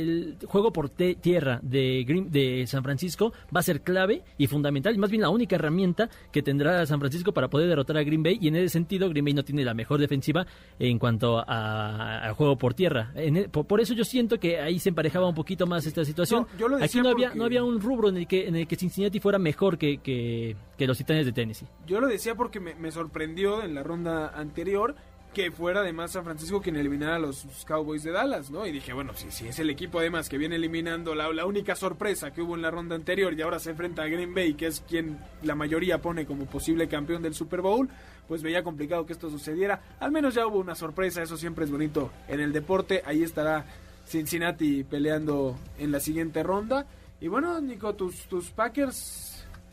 el 0.00 0.38
juego 0.46 0.72
por 0.72 0.90
tierra 0.90 1.60
de 1.70 2.04
Green, 2.06 2.30
de 2.30 2.66
San 2.66 2.82
Francisco 2.82 3.32
va 3.54 3.60
a 3.60 3.62
ser 3.62 3.82
clave 3.82 4.22
y 4.38 4.46
fundamental, 4.46 4.94
y 4.94 4.98
más 4.98 5.10
bien 5.10 5.22
la 5.22 5.30
única 5.30 5.56
herramienta 5.56 6.08
que 6.32 6.42
tendrá 6.42 6.84
San 6.86 7.00
Francisco 7.00 7.32
para 7.32 7.48
poder 7.48 7.68
derrotar 7.68 7.96
a 7.96 8.02
Green 8.02 8.22
Bay. 8.22 8.38
Y 8.40 8.48
en 8.48 8.56
ese 8.56 8.68
sentido, 8.68 9.08
Green 9.08 9.24
Bay 9.24 9.34
no 9.34 9.44
tiene 9.44 9.64
la 9.64 9.74
mejor 9.74 10.00
defensiva 10.00 10.46
en 10.78 10.98
cuanto 10.98 11.42
a, 11.46 12.32
juego 12.36 12.56
por 12.56 12.74
tierra. 12.74 13.12
E, 13.14 13.48
por, 13.48 13.80
eso 13.80 13.94
yo 13.94 14.04
siento 14.04 14.38
que 14.38 14.60
ahí 14.60 14.78
se 14.78 14.90
emparejaba 14.90 15.28
un 15.28 15.34
poquito 15.34 15.66
más 15.66 15.86
esta 15.86 16.04
situación. 16.04 16.46
Aquí 16.80 17.00
no 17.00 17.10
había, 17.10 17.34
no 17.34 17.44
había 17.44 17.64
un 17.64 17.80
rubro 17.80 18.08
en 18.08 18.16
el 18.16 18.26
que, 18.26 18.48
en 18.48 18.56
el 18.56 18.66
que 18.66 18.76
Cincinnati 18.76 19.20
fuera 19.20 19.38
mejor 19.38 19.78
que, 19.78 19.98
que, 19.98 20.56
los 20.86 20.96
Titanes 20.96 21.26
de 21.26 21.32
Tennessee. 21.32 21.66
Yo 21.86 22.00
lo 22.00 22.06
decía 22.06 22.34
porque 22.34 22.58
me 22.58 22.90
sorprendió 22.90 23.62
en 23.62 23.74
la 23.74 23.82
ronda 23.82 24.28
anterior 24.28 24.96
que 25.32 25.50
fuera 25.50 25.80
además 25.80 26.12
San 26.12 26.24
Francisco 26.24 26.60
quien 26.60 26.76
eliminara 26.76 27.16
a 27.16 27.18
los 27.18 27.46
Cowboys 27.66 28.02
de 28.02 28.10
Dallas, 28.10 28.50
¿no? 28.50 28.66
Y 28.66 28.72
dije, 28.72 28.92
bueno, 28.92 29.12
si, 29.14 29.30
si 29.30 29.46
es 29.46 29.58
el 29.58 29.70
equipo 29.70 30.00
además 30.00 30.28
que 30.28 30.38
viene 30.38 30.56
eliminando 30.56 31.14
la, 31.14 31.32
la, 31.32 31.46
única 31.46 31.76
sorpresa 31.76 32.32
que 32.32 32.42
hubo 32.42 32.56
en 32.56 32.62
la 32.62 32.70
ronda 32.70 32.96
anterior 32.96 33.32
y 33.32 33.42
ahora 33.42 33.58
se 33.58 33.70
enfrenta 33.70 34.02
a 34.02 34.06
Green 34.06 34.34
Bay, 34.34 34.54
que 34.54 34.66
es 34.66 34.80
quien 34.80 35.18
la 35.42 35.54
mayoría 35.54 35.98
pone 35.98 36.26
como 36.26 36.46
posible 36.46 36.88
campeón 36.88 37.22
del 37.22 37.34
Super 37.34 37.60
Bowl, 37.60 37.88
pues 38.26 38.42
veía 38.42 38.62
complicado 38.62 39.06
que 39.06 39.12
esto 39.12 39.30
sucediera. 39.30 39.80
Al 40.00 40.10
menos 40.10 40.34
ya 40.34 40.46
hubo 40.46 40.58
una 40.58 40.74
sorpresa, 40.74 41.22
eso 41.22 41.36
siempre 41.36 41.64
es 41.64 41.70
bonito 41.70 42.10
en 42.28 42.40
el 42.40 42.52
deporte. 42.52 43.02
Ahí 43.04 43.22
estará 43.22 43.64
Cincinnati 44.06 44.84
peleando 44.84 45.56
en 45.78 45.92
la 45.92 46.00
siguiente 46.00 46.42
ronda. 46.42 46.86
Y 47.20 47.28
bueno, 47.28 47.60
Nico, 47.60 47.94
tus, 47.94 48.26
tus 48.26 48.50
Packers 48.50 49.29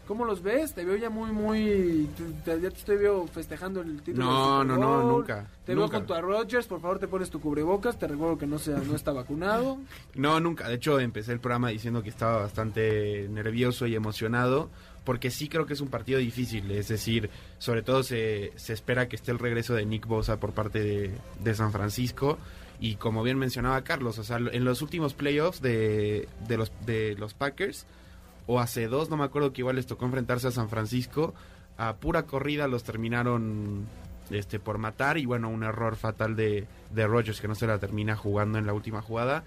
¿Cómo 0.07 0.23
los 0.23 0.41
ves? 0.41 0.73
Te 0.73 0.85
veo 0.85 0.95
ya 0.95 1.09
muy, 1.09 1.31
muy... 1.31 2.07
ya 2.45 2.55
te 2.55 2.67
estoy 2.67 2.95
veo 2.95 3.27
festejando 3.27 3.81
el 3.81 4.01
título. 4.01 4.25
No, 4.25 4.63
no, 4.63 4.77
no, 4.77 5.03
nunca. 5.03 5.45
Te 5.65 5.75
veo 5.75 5.89
con 5.89 6.09
a 6.09 6.21
Rogers, 6.21 6.65
por 6.65 6.79
favor 6.79 6.97
te 6.97 7.09
pones 7.09 7.29
tu 7.29 7.41
cubrebocas, 7.41 7.99
te 7.99 8.07
recuerdo 8.07 8.37
que 8.37 8.47
no, 8.47 8.57
sea, 8.57 8.77
no 8.77 8.95
está 8.95 9.11
vacunado. 9.11 9.77
No, 10.15 10.39
nunca. 10.39 10.67
De 10.67 10.75
hecho, 10.75 10.99
empecé 10.99 11.33
el 11.33 11.39
programa 11.39 11.69
diciendo 11.69 12.01
que 12.01 12.09
estaba 12.09 12.41
bastante 12.41 13.27
nervioso 13.29 13.85
y 13.85 13.95
emocionado, 13.95 14.69
porque 15.03 15.29
sí 15.29 15.47
creo 15.47 15.65
que 15.65 15.73
es 15.73 15.81
un 15.81 15.89
partido 15.89 16.19
difícil. 16.19 16.71
Es 16.71 16.87
decir, 16.87 17.29
sobre 17.59 17.83
todo 17.83 18.01
se, 18.01 18.53
se 18.55 18.73
espera 18.73 19.07
que 19.07 19.15
esté 19.15 19.31
el 19.31 19.39
regreso 19.39 19.75
de 19.75 19.85
Nick 19.85 20.07
Bosa 20.07 20.39
por 20.39 20.53
parte 20.53 20.79
de, 20.79 21.11
de 21.39 21.53
San 21.53 21.71
Francisco. 21.71 22.37
Y 22.79 22.95
como 22.95 23.23
bien 23.23 23.37
mencionaba 23.37 23.83
Carlos, 23.83 24.17
o 24.17 24.23
sea, 24.23 24.37
en 24.37 24.63
los 24.63 24.81
últimos 24.81 25.13
playoffs 25.13 25.61
de, 25.61 26.27
de, 26.47 26.57
los, 26.57 26.71
de 26.85 27.15
los 27.17 27.33
Packers 27.33 27.85
o 28.47 28.59
hace 28.59 28.87
dos, 28.87 29.09
no 29.09 29.17
me 29.17 29.25
acuerdo 29.25 29.53
que 29.53 29.61
igual 29.61 29.75
les 29.75 29.85
tocó 29.85 30.05
enfrentarse 30.05 30.47
a 30.47 30.51
San 30.51 30.69
Francisco. 30.69 31.33
A 31.77 31.97
pura 31.97 32.23
corrida 32.23 32.67
los 32.67 32.83
terminaron 32.83 33.85
este 34.31 34.59
por 34.59 34.77
matar 34.77 35.17
y 35.17 35.25
bueno, 35.25 35.49
un 35.49 35.63
error 35.63 35.95
fatal 35.95 36.35
de, 36.35 36.65
de 36.91 37.07
Rogers 37.07 37.39
que 37.39 37.47
no 37.47 37.55
se 37.55 37.67
la 37.67 37.77
termina 37.77 38.15
jugando 38.15 38.57
en 38.57 38.65
la 38.65 38.73
última 38.73 39.01
jugada. 39.01 39.43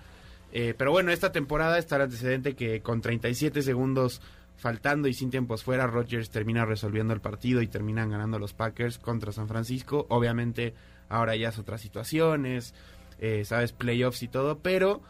Eh, 0.53 0.75
pero 0.77 0.91
bueno, 0.91 1.13
esta 1.13 1.33
temporada 1.33 1.79
está 1.79 1.97
el 1.97 2.03
antecedente 2.03 2.55
que 2.55 2.81
con 2.81 3.01
37 3.01 3.63
segundos 3.63 4.21
faltando 4.57 5.09
y 5.09 5.15
sin 5.15 5.31
tiempos 5.31 5.65
fuera, 5.65 5.87
Rogers 5.87 6.31
termina 6.31 6.65
resolviendo 6.65 7.15
el 7.15 7.21
partido 7.21 7.63
y 7.63 7.67
terminan 7.67 8.11
ganando 8.11 8.39
los 8.39 8.53
Packers 8.53 8.99
contra 8.99 9.33
San 9.33 9.49
Francisco. 9.49 10.07
Obviamente 10.11 10.75
ahora 11.09 11.35
ya 11.37 11.49
es 11.49 11.59
otras 11.59 11.81
situaciones, 11.81 12.75
eh, 13.19 13.45
sabes, 13.45 13.73
playoffs 13.73 14.23
y 14.23 14.29
todo, 14.29 14.59
pero 14.59 15.01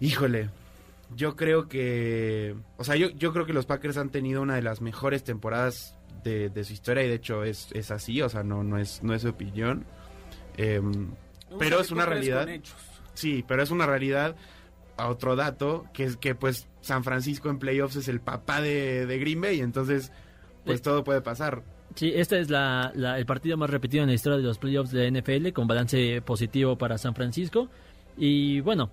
híjole, 0.00 0.50
yo 1.16 1.36
creo 1.36 1.68
que, 1.68 2.54
o 2.76 2.84
sea, 2.84 2.96
yo, 2.96 3.10
yo 3.10 3.32
creo 3.32 3.46
que 3.46 3.52
los 3.52 3.66
Packers 3.66 3.96
han 3.96 4.10
tenido 4.10 4.42
una 4.42 4.54
de 4.54 4.62
las 4.62 4.80
mejores 4.80 5.24
temporadas 5.24 5.96
de, 6.24 6.64
su 6.64 6.72
historia 6.72 7.04
y 7.04 7.08
de 7.08 7.14
hecho 7.14 7.44
es, 7.44 7.68
es 7.72 7.90
así, 7.90 8.22
o 8.22 8.28
sea, 8.28 8.42
no, 8.42 8.62
no, 8.62 8.78
es, 8.78 9.02
no 9.02 9.14
es 9.14 9.24
opinión. 9.24 9.84
Em, 10.56 11.10
pero 11.58 11.80
es 11.80 11.90
una 11.90 12.06
realidad. 12.06 12.48
Sí, 13.14 13.44
pero 13.46 13.62
es 13.62 13.70
una 13.70 13.86
realidad. 13.86 14.36
A 14.98 15.08
otro 15.08 15.36
dato, 15.36 15.86
que 15.94 16.04
es 16.04 16.16
que 16.16 16.34
pues 16.34 16.68
San 16.82 17.02
Francisco 17.02 17.48
en 17.48 17.58
playoffs 17.58 17.96
es 17.96 18.08
el 18.08 18.20
papá 18.20 18.60
de, 18.60 19.06
Green 19.18 19.40
Bay, 19.40 19.60
entonces 19.60 20.12
pues 20.64 20.82
todo 20.82 21.02
puede 21.02 21.22
pasar. 21.22 21.62
Sí, 21.94 22.12
este 22.14 22.40
es 22.40 22.50
la, 22.50 22.92
el 22.94 23.26
partido 23.26 23.56
más 23.56 23.70
repetido 23.70 24.02
en 24.02 24.10
la 24.10 24.14
historia 24.14 24.36
de 24.36 24.44
los 24.44 24.58
playoffs 24.58 24.92
de 24.92 25.10
NFL, 25.10 25.52
con 25.52 25.66
balance 25.66 26.20
positivo 26.22 26.76
para 26.76 26.98
San 26.98 27.14
Francisco. 27.14 27.68
Y 28.16 28.60
bueno, 28.60 28.90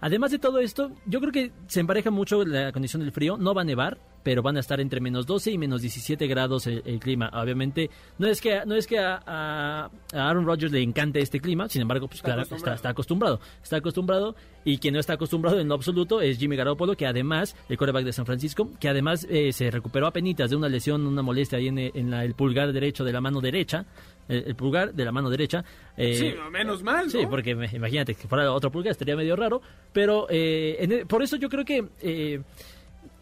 Además 0.00 0.30
de 0.30 0.38
todo 0.38 0.58
esto, 0.60 0.92
yo 1.06 1.20
creo 1.20 1.32
que 1.32 1.52
se 1.66 1.80
empareja 1.80 2.10
mucho 2.10 2.44
la 2.44 2.72
condición 2.72 3.02
del 3.02 3.12
frío. 3.12 3.36
No 3.36 3.54
va 3.54 3.62
a 3.62 3.64
nevar, 3.64 3.98
pero 4.22 4.42
van 4.42 4.56
a 4.56 4.60
estar 4.60 4.80
entre 4.80 5.00
menos 5.00 5.26
12 5.26 5.52
y 5.52 5.58
menos 5.58 5.82
17 5.82 6.26
grados 6.26 6.66
el, 6.66 7.00
clima. 7.00 7.30
Obviamente, 7.34 7.90
no 8.18 8.26
es 8.26 8.40
que, 8.40 8.62
no 8.66 8.74
es 8.74 8.86
que 8.86 8.98
a, 8.98 9.90
Aaron 10.12 10.46
Rodgers 10.46 10.72
le 10.72 10.82
encante 10.82 11.20
este 11.20 11.40
clima, 11.40 11.68
sin 11.68 11.82
embargo, 11.82 12.06
pues 12.06 12.18
está, 12.18 12.34
claro, 12.34 12.42
acostumbrado. 12.42 12.74
Está, 12.76 12.88
acostumbrado. 12.88 13.40
Está 13.62 13.76
acostumbrado 13.76 14.36
y 14.64 14.78
quien 14.78 14.94
no 14.94 15.00
está 15.00 15.14
acostumbrado 15.14 15.60
en 15.60 15.68
lo 15.68 15.74
absoluto 15.74 16.20
es 16.20 16.38
Jimmy 16.38 16.56
Garoppolo, 16.56 16.96
que 16.96 17.06
además, 17.06 17.56
el 17.68 17.76
quarterback 17.76 18.04
de 18.04 18.12
San 18.12 18.26
Francisco, 18.26 18.70
que 18.78 18.88
además 18.88 19.26
eh, 19.30 19.52
se 19.52 19.70
recuperó 19.70 20.06
a 20.06 20.12
penitas 20.12 20.50
de 20.50 20.56
una 20.56 20.68
lesión, 20.68 21.06
una 21.06 21.22
molestia 21.22 21.58
ahí 21.58 21.68
en, 21.68 21.78
el 21.78 22.34
pulgar 22.34 22.72
derecho 22.72 23.04
de 23.04 23.12
la 23.12 23.20
mano 23.20 23.40
derecha 23.40 23.86
el, 24.30 24.54
pulgar 24.54 24.94
de 24.94 25.04
la 25.04 25.12
mano 25.12 25.30
derecha. 25.30 25.64
Eh, 25.96 26.14
sí, 26.14 26.34
menos 26.50 26.82
mal. 26.82 27.06
¿no? 27.06 27.10
Sí, 27.10 27.26
porque 27.28 27.50
imagínate 27.50 28.14
que 28.14 28.28
fuera 28.28 28.50
otro 28.52 28.70
pulgar 28.70 28.92
estaría 28.92 29.16
medio 29.16 29.36
raro. 29.36 29.60
Pero 29.92 30.26
eh, 30.30 31.04
por 31.08 31.22
eso 31.22 31.36
yo 31.36 31.48
creo 31.48 31.64
que 31.64 31.88
eh, 32.00 32.40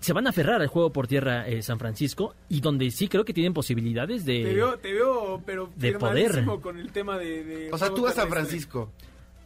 se 0.00 0.12
van 0.12 0.26
a 0.26 0.30
aferrar 0.30 0.60
al 0.60 0.68
juego 0.68 0.92
por 0.92 1.06
tierra 1.06 1.46
San 1.62 1.78
Francisco 1.78 2.34
y 2.48 2.60
donde 2.60 2.90
sí 2.90 3.08
creo 3.08 3.24
que 3.24 3.32
tienen 3.32 3.54
posibilidades 3.54 4.24
de. 4.24 4.44
Te 4.44 4.54
veo, 4.54 4.78
te 4.78 4.92
veo 4.92 5.42
pero 5.44 5.70
de 5.76 5.92
poder. 5.94 6.44
con 6.62 6.78
el 6.78 6.92
tema 6.92 7.18
de. 7.18 7.70
o 7.72 7.78
sea, 7.78 7.88
tú 7.90 8.02
vas 8.02 8.12
a 8.12 8.22
San 8.22 8.30
Francisco. 8.30 8.92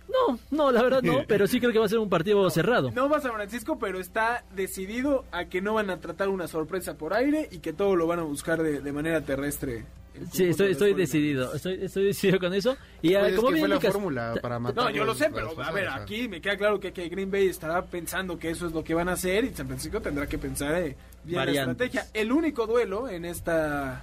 No, 0.09 0.39
no, 0.51 0.71
la 0.71 0.83
verdad 0.83 1.03
no, 1.03 1.23
pero 1.29 1.47
sí 1.47 1.59
creo 1.59 1.73
que 1.73 1.79
va 1.79 1.87
a 1.87 1.89
ser 1.89 1.99
un 1.99 2.11
partido 2.11 2.49
cerrado. 2.51 2.91
No 2.91 3.09
va 3.09 3.17
a 3.17 3.21
San 3.21 3.33
Francisco, 3.33 3.79
pero 3.79 3.99
está 3.99 4.45
decidido 4.55 5.25
a 5.33 5.47
que 5.47 5.63
no 5.63 5.75
van 5.75 5.89
a 5.89 6.01
tratar 6.01 6.29
una 6.29 6.49
sorpresa 6.49 6.99
por 6.99 7.15
aire 7.15 7.49
y 7.51 7.61
que 7.61 7.73
todo 7.73 7.97
lo 7.97 8.07
van 8.07 8.19
a 8.19 8.25
buscar 8.25 8.63
de 8.63 8.93
manera 8.93 9.23
terrestre 9.23 9.87
Sí, 10.31 10.45
estoy, 10.45 10.73
estoy 10.73 10.95
decidido, 10.95 11.55
estoy, 11.55 11.79
estoy 11.83 12.05
decidido 12.05 12.39
con 12.39 12.53
eso. 12.53 12.77
Y 13.01 13.15
pues 13.15 13.35
como 13.37 13.57
fue 13.57 13.69
la 13.69 13.81
fórmula 13.81 14.35
para 14.41 14.59
matar. 14.59 14.85
No, 14.85 14.91
yo 14.91 15.05
lo 15.05 15.15
sé, 15.15 15.31
pero 15.33 15.61
a 15.61 15.73
ver, 15.73 15.89
aquí 15.89 16.29
me 16.29 16.41
queda 16.41 16.57
claro 16.57 16.79
que, 16.79 16.93
que, 16.93 17.09
Green 17.09 17.31
Bay 17.31 17.49
estará 17.49 17.85
pensando 17.85 18.39
que 18.39 18.51
eso 18.51 18.67
es 18.67 18.73
lo 18.73 18.85
que 18.85 18.95
van 18.95 19.09
a 19.09 19.13
hacer 19.13 19.45
y 19.45 19.55
San 19.55 19.67
Francisco 19.67 20.01
tendrá 20.01 20.27
que 20.27 20.39
pensar 20.39 20.75
eh, 20.75 20.97
bien 21.25 21.47
la 21.47 21.53
estrategia. 21.53 22.07
El 22.13 22.31
único 22.31 22.67
duelo 22.67 23.09
en 23.09 23.25
esta 23.25 24.03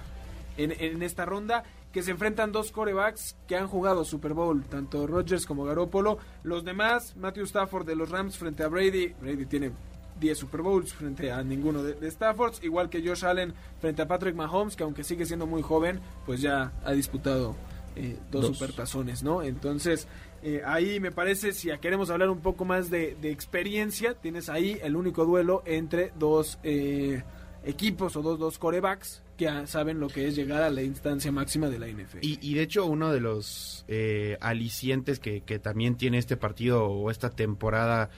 en, 0.56 0.72
en 0.78 1.02
esta 1.02 1.24
ronda 1.24 1.62
que 1.92 2.02
se 2.02 2.12
enfrentan 2.12 2.52
dos 2.52 2.70
corebacks 2.70 3.36
que 3.48 3.56
han 3.56 3.66
jugado 3.66 4.04
Super 4.04 4.32
Bowl, 4.32 4.62
tanto 4.64 5.06
Rodgers 5.06 5.46
como 5.46 5.64
Garoppolo. 5.64 6.18
Los 6.44 6.64
demás, 6.64 7.16
Matthew 7.16 7.44
Stafford 7.44 7.86
de 7.86 7.96
los 7.96 8.10
Rams 8.10 8.38
frente 8.38 8.62
a 8.62 8.68
Brady. 8.68 9.14
Brady 9.20 9.46
tiene 9.46 9.72
10 10.20 10.38
Super 10.38 10.62
Bowls 10.62 10.92
frente 10.92 11.32
a 11.32 11.42
ninguno 11.42 11.82
de, 11.82 11.94
de 11.94 12.10
Staffords, 12.10 12.62
igual 12.62 12.90
que 12.90 13.06
Josh 13.06 13.24
Allen 13.24 13.54
frente 13.80 14.02
a 14.02 14.06
Patrick 14.08 14.34
Mahomes, 14.36 14.76
que 14.76 14.82
aunque 14.82 15.02
sigue 15.02 15.26
siendo 15.26 15.46
muy 15.46 15.62
joven, 15.62 16.00
pues 16.26 16.40
ya 16.40 16.72
ha 16.84 16.92
disputado 16.92 17.56
eh, 17.96 18.16
dos, 18.30 18.42
Dos. 18.42 18.56
supertazones, 18.56 19.22
¿no? 19.22 19.42
Entonces, 19.42 20.06
eh, 20.42 20.62
ahí 20.64 21.00
me 21.00 21.10
parece, 21.10 21.52
si 21.52 21.70
queremos 21.78 22.08
hablar 22.10 22.30
un 22.30 22.40
poco 22.40 22.64
más 22.64 22.88
de, 22.90 23.16
de 23.20 23.30
experiencia, 23.30 24.14
tienes 24.14 24.48
ahí 24.48 24.78
el 24.82 24.96
único 24.96 25.24
duelo 25.24 25.62
entre 25.66 26.12
dos 26.18 26.58
eh, 26.62 27.22
equipos 27.64 28.16
o 28.16 28.22
dos, 28.22 28.38
dos 28.38 28.58
corebacks 28.58 29.22
que 29.36 29.66
saben 29.66 30.00
lo 30.00 30.08
que 30.08 30.28
es 30.28 30.36
llegar 30.36 30.62
a 30.62 30.70
la 30.70 30.82
instancia 30.82 31.32
máxima 31.32 31.68
de 31.70 31.78
la 31.78 31.88
NFL. 31.88 32.18
Y, 32.20 32.38
y 32.42 32.54
de 32.54 32.62
hecho 32.62 32.84
uno 32.86 33.10
de 33.10 33.20
los 33.20 33.84
eh, 33.88 34.36
alicientes 34.40 35.18
que, 35.18 35.40
que 35.42 35.58
también 35.58 35.96
tiene 35.96 36.18
este 36.18 36.36
partido 36.36 36.84
o 36.84 37.10
esta 37.10 37.30
temporada, 37.30 38.10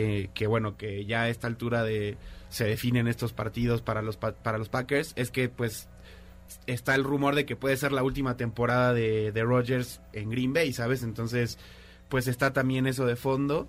eh, 0.00 0.28
que 0.32 0.46
bueno, 0.46 0.76
que 0.76 1.04
ya 1.06 1.22
a 1.22 1.28
esta 1.28 1.46
altura 1.48 1.82
de 1.82 2.16
se 2.50 2.64
definen 2.64 3.08
estos 3.08 3.32
partidos 3.32 3.82
para 3.82 4.00
los, 4.00 4.16
pa- 4.16 4.32
para 4.32 4.56
los 4.58 4.68
Packers, 4.68 5.12
es 5.16 5.30
que 5.32 5.48
pues 5.48 5.88
está 6.66 6.94
el 6.94 7.02
rumor 7.02 7.34
de 7.34 7.44
que 7.44 7.56
puede 7.56 7.76
ser 7.76 7.90
la 7.92 8.02
última 8.04 8.36
temporada 8.36 8.94
de, 8.94 9.32
de 9.32 9.42
Rodgers 9.42 10.00
en 10.12 10.30
Green 10.30 10.52
Bay, 10.52 10.72
¿sabes? 10.72 11.02
Entonces, 11.02 11.58
pues 12.08 12.28
está 12.28 12.52
también 12.52 12.86
eso 12.86 13.06
de 13.06 13.16
fondo 13.16 13.66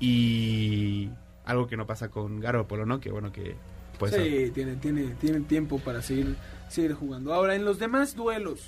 y 0.00 1.10
algo 1.44 1.66
que 1.66 1.76
no 1.76 1.86
pasa 1.86 2.08
con 2.08 2.40
Garoppolo, 2.40 2.86
¿no? 2.86 3.00
Que 3.00 3.10
bueno, 3.10 3.30
que 3.32 3.54
pues 3.98 4.14
sí, 4.14 4.50
tiene, 4.54 4.76
tiene, 4.76 5.08
tienen 5.20 5.44
tiempo 5.44 5.78
para 5.78 6.00
seguir, 6.00 6.36
seguir 6.68 6.94
jugando. 6.94 7.34
Ahora, 7.34 7.54
en 7.54 7.64
los 7.66 7.78
demás 7.78 8.16
duelos, 8.16 8.60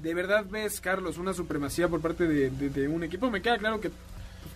¿de 0.00 0.14
verdad 0.14 0.44
ves, 0.48 0.80
Carlos, 0.80 1.18
una 1.18 1.34
supremacía 1.34 1.88
por 1.88 2.00
parte 2.00 2.26
de, 2.28 2.50
de- 2.50 2.70
de 2.70 2.88
un 2.88 3.02
equipo? 3.02 3.30
Me 3.30 3.42
queda 3.42 3.58
claro 3.58 3.80
que 3.80 3.90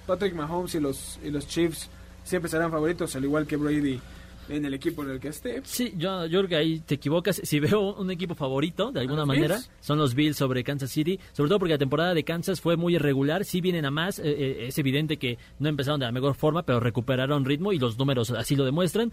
Patrick 0.09 0.34
Mahomes 0.34 0.74
y 0.74 0.80
los, 0.80 1.20
y 1.22 1.30
los 1.30 1.46
Chiefs 1.46 1.88
siempre 2.24 2.50
serán 2.50 2.70
favoritos, 2.72 3.14
al 3.14 3.22
igual 3.24 3.46
que 3.46 3.56
Brady 3.56 4.00
en 4.48 4.64
el 4.64 4.72
equipo 4.72 5.02
en 5.04 5.11
el 5.11 5.20
que 5.20 5.28
esté. 5.28 5.61
Sí, 5.64 5.92
yo, 5.98 6.24
yo 6.24 6.38
creo 6.40 6.48
que 6.48 6.56
ahí 6.56 6.80
te 6.80 6.94
equivocas. 6.94 7.38
Si 7.44 7.61
veo 7.61 7.94
un 7.94 8.11
equipo 8.11 8.34
favorito, 8.34 8.90
de 8.90 9.00
alguna 9.00 9.20
¿Los 9.20 9.28
manera, 9.28 9.56
Bills? 9.56 9.70
son 9.82 9.98
los 9.98 10.14
Bills 10.14 10.38
sobre 10.38 10.64
Kansas 10.64 10.90
City. 10.90 11.20
Sobre 11.34 11.48
todo 11.50 11.59
porque 11.59 11.74
la 11.74 11.78
temporada 11.78 12.14
de 12.14 12.24
Kansas 12.24 12.59
fue 12.61 12.76
muy 12.78 12.94
irregular. 12.94 13.44
Sí 13.44 13.61
vienen 13.61 13.84
a 13.84 13.90
más. 13.90 14.18
eh, 14.18 14.22
eh, 14.24 14.64
es 14.68 14.78
evidente 14.78 15.18
que 15.18 15.36
no 15.59 15.68
empezaron 15.68 16.00
de 16.00 16.06
la 16.06 16.12
mejor 16.12 16.34
forma, 16.34 16.62
pero 16.62 16.80
recuperaron 16.80 17.44
ritmo 17.44 17.74
y 17.74 17.78
los 17.78 17.98
números 17.98 18.30
así 18.30 18.56
lo 18.56 18.64
demuestran. 18.64 19.12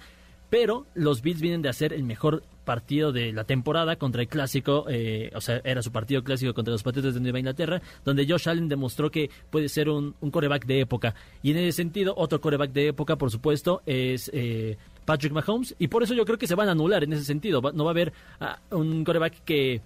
Pero 0.55 0.85
los 0.93 1.21
Bills 1.21 1.41
vienen 1.41 1.61
de 1.61 1.67
hacer 1.67 1.91
el 1.91 2.03
mejor 2.03 2.41
partido 2.63 3.11
de 3.11 3.33
la 3.33 3.43
temporada 3.43 3.97
contra 3.97 4.21
el 4.21 4.29
clásico, 4.29 4.85
eh, 4.87 5.29
o 5.35 5.41
sea, 5.41 5.59
era 5.65 5.81
su 5.81 5.91
partido 5.91 6.23
clásico 6.23 6.53
contra 6.53 6.71
los 6.71 6.81
Patriotas 6.81 7.13
de 7.13 7.19
Nueva 7.19 7.39
Inglaterra, 7.39 7.81
donde 8.05 8.25
Josh 8.25 8.47
Allen 8.47 8.69
demostró 8.69 9.11
que 9.11 9.29
puede 9.49 9.67
ser 9.67 9.89
un, 9.89 10.15
un 10.21 10.31
coreback 10.31 10.65
de 10.65 10.79
época. 10.79 11.13
Y 11.43 11.51
en 11.51 11.57
ese 11.57 11.73
sentido, 11.73 12.13
otro 12.15 12.39
coreback 12.39 12.71
de 12.71 12.87
época, 12.87 13.17
por 13.17 13.31
supuesto, 13.31 13.81
es 13.85 14.31
eh, 14.33 14.77
Patrick 15.03 15.33
Mahomes. 15.33 15.75
Y 15.77 15.89
por 15.89 16.03
eso 16.03 16.13
yo 16.13 16.23
creo 16.23 16.37
que 16.37 16.47
se 16.47 16.55
van 16.55 16.69
a 16.69 16.71
anular 16.71 17.03
en 17.03 17.11
ese 17.11 17.25
sentido. 17.25 17.59
No 17.73 17.83
va 17.83 17.89
a 17.89 17.91
haber 17.91 18.13
ah, 18.39 18.57
un 18.71 19.03
coreback 19.03 19.43
que 19.43 19.81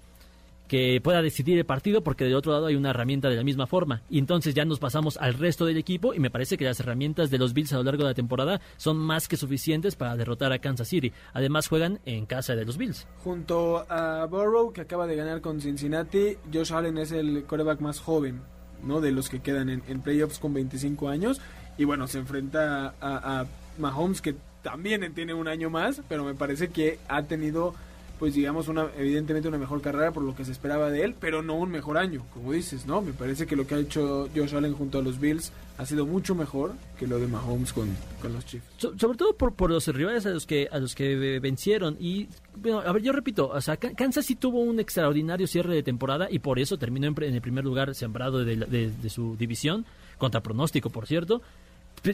que 0.70 1.02
pueda 1.04 1.22
decidir 1.22 1.58
el 1.58 1.66
partido 1.66 2.04
porque 2.04 2.24
del 2.24 2.36
otro 2.36 2.54
lado 2.54 2.68
hay 2.68 2.76
una 2.76 2.92
herramienta 2.92 3.28
de 3.28 3.36
la 3.36 3.44
misma 3.44 3.68
forma. 3.68 4.04
Y 4.10 4.20
entonces 4.20 4.54
ya 4.54 4.64
nos 4.64 4.80
pasamos 4.80 5.18
al 5.18 5.34
resto 5.34 5.66
del 5.66 5.78
equipo 5.78 6.14
y 6.14 6.20
me 6.20 6.30
parece 6.30 6.58
que 6.58 6.64
las 6.64 6.80
herramientas 6.80 7.30
de 7.32 7.40
los 7.40 7.54
Bills 7.54 7.74
a 7.74 7.78
lo 7.78 7.84
largo 7.84 8.04
de 8.04 8.12
la 8.12 8.14
temporada 8.14 8.62
son 8.78 8.98
más 8.98 9.28
que 9.28 9.36
suficientes 9.36 9.96
para 9.96 10.16
derrotar 10.16 10.54
a 10.54 10.60
Kansas 10.60 10.88
City. 10.88 11.12
Además 11.34 11.68
juegan 11.68 12.00
en 12.06 12.26
casa 12.26 12.56
de 12.56 12.64
los 12.64 12.78
Bills. 12.78 13.08
Junto 13.24 13.86
a 13.90 14.26
Burrow, 14.28 14.72
que 14.72 14.82
acaba 14.82 15.08
de 15.08 15.16
ganar 15.16 15.42
con 15.42 15.60
Cincinnati, 15.60 16.38
Josh 16.54 16.72
Allen 16.72 17.00
es 17.00 17.12
el 17.12 17.44
coreback 17.46 17.82
más 17.82 18.00
joven, 18.00 18.42
¿no? 18.84 19.02
De 19.02 19.12
los 19.12 19.28
que 19.28 19.40
quedan 19.40 19.70
en, 19.70 20.02
playoffs 20.02 20.38
con 20.38 20.54
25 20.54 21.10
años. 21.10 21.42
Y 21.80 21.86
bueno, 21.86 22.08
se 22.08 22.20
enfrenta 22.20 22.94
a, 23.02 23.42
a 23.42 23.46
Mahomes, 23.80 24.22
que 24.22 24.36
también 24.62 25.14
tiene 25.14 25.34
un 25.34 25.48
año 25.48 25.70
más, 25.70 26.02
pero 26.08 26.24
me 26.24 26.36
parece 26.36 26.70
que 26.70 27.00
ha 27.08 27.24
tenido, 27.24 27.74
pues 28.20 28.34
digamos, 28.36 28.68
una 28.68 28.88
evidentemente 28.98 29.48
una 29.48 29.58
mejor 29.58 29.82
carrera 29.82 30.12
por 30.12 30.24
lo 30.24 30.36
que 30.36 30.44
se 30.46 30.52
esperaba 30.52 30.90
de 30.92 31.04
él, 31.06 31.16
pero 31.20 31.42
no 31.42 31.56
un 31.56 31.72
mejor 31.72 31.98
año, 31.98 32.26
como 32.34 32.52
dices, 32.52 32.86
¿no? 32.86 33.02
Me 33.02 33.14
parece 33.14 33.48
que 33.48 33.56
lo 33.56 33.66
que 33.66 33.76
ha 33.76 33.80
hecho 33.80 34.30
Josh 34.36 34.54
Allen 34.56 34.74
junto 34.74 35.00
a 35.00 35.02
los 35.02 35.20
Bills 35.20 35.52
ha 35.78 35.86
sido 35.86 36.06
mucho 36.06 36.36
mejor 36.36 36.74
que 37.00 37.08
lo 37.08 37.18
de 37.20 37.28
Mahomes 37.28 37.72
con, 37.72 37.88
con 38.22 38.34
los 38.34 38.46
Chiefs. 38.46 38.66
So- 38.78 38.94
sobre 39.00 39.18
todo 39.18 39.34
por, 39.38 39.54
por 39.54 39.70
los 39.72 39.88
rivales 39.88 40.26
a 40.26 40.32
los 40.32 40.46
que 40.46 40.68
a 40.70 40.78
los 40.80 40.94
que 40.96 41.40
vencieron 41.40 41.96
y 42.00 42.28
bueno, 42.58 42.80
a 42.80 42.92
ver 42.92 43.02
yo 43.02 43.14
repito 43.14 43.48
o 43.48 43.62
sea 43.62 43.78
Ka- 43.78 43.94
Kansas 43.94 44.26
sí 44.26 44.36
tuvo 44.36 44.60
un 44.62 44.80
extraordinario 44.82 45.48
cierre 45.48 45.74
de 45.74 45.82
temporada 45.84 46.28
y 46.30 46.40
por 46.40 46.60
eso 46.60 46.78
terminó 46.78 47.08
en, 47.08 47.16
en 47.24 47.34
el 47.36 47.42
primer 47.42 47.64
lugar 47.64 47.96
sembrado 47.96 48.44
de, 48.44 48.58
de- 48.58 48.92
de 48.92 49.10
su 49.10 49.38
división 49.38 49.86
contra 50.18 50.42
pronóstico 50.44 50.90
por 50.90 51.08
cierto 51.08 51.42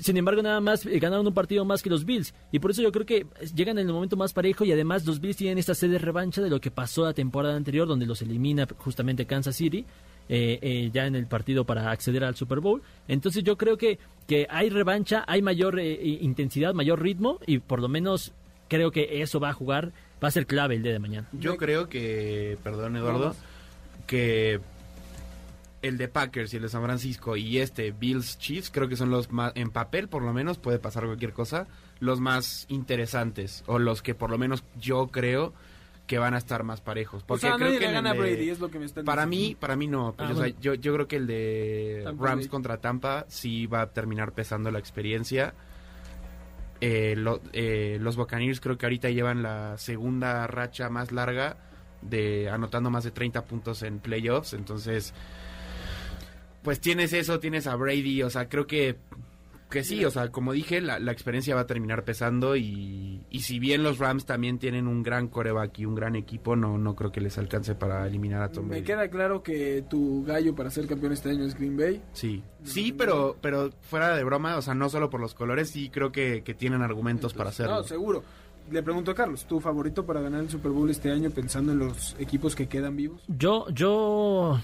sin 0.01 0.17
embargo 0.17 0.41
nada 0.41 0.59
más 0.61 0.85
eh, 0.85 0.99
ganaron 0.99 1.27
un 1.27 1.33
partido 1.33 1.65
más 1.65 1.81
que 1.81 1.89
los 1.89 2.05
Bills 2.05 2.33
y 2.51 2.59
por 2.59 2.71
eso 2.71 2.81
yo 2.81 2.91
creo 2.91 3.05
que 3.05 3.25
llegan 3.53 3.77
en 3.77 3.87
el 3.87 3.93
momento 3.93 4.17
más 4.17 4.33
parejo 4.33 4.65
y 4.65 4.71
además 4.71 5.05
los 5.05 5.19
Bills 5.19 5.37
tienen 5.37 5.57
esta 5.57 5.75
sed 5.75 5.91
de 5.91 5.99
revancha 5.99 6.41
de 6.41 6.49
lo 6.49 6.59
que 6.59 6.71
pasó 6.71 7.05
la 7.05 7.13
temporada 7.13 7.55
anterior 7.55 7.87
donde 7.87 8.05
los 8.05 8.21
elimina 8.21 8.67
justamente 8.77 9.25
Kansas 9.25 9.55
City 9.55 9.85
eh, 10.27 10.57
eh, 10.63 10.89
ya 10.91 11.05
en 11.05 11.13
el 11.13 11.27
partido 11.27 11.65
para 11.65 11.91
acceder 11.91 12.23
al 12.23 12.35
Super 12.35 12.59
Bowl. 12.59 12.81
Entonces 13.07 13.43
yo 13.43 13.57
creo 13.57 13.77
que, 13.77 13.99
que 14.27 14.47
hay 14.49 14.69
revancha, 14.69 15.23
hay 15.27 15.43
mayor 15.43 15.79
eh, 15.79 15.93
intensidad, 16.21 16.73
mayor 16.73 16.99
ritmo 16.99 17.39
y 17.45 17.59
por 17.59 17.79
lo 17.79 17.87
menos 17.87 18.31
creo 18.67 18.89
que 18.89 19.21
eso 19.21 19.39
va 19.39 19.49
a 19.49 19.53
jugar, 19.53 19.91
va 20.23 20.29
a 20.29 20.31
ser 20.31 20.47
clave 20.47 20.75
el 20.75 20.81
día 20.81 20.93
de 20.93 20.99
mañana. 20.99 21.27
Yo 21.33 21.57
creo 21.57 21.89
que, 21.89 22.57
perdón 22.63 22.97
Eduardo, 22.97 23.35
que 24.07 24.61
el 25.87 25.97
de 25.97 26.07
Packers 26.07 26.53
y 26.53 26.57
el 26.57 26.63
de 26.63 26.69
San 26.69 26.83
Francisco 26.83 27.35
y 27.37 27.59
este 27.59 27.91
Bills 27.91 28.37
Chiefs 28.37 28.69
creo 28.71 28.87
que 28.87 28.95
son 28.95 29.09
los 29.09 29.31
más, 29.31 29.51
en 29.55 29.69
papel 29.71 30.07
por 30.07 30.21
lo 30.23 30.33
menos, 30.33 30.57
puede 30.57 30.79
pasar 30.79 31.05
cualquier 31.05 31.33
cosa, 31.33 31.67
los 31.99 32.19
más 32.19 32.65
interesantes 32.69 33.63
o 33.67 33.79
los 33.79 34.01
que 34.01 34.15
por 34.15 34.29
lo 34.29 34.37
menos 34.37 34.63
yo 34.79 35.07
creo 35.07 35.53
que 36.07 36.19
van 36.19 36.35
a 36.35 36.37
estar 36.37 36.63
más 36.63 36.81
parejos. 36.81 37.23
O 37.23 37.25
Porque 37.25 37.41
sea, 37.47 37.55
creo 37.55 37.67
nadie 37.67 37.79
que 37.79 37.87
le 37.87 37.93
gana 37.93 38.13
de- 38.13 38.19
Brady, 38.19 38.49
es 38.49 38.59
lo 38.59 38.69
que 38.69 38.77
me 38.77 38.85
están 38.85 39.05
Para 39.05 39.25
diciendo. 39.25 39.49
mí, 39.49 39.55
para 39.55 39.75
mí 39.75 39.87
no. 39.87 40.13
pues, 40.15 40.29
Ah, 40.29 40.33
o 40.33 40.35
sea, 40.35 40.43
bueno. 40.43 40.57
yo, 40.61 40.73
yo 40.75 40.93
creo 40.93 41.07
que 41.07 41.15
el 41.15 41.25
de 41.27 42.01
Tampa 42.03 42.27
Rams 42.27 42.47
contra 42.47 42.77
Tampa 42.77 43.25
sí 43.27 43.65
va 43.65 43.81
a 43.81 43.91
terminar 43.91 44.31
pesando 44.33 44.69
la 44.69 44.77
experiencia. 44.79 45.55
Eh, 46.81 47.15
lo- 47.17 47.41
eh, 47.53 47.97
los 48.01 48.17
Buccaneers 48.17 48.59
creo 48.59 48.77
que 48.77 48.85
ahorita 48.85 49.09
llevan 49.09 49.41
la 49.41 49.77
segunda 49.77 50.45
racha 50.45 50.89
más 50.89 51.11
larga 51.11 51.57
de 52.01 52.49
anotando 52.49 52.89
más 52.91 53.03
de 53.03 53.11
30 53.11 53.43
puntos 53.45 53.81
en 53.81 53.99
playoffs. 53.99 54.53
Entonces, 54.53 55.13
pues 56.65 56.81
tienes 56.81 57.13
eso, 57.13 57.39
tienes 57.39 57.65
a 57.67 57.75
Brady. 57.77 58.23
O 58.23 58.29
sea, 58.29 58.49
creo 58.49 58.67
que, 58.67 58.97
que 59.69 59.83
sí, 59.85 60.03
o 60.03 60.11
sea, 60.11 60.29
como 60.31 60.51
dije, 60.51 60.81
la, 60.81 60.99
la 60.99 61.11
experiencia 61.13 61.55
va 61.55 61.61
a 61.61 61.67
terminar 61.67 62.03
pesando. 62.03 62.57
Y, 62.57 63.21
y 63.29 63.39
si 63.41 63.59
bien 63.59 63.83
los 63.83 63.99
Rams 63.99 64.25
también 64.25 64.59
tienen 64.59 64.87
un 64.87 65.01
gran 65.03 65.27
coreback 65.29 65.79
y 65.79 65.85
un 65.85 65.95
gran 65.95 66.15
equipo, 66.17 66.55
no, 66.57 66.77
no 66.77 66.95
creo 66.95 67.11
que 67.11 67.21
les 67.21 67.37
alcance 67.37 67.75
para 67.75 68.05
eliminar 68.07 68.41
a 68.41 68.51
Tom 68.51 68.63
Me 68.65 68.69
Brady. 68.71 68.83
queda 68.83 69.07
claro 69.09 69.41
que 69.43 69.85
tu 69.89 70.25
gallo 70.25 70.53
para 70.55 70.69
ser 70.69 70.87
campeón 70.87 71.13
este 71.13 71.29
año 71.29 71.45
es 71.45 71.55
Green 71.55 71.77
Bay. 71.77 72.01
Sí, 72.13 72.43
sí, 72.63 72.91
pero, 72.91 73.37
pero 73.39 73.71
fuera 73.81 74.15
de 74.17 74.23
broma, 74.25 74.57
o 74.57 74.61
sea, 74.61 74.73
no 74.73 74.89
solo 74.89 75.09
por 75.09 75.21
los 75.21 75.33
colores, 75.33 75.69
sí 75.69 75.89
creo 75.89 76.11
que, 76.11 76.43
que 76.43 76.53
tienen 76.53 76.81
argumentos 76.81 77.33
para 77.33 77.51
hacerlo. 77.51 77.75
No, 77.75 77.83
seguro. 77.83 78.23
Le 78.71 78.81
pregunto 78.81 79.11
a 79.11 79.13
Carlos, 79.13 79.45
¿tu 79.45 79.59
favorito 79.59 80.07
para 80.07 80.21
ganar 80.21 80.41
el 80.41 80.49
Super 80.49 80.71
Bowl 80.71 80.89
este 80.89 81.11
año 81.11 81.29
pensando 81.29 81.71
en 81.73 81.77
los 81.77 82.15
equipos 82.17 82.55
que 82.55 82.67
quedan 82.67 82.95
vivos? 82.95 83.21
Yo, 83.27 83.69
yo, 83.69 84.59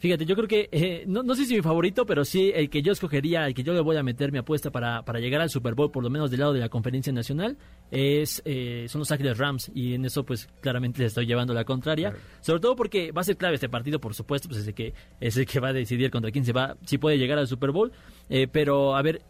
fíjate, 0.00 0.26
yo 0.26 0.34
creo 0.34 0.48
que, 0.48 0.68
eh, 0.72 1.04
no, 1.06 1.22
no 1.22 1.36
sé 1.36 1.44
si 1.44 1.54
mi 1.54 1.62
favorito, 1.62 2.04
pero 2.04 2.24
sí 2.24 2.50
el 2.52 2.68
que 2.68 2.82
yo 2.82 2.90
escogería, 2.90 3.46
el 3.46 3.54
que 3.54 3.62
yo 3.62 3.72
le 3.72 3.80
voy 3.80 3.96
a 3.96 4.02
meter 4.02 4.32
mi 4.32 4.38
apuesta 4.38 4.72
para, 4.72 5.04
para 5.04 5.20
llegar 5.20 5.40
al 5.40 5.50
Super 5.50 5.74
Bowl, 5.76 5.92
por 5.92 6.02
lo 6.02 6.10
menos 6.10 6.32
del 6.32 6.40
lado 6.40 6.52
de 6.52 6.58
la 6.58 6.68
conferencia 6.68 7.12
nacional, 7.12 7.56
es 7.92 8.42
eh, 8.44 8.86
son 8.88 8.98
los 9.00 9.12
Ángeles 9.12 9.38
Rams. 9.38 9.70
Y 9.74 9.94
en 9.94 10.04
eso, 10.04 10.24
pues, 10.24 10.48
claramente 10.60 10.98
le 11.00 11.06
estoy 11.06 11.26
llevando 11.26 11.54
la 11.54 11.64
contraria. 11.64 12.10
Sobre 12.40 12.60
todo 12.60 12.74
porque 12.74 13.12
va 13.12 13.20
a 13.20 13.24
ser 13.24 13.36
clave 13.36 13.54
este 13.54 13.68
partido, 13.68 14.00
por 14.00 14.14
supuesto, 14.14 14.48
pues 14.48 14.60
es 14.62 14.66
el 14.68 14.74
que, 14.74 14.92
es 15.20 15.36
el 15.36 15.46
que 15.46 15.60
va 15.60 15.68
a 15.68 15.72
decidir 15.72 16.10
contra 16.10 16.32
quién 16.32 16.44
se 16.44 16.52
va, 16.52 16.76
si 16.84 16.98
puede 16.98 17.16
llegar 17.18 17.38
al 17.38 17.46
Super 17.46 17.70
Bowl. 17.70 17.92
Eh, 18.28 18.48
pero, 18.50 18.96
a 18.96 19.02
ver, 19.02 19.22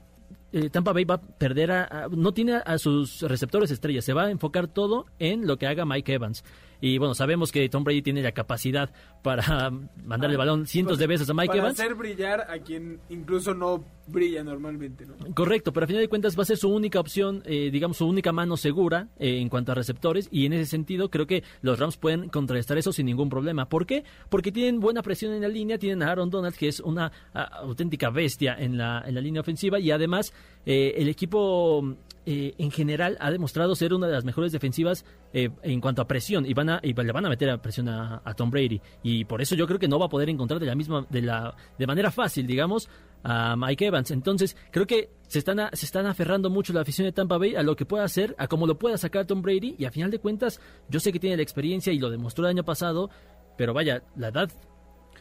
eh, 0.52 0.68
Tampa 0.70 0.92
Bay 0.92 1.04
va 1.04 1.14
a 1.16 1.20
perder 1.20 1.70
a, 1.72 1.82
a- 1.84 2.08
no 2.08 2.32
tiene 2.32 2.60
a 2.64 2.78
sus 2.78 3.22
receptores 3.22 3.70
estrellas, 3.70 4.04
se 4.04 4.12
va 4.12 4.24
a 4.26 4.30
enfocar 4.30 4.68
todo 4.68 5.06
en 5.18 5.46
lo 5.46 5.56
que 5.58 5.66
haga 5.66 5.84
Mike 5.84 6.12
Evans. 6.14 6.44
Y 6.80 6.98
bueno, 6.98 7.14
sabemos 7.14 7.52
que 7.52 7.68
Tom 7.68 7.84
Brady 7.84 8.02
tiene 8.02 8.22
la 8.22 8.32
capacidad 8.32 8.90
para 9.22 9.70
mandar 10.04 10.30
el 10.30 10.36
balón 10.36 10.66
cientos 10.66 10.98
de 10.98 11.06
veces 11.06 11.28
a 11.30 11.34
Mike 11.34 11.48
para 11.48 11.58
Evans. 11.60 11.80
hacer 11.80 11.94
brillar 11.94 12.46
a 12.50 12.58
quien 12.58 13.00
incluso 13.08 13.54
no 13.54 13.84
brilla 14.06 14.42
normalmente, 14.42 15.06
¿no? 15.06 15.14
Correcto, 15.34 15.72
pero 15.72 15.84
a 15.84 15.86
final 15.86 16.02
de 16.02 16.08
cuentas 16.08 16.36
va 16.36 16.42
a 16.42 16.46
ser 16.46 16.56
su 16.56 16.68
única 16.68 16.98
opción, 16.98 17.42
eh, 17.46 17.70
digamos, 17.70 17.98
su 17.98 18.06
única 18.06 18.32
mano 18.32 18.56
segura 18.56 19.08
eh, 19.18 19.38
en 19.40 19.48
cuanto 19.48 19.72
a 19.72 19.74
receptores 19.74 20.28
y 20.32 20.46
en 20.46 20.52
ese 20.52 20.66
sentido 20.66 21.10
creo 21.10 21.26
que 21.26 21.44
los 21.62 21.78
Rams 21.78 21.96
pueden 21.96 22.28
contrarrestar 22.28 22.78
eso 22.78 22.92
sin 22.92 23.06
ningún 23.06 23.28
problema. 23.28 23.68
¿Por 23.68 23.86
qué? 23.86 24.04
Porque 24.28 24.52
tienen 24.52 24.80
buena 24.80 25.02
presión 25.02 25.32
en 25.32 25.42
la 25.42 25.48
línea, 25.48 25.78
tienen 25.78 26.02
a 26.02 26.10
Aaron 26.10 26.30
Donald 26.30 26.56
que 26.56 26.68
es 26.68 26.80
una 26.80 27.12
ah, 27.34 27.44
auténtica 27.60 28.10
bestia 28.10 28.56
en 28.58 28.76
la, 28.76 29.02
en 29.06 29.14
la 29.14 29.20
línea 29.20 29.40
ofensiva 29.40 29.78
y 29.78 29.90
además 29.90 30.32
eh, 30.66 30.94
el 30.96 31.08
equipo 31.08 31.96
eh, 32.26 32.54
en 32.58 32.70
general 32.70 33.16
ha 33.20 33.30
demostrado 33.30 33.74
ser 33.74 33.94
una 33.94 34.06
de 34.06 34.12
las 34.12 34.24
mejores 34.24 34.52
defensivas 34.52 35.04
eh, 35.32 35.50
en 35.62 35.80
cuanto 35.80 36.02
a 36.02 36.06
presión 36.06 36.46
y 36.46 36.54
van 36.54 36.68
a 36.70 36.80
y 36.82 36.92
le 36.92 37.12
van 37.12 37.26
a 37.26 37.28
meter 37.28 37.50
a 37.50 37.60
presión 37.60 37.88
a, 37.88 38.20
a 38.24 38.34
Tom 38.34 38.50
Brady 38.50 38.80
y 39.02 39.24
por 39.24 39.40
eso 39.40 39.54
yo 39.54 39.66
creo 39.66 39.78
que 39.78 39.88
no 39.88 39.98
va 39.98 40.06
a 40.06 40.08
poder 40.10 40.28
encontrar 40.28 40.60
de 40.60 40.66
la 40.66 40.74
misma 40.74 41.06
de 41.08 41.22
la 41.22 41.54
de 41.78 41.86
manera 41.86 42.10
fácil 42.10 42.46
digamos 42.46 42.88
a 43.22 43.56
Mike 43.56 43.86
Evans. 43.86 44.10
Entonces, 44.10 44.56
creo 44.70 44.86
que 44.86 45.10
se 45.26 45.38
están, 45.38 45.58
se 45.72 45.86
están 45.86 46.06
aferrando 46.06 46.50
mucho 46.50 46.72
la 46.72 46.80
afición 46.80 47.06
de 47.06 47.12
Tampa 47.12 47.38
Bay 47.38 47.54
a 47.54 47.62
lo 47.62 47.76
que 47.76 47.84
pueda 47.86 48.04
hacer, 48.04 48.34
a 48.38 48.48
cómo 48.48 48.66
lo 48.66 48.78
pueda 48.78 48.96
sacar 48.98 49.26
Tom 49.26 49.42
Brady. 49.42 49.76
Y 49.78 49.84
a 49.84 49.90
final 49.90 50.10
de 50.10 50.18
cuentas, 50.18 50.60
yo 50.88 51.00
sé 51.00 51.12
que 51.12 51.20
tiene 51.20 51.36
la 51.36 51.42
experiencia 51.42 51.92
y 51.92 51.98
lo 51.98 52.10
demostró 52.10 52.44
el 52.44 52.50
año 52.50 52.64
pasado, 52.64 53.10
pero 53.56 53.74
vaya, 53.74 54.02
la 54.16 54.28
edad 54.28 54.50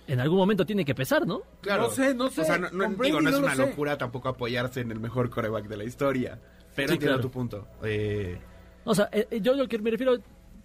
en 0.08 0.20
algún 0.20 0.40
momento 0.40 0.66
tiene 0.66 0.86
que 0.86 0.96
pesar, 0.96 1.28
¿no? 1.28 1.42
Claro. 1.62 1.84
No 1.84 1.90
sé, 1.90 2.16
no 2.16 2.30
sé. 2.30 2.42
O 2.42 2.46
sea, 2.46 2.58
no, 2.58 2.88
digo, 3.04 3.22
no 3.22 3.30
es 3.30 3.36
una 3.36 3.56
sé. 3.56 3.68
locura 3.68 3.98
tampoco 3.98 4.30
apoyarse 4.30 4.82
en 4.82 4.92
el 4.92 5.00
mejor 5.00 5.30
coreback 5.30 5.68
de 5.68 5.78
la 5.78 5.84
historia. 5.84 6.40
Pero 6.84 6.88
Sí, 6.90 6.94
entiendo 6.96 7.16
claro. 7.18 7.22
tu 7.22 7.32
punto. 7.32 7.68
Eh, 7.84 8.38
O 8.86 8.96
sea, 8.96 9.10
eh, 9.12 9.28
eh, 9.32 9.40
yo 9.42 9.54
lo 9.54 9.68
que 9.68 9.78
me 9.80 9.92
refiero, 9.92 10.18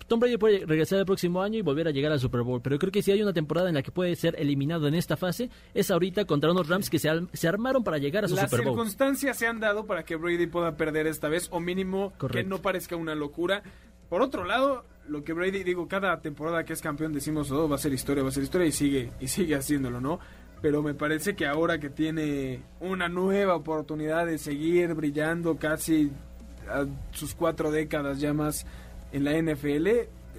Tom 0.06 0.20
Brady 0.20 0.36
puede 0.36 0.66
regresar 0.66 0.98
el 0.98 1.06
próximo 1.06 1.40
año 1.42 1.58
y 1.58 1.62
volver 1.62 1.88
a 1.88 1.90
llegar 1.90 2.12
al 2.12 2.20
Super 2.20 2.42
Bowl, 2.42 2.60
pero 2.62 2.78
creo 2.78 2.92
que 2.92 3.02
si 3.02 3.10
hay 3.10 3.22
una 3.22 3.32
temporada 3.32 3.68
en 3.68 3.74
la 3.74 3.82
que 3.82 3.90
puede 3.90 4.14
ser 4.16 4.34
eliminado 4.38 4.86
en 4.86 4.94
esta 4.94 5.16
fase, 5.16 5.48
es 5.72 5.90
ahorita 5.90 6.26
contra 6.26 6.50
unos 6.50 6.68
Rams 6.68 6.90
que 6.90 6.98
se, 6.98 7.08
al- 7.08 7.28
se 7.32 7.48
armaron 7.48 7.82
para 7.84 7.96
llegar 7.98 8.24
a 8.24 8.28
su 8.28 8.34
Las 8.34 8.50
Super 8.50 8.64
Bowl. 8.66 8.74
circunstancias 8.74 9.36
se 9.38 9.46
han 9.46 9.60
dado 9.60 9.86
para 9.86 10.04
que 10.04 10.16
Brady 10.16 10.46
pueda 10.46 10.76
perder 10.76 11.06
esta 11.06 11.28
vez, 11.28 11.48
o 11.50 11.58
mínimo 11.60 12.12
que 12.30 12.44
no 12.44 12.60
parezca 12.60 12.96
una 12.96 13.14
locura. 13.14 13.62
Por 14.10 14.20
otro 14.20 14.44
lado, 14.44 14.84
lo 15.08 15.24
que 15.24 15.32
Brady, 15.32 15.62
digo, 15.64 15.88
cada 15.88 16.20
temporada 16.20 16.64
que 16.64 16.74
es 16.74 16.82
campeón 16.82 17.12
decimos, 17.14 17.50
oh, 17.50 17.66
va 17.68 17.76
a 17.76 17.78
ser 17.78 17.92
historia, 17.94 18.22
va 18.22 18.28
a 18.28 18.32
ser 18.32 18.42
historia, 18.42 18.66
y 18.66 18.72
sigue, 18.72 19.10
y 19.20 19.28
sigue 19.28 19.54
haciéndolo, 19.54 20.00
¿no? 20.02 20.20
Pero 20.64 20.82
me 20.82 20.94
parece 20.94 21.36
que 21.36 21.44
ahora 21.46 21.78
que 21.78 21.90
tiene 21.90 22.62
una 22.80 23.06
nueva 23.10 23.54
oportunidad 23.54 24.24
de 24.24 24.38
seguir 24.38 24.94
brillando 24.94 25.58
casi 25.58 26.10
a 26.70 26.86
sus 27.12 27.34
cuatro 27.34 27.70
décadas 27.70 28.18
ya 28.18 28.32
más 28.32 28.64
en 29.12 29.24
la 29.24 29.32
NFL, 29.36 29.86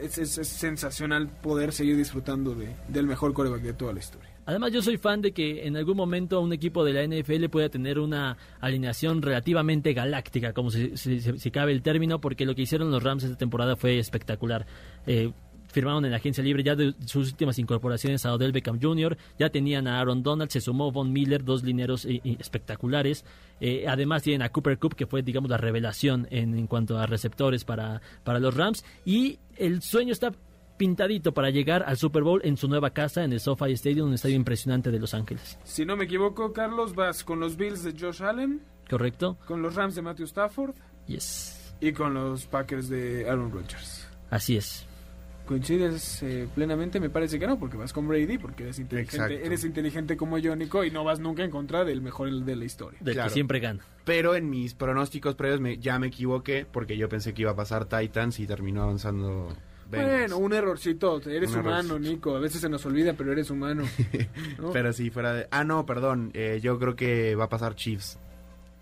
es, 0.01 0.17
es- 0.17 0.47
sensacional 0.47 1.27
poder 1.43 1.71
seguir 1.73 1.95
disfrutando 1.95 2.55
de, 2.55 2.75
del 2.87 3.05
mejor 3.05 3.33
coreback 3.33 3.61
de 3.61 3.73
toda 3.73 3.93
la 3.93 3.99
historia. 3.99 4.27
Además, 4.47 4.71
yo 4.71 4.81
soy 4.81 4.97
fan 4.97 5.21
de 5.21 5.31
que 5.31 5.67
en 5.67 5.77
algún 5.77 5.95
momento 5.97 6.41
un 6.41 6.53
equipo 6.53 6.83
de 6.83 6.93
la 6.93 7.03
NFL 7.03 7.45
pueda 7.49 7.69
tener 7.69 7.99
una 7.99 8.37
alineación 8.61 9.21
relativamente 9.21 9.93
galáctica, 9.93 10.53
como 10.53 10.71
si- 10.71 10.97
si 10.97 11.51
cabe 11.51 11.71
el 11.71 11.83
término, 11.83 12.19
porque 12.19 12.45
lo 12.47 12.55
que 12.55 12.63
hicieron 12.63 12.89
los 12.89 13.03
Rams 13.03 13.23
esta 13.23 13.37
temporada 13.37 13.75
fue 13.75 13.99
espectacular. 13.99 14.65
Eh, 15.05 15.31
firmaron 15.75 16.05
en 16.05 16.11
la 16.11 16.17
agencia 16.17 16.41
libre 16.41 16.63
ya 16.63 16.73
de 16.75 16.95
sus 17.05 17.31
últimas 17.31 17.59
incorporaciones 17.59 18.25
a 18.25 18.33
Odell 18.33 18.53
Beckham 18.53 18.79
Jr., 18.81 19.17
ya 19.37 19.49
tenían 19.49 19.87
a 19.87 19.99
Aaron 19.99 20.23
Donald, 20.23 20.49
se 20.49 20.61
sumó 20.61 20.89
Von 20.91 21.11
Miller, 21.11 21.43
dos 21.43 21.63
lineros 21.63 22.05
eh, 22.05 22.21
eh, 22.23 22.37
espectaculares. 22.39 23.25
Eh, 23.59 23.85
además 23.87 24.23
tienen 24.23 24.41
a 24.41 24.49
Cooper 24.49 24.79
Cup, 24.79 24.95
que 24.95 25.05
fue, 25.05 25.21
digamos, 25.21 25.49
la 25.51 25.57
revelación 25.57 26.27
en, 26.31 26.57
en 26.57 26.67
cuanto 26.67 26.97
a 26.97 27.05
receptores 27.05 27.65
para, 27.65 28.01
para 28.23 28.39
los 28.39 28.55
Rams. 28.55 28.85
Y 29.03 29.37
el 29.57 29.81
sueño 29.81 30.13
está 30.13 30.31
pintadito 30.77 31.33
para 31.33 31.49
llegar 31.49 31.83
al 31.85 31.97
Super 31.97 32.23
Bowl 32.23 32.39
en 32.45 32.55
su 32.57 32.67
nueva 32.69 32.91
casa, 32.91 33.23
en 33.25 33.33
el 33.33 33.39
SoFi 33.41 33.73
Stadium, 33.73 34.07
un 34.07 34.13
estadio 34.13 34.35
impresionante 34.37 34.91
de 34.91 34.99
Los 34.99 35.13
Ángeles. 35.13 35.59
Si 35.65 35.85
no 35.85 35.95
me 35.97 36.05
equivoco, 36.05 36.53
Carlos, 36.53 36.95
vas 36.95 37.23
con 37.23 37.39
los 37.41 37.57
Bills 37.57 37.83
de 37.83 37.93
Josh 37.99 38.23
Allen, 38.23 38.61
¿Correcto? 38.89 39.37
con 39.45 39.61
los 39.61 39.75
Rams 39.75 39.95
de 39.95 40.01
Matthew 40.01 40.25
Stafford 40.25 40.73
Yes. 41.07 41.73
y 41.81 41.91
con 41.91 42.13
los 42.13 42.45
Packers 42.45 42.87
de 42.89 43.29
Aaron 43.29 43.51
Rodgers. 43.51 44.07
Así 44.29 44.57
es. 44.57 44.85
¿Coincides 45.45 46.23
eh, 46.23 46.47
plenamente? 46.55 46.99
Me 46.99 47.09
parece 47.09 47.37
que 47.39 47.45
no, 47.47 47.59
porque 47.59 47.77
vas 47.77 47.93
con 47.93 48.07
Brady, 48.07 48.37
porque 48.37 48.63
eres 48.63 48.79
inteligente, 48.79 49.15
Exacto. 49.17 49.45
eres 49.45 49.63
inteligente 49.63 50.17
como 50.17 50.37
yo, 50.39 50.55
Nico, 50.55 50.83
y 50.83 50.91
no 50.91 51.03
vas 51.03 51.19
nunca 51.19 51.43
en 51.43 51.51
contra 51.51 51.85
del 51.85 52.01
mejor 52.01 52.31
de 52.31 52.55
la 52.55 52.65
historia. 52.65 52.97
Del 53.01 53.13
Claro. 53.13 53.29
que 53.29 53.33
siempre 53.33 53.59
gana. 53.59 53.83
pero 54.05 54.35
en 54.35 54.49
mis 54.49 54.73
pronósticos 54.75 55.35
previos 55.35 55.59
me- 55.61 55.77
ya 55.77 55.97
me 55.99 56.07
equivoqué 56.07 56.65
porque 56.71 56.95
yo 56.97 57.09
pensé 57.09 57.33
que 57.33 57.41
iba 57.43 57.51
a 57.51 57.55
pasar 57.55 57.85
Titans 57.85 58.39
y 58.39 58.45
terminó 58.47 58.83
avanzando. 58.83 59.55
Bengals. 59.89 60.31
Bueno, 60.31 60.37
un 60.37 60.53
errorcito, 60.53 61.21
eres 61.29 61.51
Un 61.53 61.59
humano, 61.59 61.89
errorcito. 61.95 61.99
Nico, 61.99 62.35
a 62.35 62.39
veces 62.39 62.59
se 62.61 62.69
nos 62.69 62.83
olvida, 62.87 63.13
pero 63.13 63.31
eres 63.31 63.49
humano. 63.51 63.83
¿no? 64.59 64.71
Pero 64.71 64.91
si 64.93 65.09
fuera 65.11 65.33
de... 65.33 65.47
Ah, 65.51 65.63
no, 65.63 65.85
perdón. 65.85 66.31
eh, 66.33 66.59
yo 66.61 66.77
creo 66.79 66.95
que 66.95 67.35
va 67.35 67.45
a 67.45 67.49
pasar 67.49 67.75
Chiefs. 67.75 68.17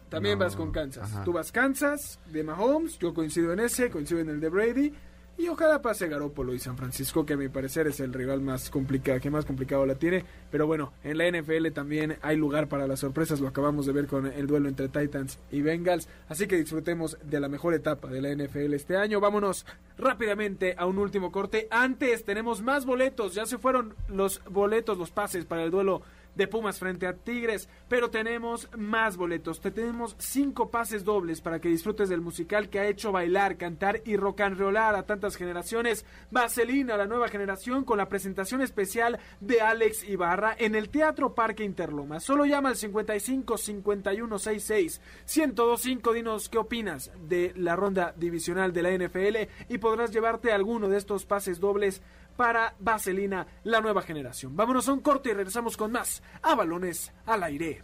También 0.10 0.38
No, 0.40 0.46
vas 0.46 0.56
con 0.56 0.72
Kansas. 0.72 1.12
ajá. 1.12 1.24
Tú 1.24 1.34
vas 1.34 1.52
Kansas, 1.52 2.20
de 2.32 2.44
Mahomes, 2.44 2.98
yo 3.00 3.14
coincido 3.14 3.52
en 3.52 3.60
ese, 3.62 3.90
coincido 3.90 4.22
en 4.22 4.30
el 4.30 4.40
de 4.40 4.48
Brady. 4.50 4.94
Y 5.36 5.48
ojalá 5.48 5.82
pase 5.82 6.08
Garópolo 6.08 6.54
y 6.54 6.60
San 6.60 6.78
Francisco, 6.78 7.26
que 7.26 7.34
a 7.34 7.38
mi 7.38 7.50
parecer 7.50 7.88
es 7.88 8.00
el 8.00 8.14
rival 8.14 8.42
más 8.42 8.70
complicado, 8.70 9.20
que 9.20 9.32
más 9.32 9.46
complicado 9.46 9.84
la 9.86 9.96
tiene. 9.96 10.24
Pero 10.52 10.68
bueno, 10.68 10.94
en 11.04 11.18
la 11.18 11.30
NFL 11.30 11.72
también 11.74 12.18
hay 12.22 12.38
lugar 12.38 12.68
para 12.70 12.86
las 12.86 13.00
sorpresas, 13.00 13.40
lo 13.40 13.48
acabamos 13.48 13.88
de 13.88 13.94
ver 13.94 14.06
con 14.06 14.28
el 14.28 14.46
duelo 14.46 14.70
entre 14.70 14.90
Titans 14.90 15.40
y 15.52 15.62
Bengals. 15.62 16.08
Así 16.28 16.46
que 16.46 16.58
disfrutemos 16.58 17.18
de 17.24 17.40
la 17.40 17.50
mejor 17.50 17.74
etapa 17.74 18.10
de 18.10 18.22
la 18.22 18.30
NFL 18.30 18.74
este 18.74 18.96
año. 18.96 19.20
Vámonos 19.20 19.66
rápidamente 19.98 20.76
a 20.78 20.86
un 20.86 21.00
último 21.00 21.32
corte. 21.32 21.68
Antes 21.72 22.26
tenemos 22.26 22.62
más 22.62 22.86
boletos, 22.86 23.34
ya 23.34 23.48
se 23.48 23.58
fueron 23.58 23.96
los 24.08 24.40
boletos, 24.50 25.00
los 25.00 25.10
pases 25.10 25.46
para 25.46 25.64
el 25.64 25.72
duelo 25.72 26.04
de 26.36 26.48
Pumas 26.48 26.80
frente 26.80 27.08
a 27.08 27.14
Tigres, 27.14 27.70
pero 27.88 28.10
tenemos 28.10 28.70
más 28.78 29.18
boletos. 29.18 29.62
Te 29.62 29.72
tenemos 29.72 30.16
cinco 30.20 30.70
pases 30.70 31.04
dobles 31.04 31.42
para 31.42 31.60
que 31.60 31.70
disfrutes 31.70 32.10
del 32.10 32.22
musical 32.22 32.70
que 32.70 32.80
ha 32.80 32.88
hecho 32.88 33.12
bailar, 33.12 33.58
cantar 33.58 34.02
y 34.06 34.18
rocanrolar 34.18 34.96
a 34.96 35.04
tantas 35.04 35.36
generaciones. 35.36 36.06
Vaselina, 36.32 36.98
la 36.98 37.06
nueva 37.06 37.28
generación, 37.28 37.84
con 37.84 37.98
la 37.98 38.10
presentación 38.10 38.62
especial 38.62 39.20
de 39.40 39.62
Alex 39.62 40.08
Ibarra 40.08 40.56
en 40.58 40.76
el 40.76 40.90
Teatro 40.90 41.34
Parque 41.34 41.64
Interloma. 41.64 42.20
Solo 42.20 42.46
llama 42.46 42.70
al 42.70 42.76
55 42.76 43.58
51 43.58 44.40
66 44.40 45.02
1025. 45.36 46.14
Dinos 46.14 46.50
qué 46.50 46.58
opinas 46.58 47.12
de 47.28 47.54
la 47.56 47.76
ronda 47.76 48.14
divisional 48.18 48.74
de 48.74 48.82
la 48.82 48.92
NFL 48.92 49.74
y 49.74 49.78
podrás 49.78 50.12
llevarte 50.12 50.52
alguno 50.52 50.90
de 50.90 50.98
estos 50.98 51.26
pases 51.26 51.60
dobles 51.60 52.02
para 52.36 52.76
Vaselina, 52.80 53.48
la 53.64 53.82
nueva 53.82 54.02
generación. 54.02 54.56
Vámonos 54.56 54.88
a 54.88 54.94
un 54.94 55.02
corte 55.02 55.30
y 55.30 55.34
regresamos 55.34 55.78
con 55.78 55.92
más 55.92 56.22
a 56.42 56.56
balones 56.56 57.12
al 57.26 57.44
aire. 57.44 57.82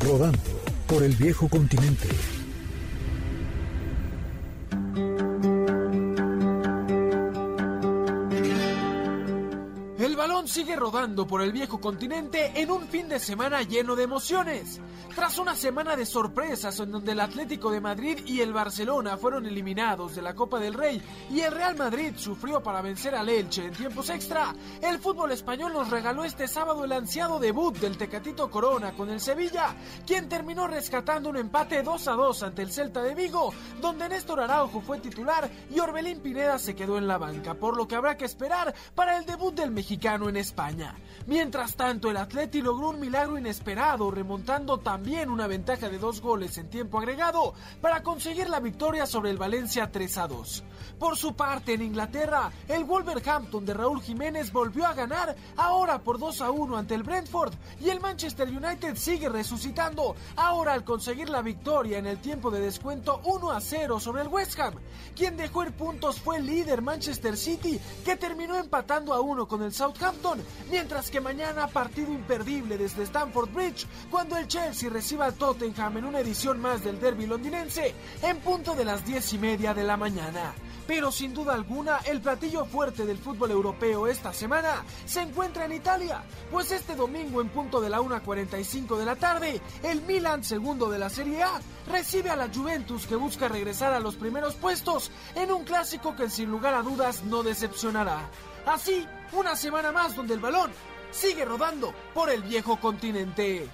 Rodando 0.00 0.38
por 0.86 1.02
el 1.02 1.14
viejo 1.16 1.48
continente. 1.48 2.08
El 10.16 10.20
balón 10.20 10.48
sigue 10.48 10.76
rodando 10.76 11.26
por 11.26 11.42
el 11.42 11.52
viejo 11.52 11.78
continente 11.78 12.50
en 12.54 12.70
un 12.70 12.88
fin 12.88 13.06
de 13.06 13.20
semana 13.20 13.60
lleno 13.60 13.94
de 13.94 14.04
emociones. 14.04 14.80
Tras 15.14 15.36
una 15.36 15.54
semana 15.54 15.94
de 15.94 16.06
sorpresas 16.06 16.80
en 16.80 16.90
donde 16.90 17.12
el 17.12 17.20
Atlético 17.20 17.70
de 17.70 17.82
Madrid 17.82 18.20
y 18.24 18.40
el 18.40 18.54
Barcelona 18.54 19.18
fueron 19.18 19.44
eliminados 19.44 20.14
de 20.14 20.22
la 20.22 20.34
Copa 20.34 20.58
del 20.58 20.72
Rey 20.72 21.02
y 21.30 21.40
el 21.40 21.52
Real 21.52 21.76
Madrid 21.76 22.14
sufrió 22.16 22.62
para 22.62 22.80
vencer 22.80 23.14
al 23.14 23.28
Elche 23.28 23.66
en 23.66 23.74
tiempos 23.74 24.08
extra, 24.08 24.54
el 24.80 24.98
fútbol 24.98 25.32
español 25.32 25.74
nos 25.74 25.90
regaló 25.90 26.24
este 26.24 26.48
sábado 26.48 26.86
el 26.86 26.92
ansiado 26.92 27.38
debut 27.38 27.76
del 27.76 27.98
Tecatito 27.98 28.50
Corona 28.50 28.92
con 28.92 29.10
el 29.10 29.20
Sevilla, 29.20 29.76
quien 30.06 30.30
terminó 30.30 30.66
rescatando 30.66 31.28
un 31.28 31.36
empate 31.36 31.82
2 31.82 32.08
a 32.08 32.12
2 32.12 32.42
ante 32.42 32.62
el 32.62 32.72
Celta 32.72 33.02
de 33.02 33.14
Vigo, 33.14 33.52
donde 33.82 34.08
Néstor 34.08 34.40
Araujo 34.40 34.80
fue 34.80 34.98
titular 34.98 35.50
y 35.70 35.78
Orbelín 35.78 36.20
Pineda 36.20 36.58
se 36.58 36.74
quedó 36.74 36.96
en 36.96 37.06
la 37.06 37.18
banca, 37.18 37.52
por 37.52 37.76
lo 37.76 37.86
que 37.86 37.96
habrá 37.96 38.16
que 38.16 38.24
esperar 38.24 38.74
para 38.94 39.18
el 39.18 39.26
debut 39.26 39.54
del 39.54 39.70
mexicano 39.70 40.05
en 40.06 40.36
España. 40.36 40.94
Mientras 41.26 41.74
tanto, 41.74 42.08
el 42.08 42.16
Atleti 42.16 42.62
logró 42.62 42.90
un 42.90 43.00
milagro 43.00 43.36
inesperado, 43.36 44.12
remontando 44.12 44.78
también 44.78 45.28
una 45.28 45.48
ventaja 45.48 45.88
de 45.88 45.98
dos 45.98 46.20
goles 46.20 46.56
en 46.58 46.70
tiempo 46.70 46.98
agregado 46.98 47.54
para 47.80 48.04
conseguir 48.04 48.48
la 48.48 48.60
victoria 48.60 49.06
sobre 49.06 49.30
el 49.30 49.36
Valencia 49.36 49.90
3 49.90 50.18
a 50.18 50.28
2. 50.28 50.64
Por 51.00 51.16
su 51.16 51.34
parte, 51.34 51.74
en 51.74 51.82
Inglaterra, 51.82 52.52
el 52.68 52.84
Wolverhampton 52.84 53.66
de 53.66 53.74
Raúl 53.74 54.00
Jiménez 54.00 54.52
volvió 54.52 54.86
a 54.86 54.94
ganar, 54.94 55.34
ahora 55.56 55.98
por 55.98 56.20
2 56.20 56.40
a 56.42 56.50
1 56.52 56.76
ante 56.76 56.94
el 56.94 57.02
Brentford, 57.02 57.54
y 57.80 57.90
el 57.90 58.00
Manchester 58.00 58.48
United 58.48 58.94
sigue 58.94 59.28
resucitando, 59.28 60.14
ahora 60.36 60.74
al 60.74 60.84
conseguir 60.84 61.28
la 61.28 61.42
victoria 61.42 61.98
en 61.98 62.06
el 62.06 62.20
tiempo 62.20 62.52
de 62.52 62.60
descuento 62.60 63.20
1 63.24 63.50
a 63.50 63.60
0 63.60 63.98
sobre 63.98 64.22
el 64.22 64.28
West 64.28 64.56
Ham. 64.60 64.74
Quien 65.16 65.36
dejó 65.36 65.64
ir 65.64 65.72
puntos 65.72 66.20
fue 66.20 66.36
el 66.36 66.46
líder 66.46 66.82
Manchester 66.82 67.36
City, 67.36 67.80
que 68.04 68.14
terminó 68.14 68.54
empatando 68.56 69.12
a 69.12 69.20
1 69.20 69.48
con 69.48 69.62
el 69.62 69.72
Southampton, 69.96 70.44
mientras 70.70 71.10
que 71.10 71.22
mañana 71.22 71.68
partido 71.68 72.12
imperdible 72.12 72.76
desde 72.76 73.04
Stamford 73.04 73.48
Bridge, 73.50 73.86
cuando 74.10 74.36
el 74.36 74.46
Chelsea 74.46 74.90
reciba 74.90 75.24
al 75.24 75.34
Tottenham 75.34 75.96
en 75.96 76.04
una 76.04 76.20
edición 76.20 76.60
más 76.60 76.84
del 76.84 77.00
derby 77.00 77.26
londinense, 77.26 77.94
en 78.22 78.38
punto 78.40 78.74
de 78.74 78.84
las 78.84 79.06
10 79.06 79.32
y 79.32 79.38
media 79.38 79.72
de 79.72 79.84
la 79.84 79.96
mañana. 79.96 80.52
Pero 80.86 81.10
sin 81.10 81.32
duda 81.32 81.54
alguna, 81.54 81.98
el 82.04 82.20
platillo 82.20 82.66
fuerte 82.66 83.06
del 83.06 83.16
fútbol 83.16 83.50
europeo 83.50 84.06
esta 84.06 84.34
semana 84.34 84.84
se 85.06 85.22
encuentra 85.22 85.64
en 85.64 85.72
Italia, 85.72 86.22
pues 86.50 86.70
este 86.72 86.94
domingo 86.94 87.40
en 87.40 87.48
punto 87.48 87.80
de 87.80 87.88
la 87.88 88.00
1.45 88.00 88.98
de 88.98 89.04
la 89.06 89.16
tarde, 89.16 89.60
el 89.82 90.02
Milan, 90.02 90.44
segundo 90.44 90.90
de 90.90 90.98
la 90.98 91.08
Serie 91.08 91.42
A, 91.42 91.58
recibe 91.90 92.28
a 92.28 92.36
la 92.36 92.50
Juventus 92.54 93.06
que 93.06 93.16
busca 93.16 93.48
regresar 93.48 93.94
a 93.94 94.00
los 94.00 94.16
primeros 94.16 94.54
puestos 94.56 95.10
en 95.34 95.50
un 95.50 95.64
clásico 95.64 96.14
que 96.14 96.28
sin 96.28 96.50
lugar 96.50 96.74
a 96.74 96.82
dudas 96.82 97.24
no 97.24 97.42
decepcionará. 97.42 98.28
Así, 98.66 99.06
una 99.32 99.56
semana 99.56 99.92
más 99.92 100.16
donde 100.16 100.34
el 100.34 100.40
balón 100.40 100.72
sigue 101.10 101.44
rodando 101.44 101.94
por 102.12 102.28
el 102.30 102.42
viejo 102.42 102.78
continente. 102.78 103.68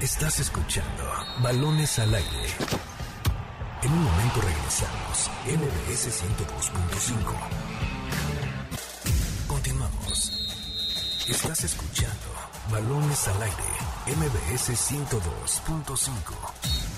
Estás 0.00 0.40
escuchando 0.40 1.04
Balones 1.42 1.98
al 1.98 2.14
aire. 2.14 2.46
En 3.82 3.92
un 3.92 4.04
momento 4.04 4.40
regresamos. 4.40 5.30
MBS 5.46 6.24
102.5. 6.24 7.16
Continuamos. 9.46 10.32
Estás 11.28 11.64
escuchando 11.64 12.14
Balones 12.70 13.28
al 13.28 13.42
Aire, 13.42 13.64
MBS 14.16 14.70
102.5. 14.70 16.95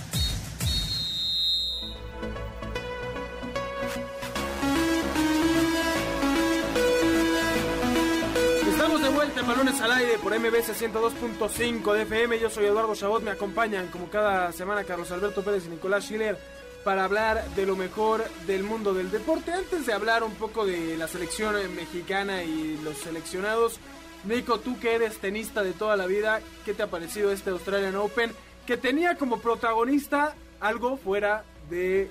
vuelta 9.18 9.40
en 9.40 9.48
Balones 9.48 9.80
al 9.80 9.90
Aire 9.90 10.16
por 10.22 10.38
MBS 10.38 10.80
102.5 10.80 11.92
de 11.92 12.02
FM. 12.02 12.38
Yo 12.38 12.48
soy 12.50 12.66
Eduardo 12.66 12.94
Chabot. 12.94 13.20
Me 13.20 13.32
acompañan 13.32 13.88
como 13.88 14.08
cada 14.08 14.52
semana 14.52 14.84
Carlos 14.84 15.10
Alberto 15.10 15.42
Pérez 15.42 15.66
y 15.66 15.70
Nicolás 15.70 16.04
Schiller 16.04 16.38
para 16.84 17.02
hablar 17.02 17.44
de 17.56 17.66
lo 17.66 17.74
mejor 17.74 18.24
del 18.46 18.62
mundo 18.62 18.94
del 18.94 19.10
deporte. 19.10 19.50
Antes 19.50 19.86
de 19.86 19.92
hablar 19.92 20.22
un 20.22 20.34
poco 20.36 20.64
de 20.64 20.96
la 20.96 21.08
selección 21.08 21.56
mexicana 21.74 22.44
y 22.44 22.78
los 22.84 22.96
seleccionados, 22.98 23.80
Nico, 24.22 24.60
tú 24.60 24.78
que 24.78 24.94
eres 24.94 25.18
tenista 25.18 25.64
de 25.64 25.72
toda 25.72 25.96
la 25.96 26.06
vida, 26.06 26.40
¿qué 26.64 26.72
te 26.72 26.84
ha 26.84 26.86
parecido 26.86 27.32
este 27.32 27.50
Australian 27.50 27.96
Open? 27.96 28.30
Que 28.68 28.76
tenía 28.76 29.16
como 29.16 29.40
protagonista 29.40 30.36
algo 30.60 30.96
fuera 30.96 31.42
de 31.68 32.08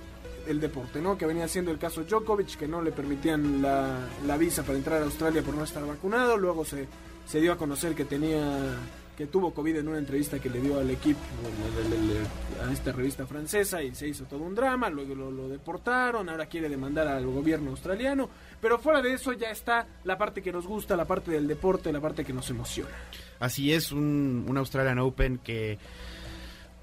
el 0.48 0.60
deporte, 0.60 1.02
¿no? 1.02 1.18
Que 1.18 1.26
venía 1.26 1.48
siendo 1.48 1.72
el 1.72 1.78
caso 1.78 2.04
Djokovic, 2.04 2.58
que 2.58 2.68
no 2.68 2.82
le 2.82 2.92
permitían 2.92 3.62
la, 3.62 4.38
visa 4.38 4.64
para 4.64 4.78
entrar 4.78 5.02
a 5.02 5.06
Australia 5.06 5.42
por 5.42 5.56
no 5.56 5.64
estar 5.64 5.86
vacunado. 5.86 6.38
Luego 6.38 6.66
se, 6.66 6.88
se 7.26 7.42
dio 7.42 7.54
a 7.54 7.58
conocer 7.58 7.96
que 7.96 8.06
tenía 8.06 8.78
que 9.18 9.26
tuvo 9.26 9.52
COVID 9.52 9.78
en 9.78 9.88
una 9.88 9.98
entrevista 9.98 10.38
que 10.38 10.48
le 10.48 10.62
dio 10.62 10.80
al 10.80 10.92
equipo, 10.92 11.20
a 12.64 12.72
esta 12.72 12.92
revista 12.92 13.26
francesa, 13.26 13.82
y 13.82 13.96
se 13.96 14.08
hizo 14.08 14.26
todo 14.26 14.44
un 14.44 14.54
drama, 14.54 14.92
luego 14.92 15.16
lo, 15.16 15.32
lo, 15.32 15.50
deportaron, 15.50 16.30
ahora 16.30 16.46
quiere 16.46 16.70
demandar 16.70 17.08
al 17.08 17.26
gobierno 17.26 17.72
australiano, 17.72 18.30
pero 18.62 18.78
fuera 18.78 19.02
de 19.02 19.14
eso 19.14 19.34
ya 19.34 19.50
está 19.50 19.88
la 20.04 20.20
parte 20.20 20.44
que 20.44 20.52
nos 20.52 20.68
gusta, 20.68 20.96
la 20.96 21.06
parte 21.06 21.32
del 21.32 21.48
deporte, 21.48 21.92
la 21.92 22.00
parte 22.00 22.24
que 22.24 22.32
nos 22.32 22.48
emociona. 22.52 22.92
Así 23.40 23.74
es, 23.74 23.92
un, 23.92 24.46
un 24.48 24.56
Australian 24.56 25.00
Open 25.00 25.40
que 25.40 25.80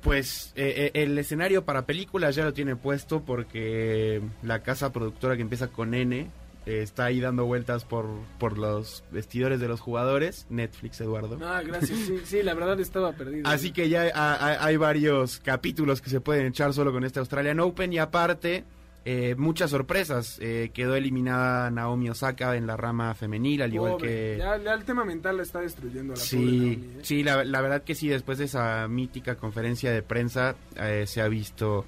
pues 0.05 0.53
eh, 0.55 0.91
el 0.93 1.19
escenario 1.19 1.65
para 1.65 1.87
películas 1.87 2.37
ya 2.37 2.45
lo 2.45 2.53
tiene 2.53 2.77
puesto 2.77 3.25
porque 3.25 4.23
la 4.43 4.63
casa 4.63 4.93
productora 4.93 5.35
que 5.35 5.43
empieza 5.43 5.69
con 5.69 5.95
N 5.95 6.31
eh, 6.67 6.83
está 6.83 7.07
ahí 7.07 7.21
dando 7.21 7.47
vueltas 7.47 7.85
por, 7.85 8.07
por 8.39 8.59
los 8.59 9.03
vestidores 9.11 9.61
de 9.61 9.69
los 9.69 9.81
jugadores. 9.81 10.47
Netflix, 10.51 11.01
Eduardo. 11.01 11.39
Ah, 11.43 11.63
gracias. 11.63 11.99
Sí, 11.99 12.21
sí 12.25 12.43
la 12.43 12.55
verdad 12.55 12.79
estaba 12.81 13.13
perdido. 13.13 13.49
Así 13.49 13.73
que 13.73 13.89
ya 13.89 14.13
hay, 14.61 14.77
varios 14.77 15.41
capítulos 15.41 16.01
que 16.01 16.11
se 16.11 16.21
pueden 16.21 16.47
echar 16.47 16.73
solo 16.73 16.93
con 16.93 17.05
este 17.05 17.19
Australian 17.19 17.61
Open 17.61 17.93
y 17.93 17.99
aparte... 17.99 18.65
Eh, 19.07 19.35
muchas 19.37 19.71
sorpresas. 19.71 20.39
Eh, 20.41 20.71
quedó 20.73 20.97
eliminada 20.97 21.71
Naomi 21.71 22.09
Osaka 22.09 22.57
en 22.57 22.67
la 22.67 22.77
rama 22.77 23.15
femenil, 23.15 23.61
al 23.61 23.75
igual 23.75 23.93
Pobre, 23.93 24.09
que... 24.09 24.37
Ya, 24.39 24.57
ya, 24.57 24.73
el 24.73 24.85
tema 24.85 25.05
mental 25.05 25.37
la 25.37 25.43
está 25.43 25.61
destruyendo 25.61 26.15
a 26.15 26.17
la 26.17 26.23
Sí, 26.23 26.37
Naomi, 26.37 26.73
¿eh? 26.73 27.01
sí 27.03 27.23
la, 27.23 27.45
la, 27.45 27.61
verdad 27.61 27.83
que 27.83 27.95
sí, 27.95 28.09
después 28.09 28.39
de 28.39 28.45
esa 28.45 28.89
mítica 28.89 29.37
conferencia 29.37 29.93
de 29.93 30.03
prensa 30.03 30.57
eh, 30.77 31.05
se 31.07 31.21
ha 31.21 31.29
visto 31.29 31.85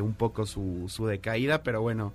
un 0.00 0.14
poco 0.14 0.46
su, 0.46 0.84
su, 0.88 1.06
decaída, 1.06 1.64
pero 1.64 1.82
bueno, 1.82 2.12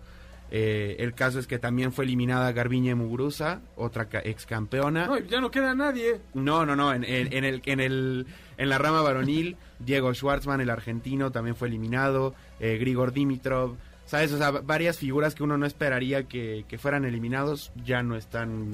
el 0.49 1.13
caso 1.13 1.39
es 1.39 1.47
que 1.47 1.59
también 1.59 1.91
fue 1.91 2.05
eliminada 2.05 2.53
Garbiñe 2.53 2.95
Muguruza, 2.95 3.59
otra 3.75 4.07
ex 4.23 4.45
campeona. 4.45 5.07
No, 5.07 5.17
ya 5.17 5.41
no 5.41 5.51
queda 5.51 5.75
nadie. 5.75 6.21
No, 6.33 6.65
no, 6.65 6.77
no, 6.77 6.93
en, 6.93 7.03
en, 7.03 7.33
en, 7.33 7.43
el, 7.43 7.61
en, 7.65 7.81
el, 7.81 8.27
en 8.57 8.69
la 8.69 8.77
rama 8.77 9.01
varonil, 9.01 9.57
Diego 9.79 10.13
Schwartzman, 10.13 10.61
el 10.61 10.69
argentino, 10.69 11.33
también 11.33 11.57
fue 11.57 11.67
eliminado, 11.67 12.33
Grigor 12.61 13.11
Dimitrov, 13.11 13.75
¿sabes? 14.05 14.31
O 14.31 14.37
sea, 14.37 14.51
varias 14.51 14.97
figuras 14.97 15.35
que 15.35 15.43
uno 15.43 15.57
no 15.57 15.65
esperaría 15.65 16.23
que, 16.23 16.65
que 16.67 16.77
fueran 16.77 17.05
eliminados 17.05 17.71
ya 17.83 18.03
no 18.03 18.15
están 18.15 18.71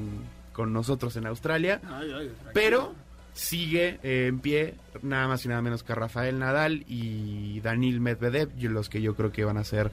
con 0.53 0.73
nosotros 0.73 1.15
en 1.15 1.25
Australia, 1.27 1.81
Ay, 1.87 2.11
ay, 2.13 2.31
pero 2.53 2.93
sigue 3.33 3.99
eh, 4.03 4.27
en 4.27 4.39
pie 4.39 4.75
nada 5.01 5.27
más 5.27 5.45
y 5.45 5.47
nada 5.47 5.61
menos 5.61 5.83
que 5.83 5.95
Rafael 5.95 6.37
Nadal 6.39 6.83
y 6.87 7.59
Danil 7.61 8.01
Medvedev, 8.01 8.49
los 8.63 8.89
que 8.89 9.01
yo 9.01 9.15
creo 9.15 9.31
que 9.31 9.45
van 9.45 9.57
a 9.57 9.63
ser 9.63 9.91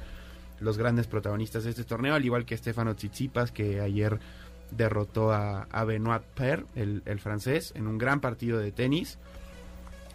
los 0.61 0.77
grandes 0.77 1.07
protagonistas 1.07 1.65
de 1.65 1.71
este 1.71 1.85
torneo, 1.85 2.15
al 2.15 2.25
igual 2.25 2.45
que 2.45 2.57
Stefano 2.57 2.95
Tsitsipas, 2.95 3.53
que 3.53 3.81
ayer 3.81 4.19
derrotó 4.71 5.33
a, 5.33 5.63
a 5.71 5.85
Benoit 5.85 6.23
Per, 6.23 6.65
el, 6.75 7.03
el, 7.07 7.21
francés, 7.21 7.73
en 7.77 7.87
un 7.87 7.97
gran 7.97 8.21
partido 8.21 8.59
de 8.59 8.73
tenis. 8.73 9.19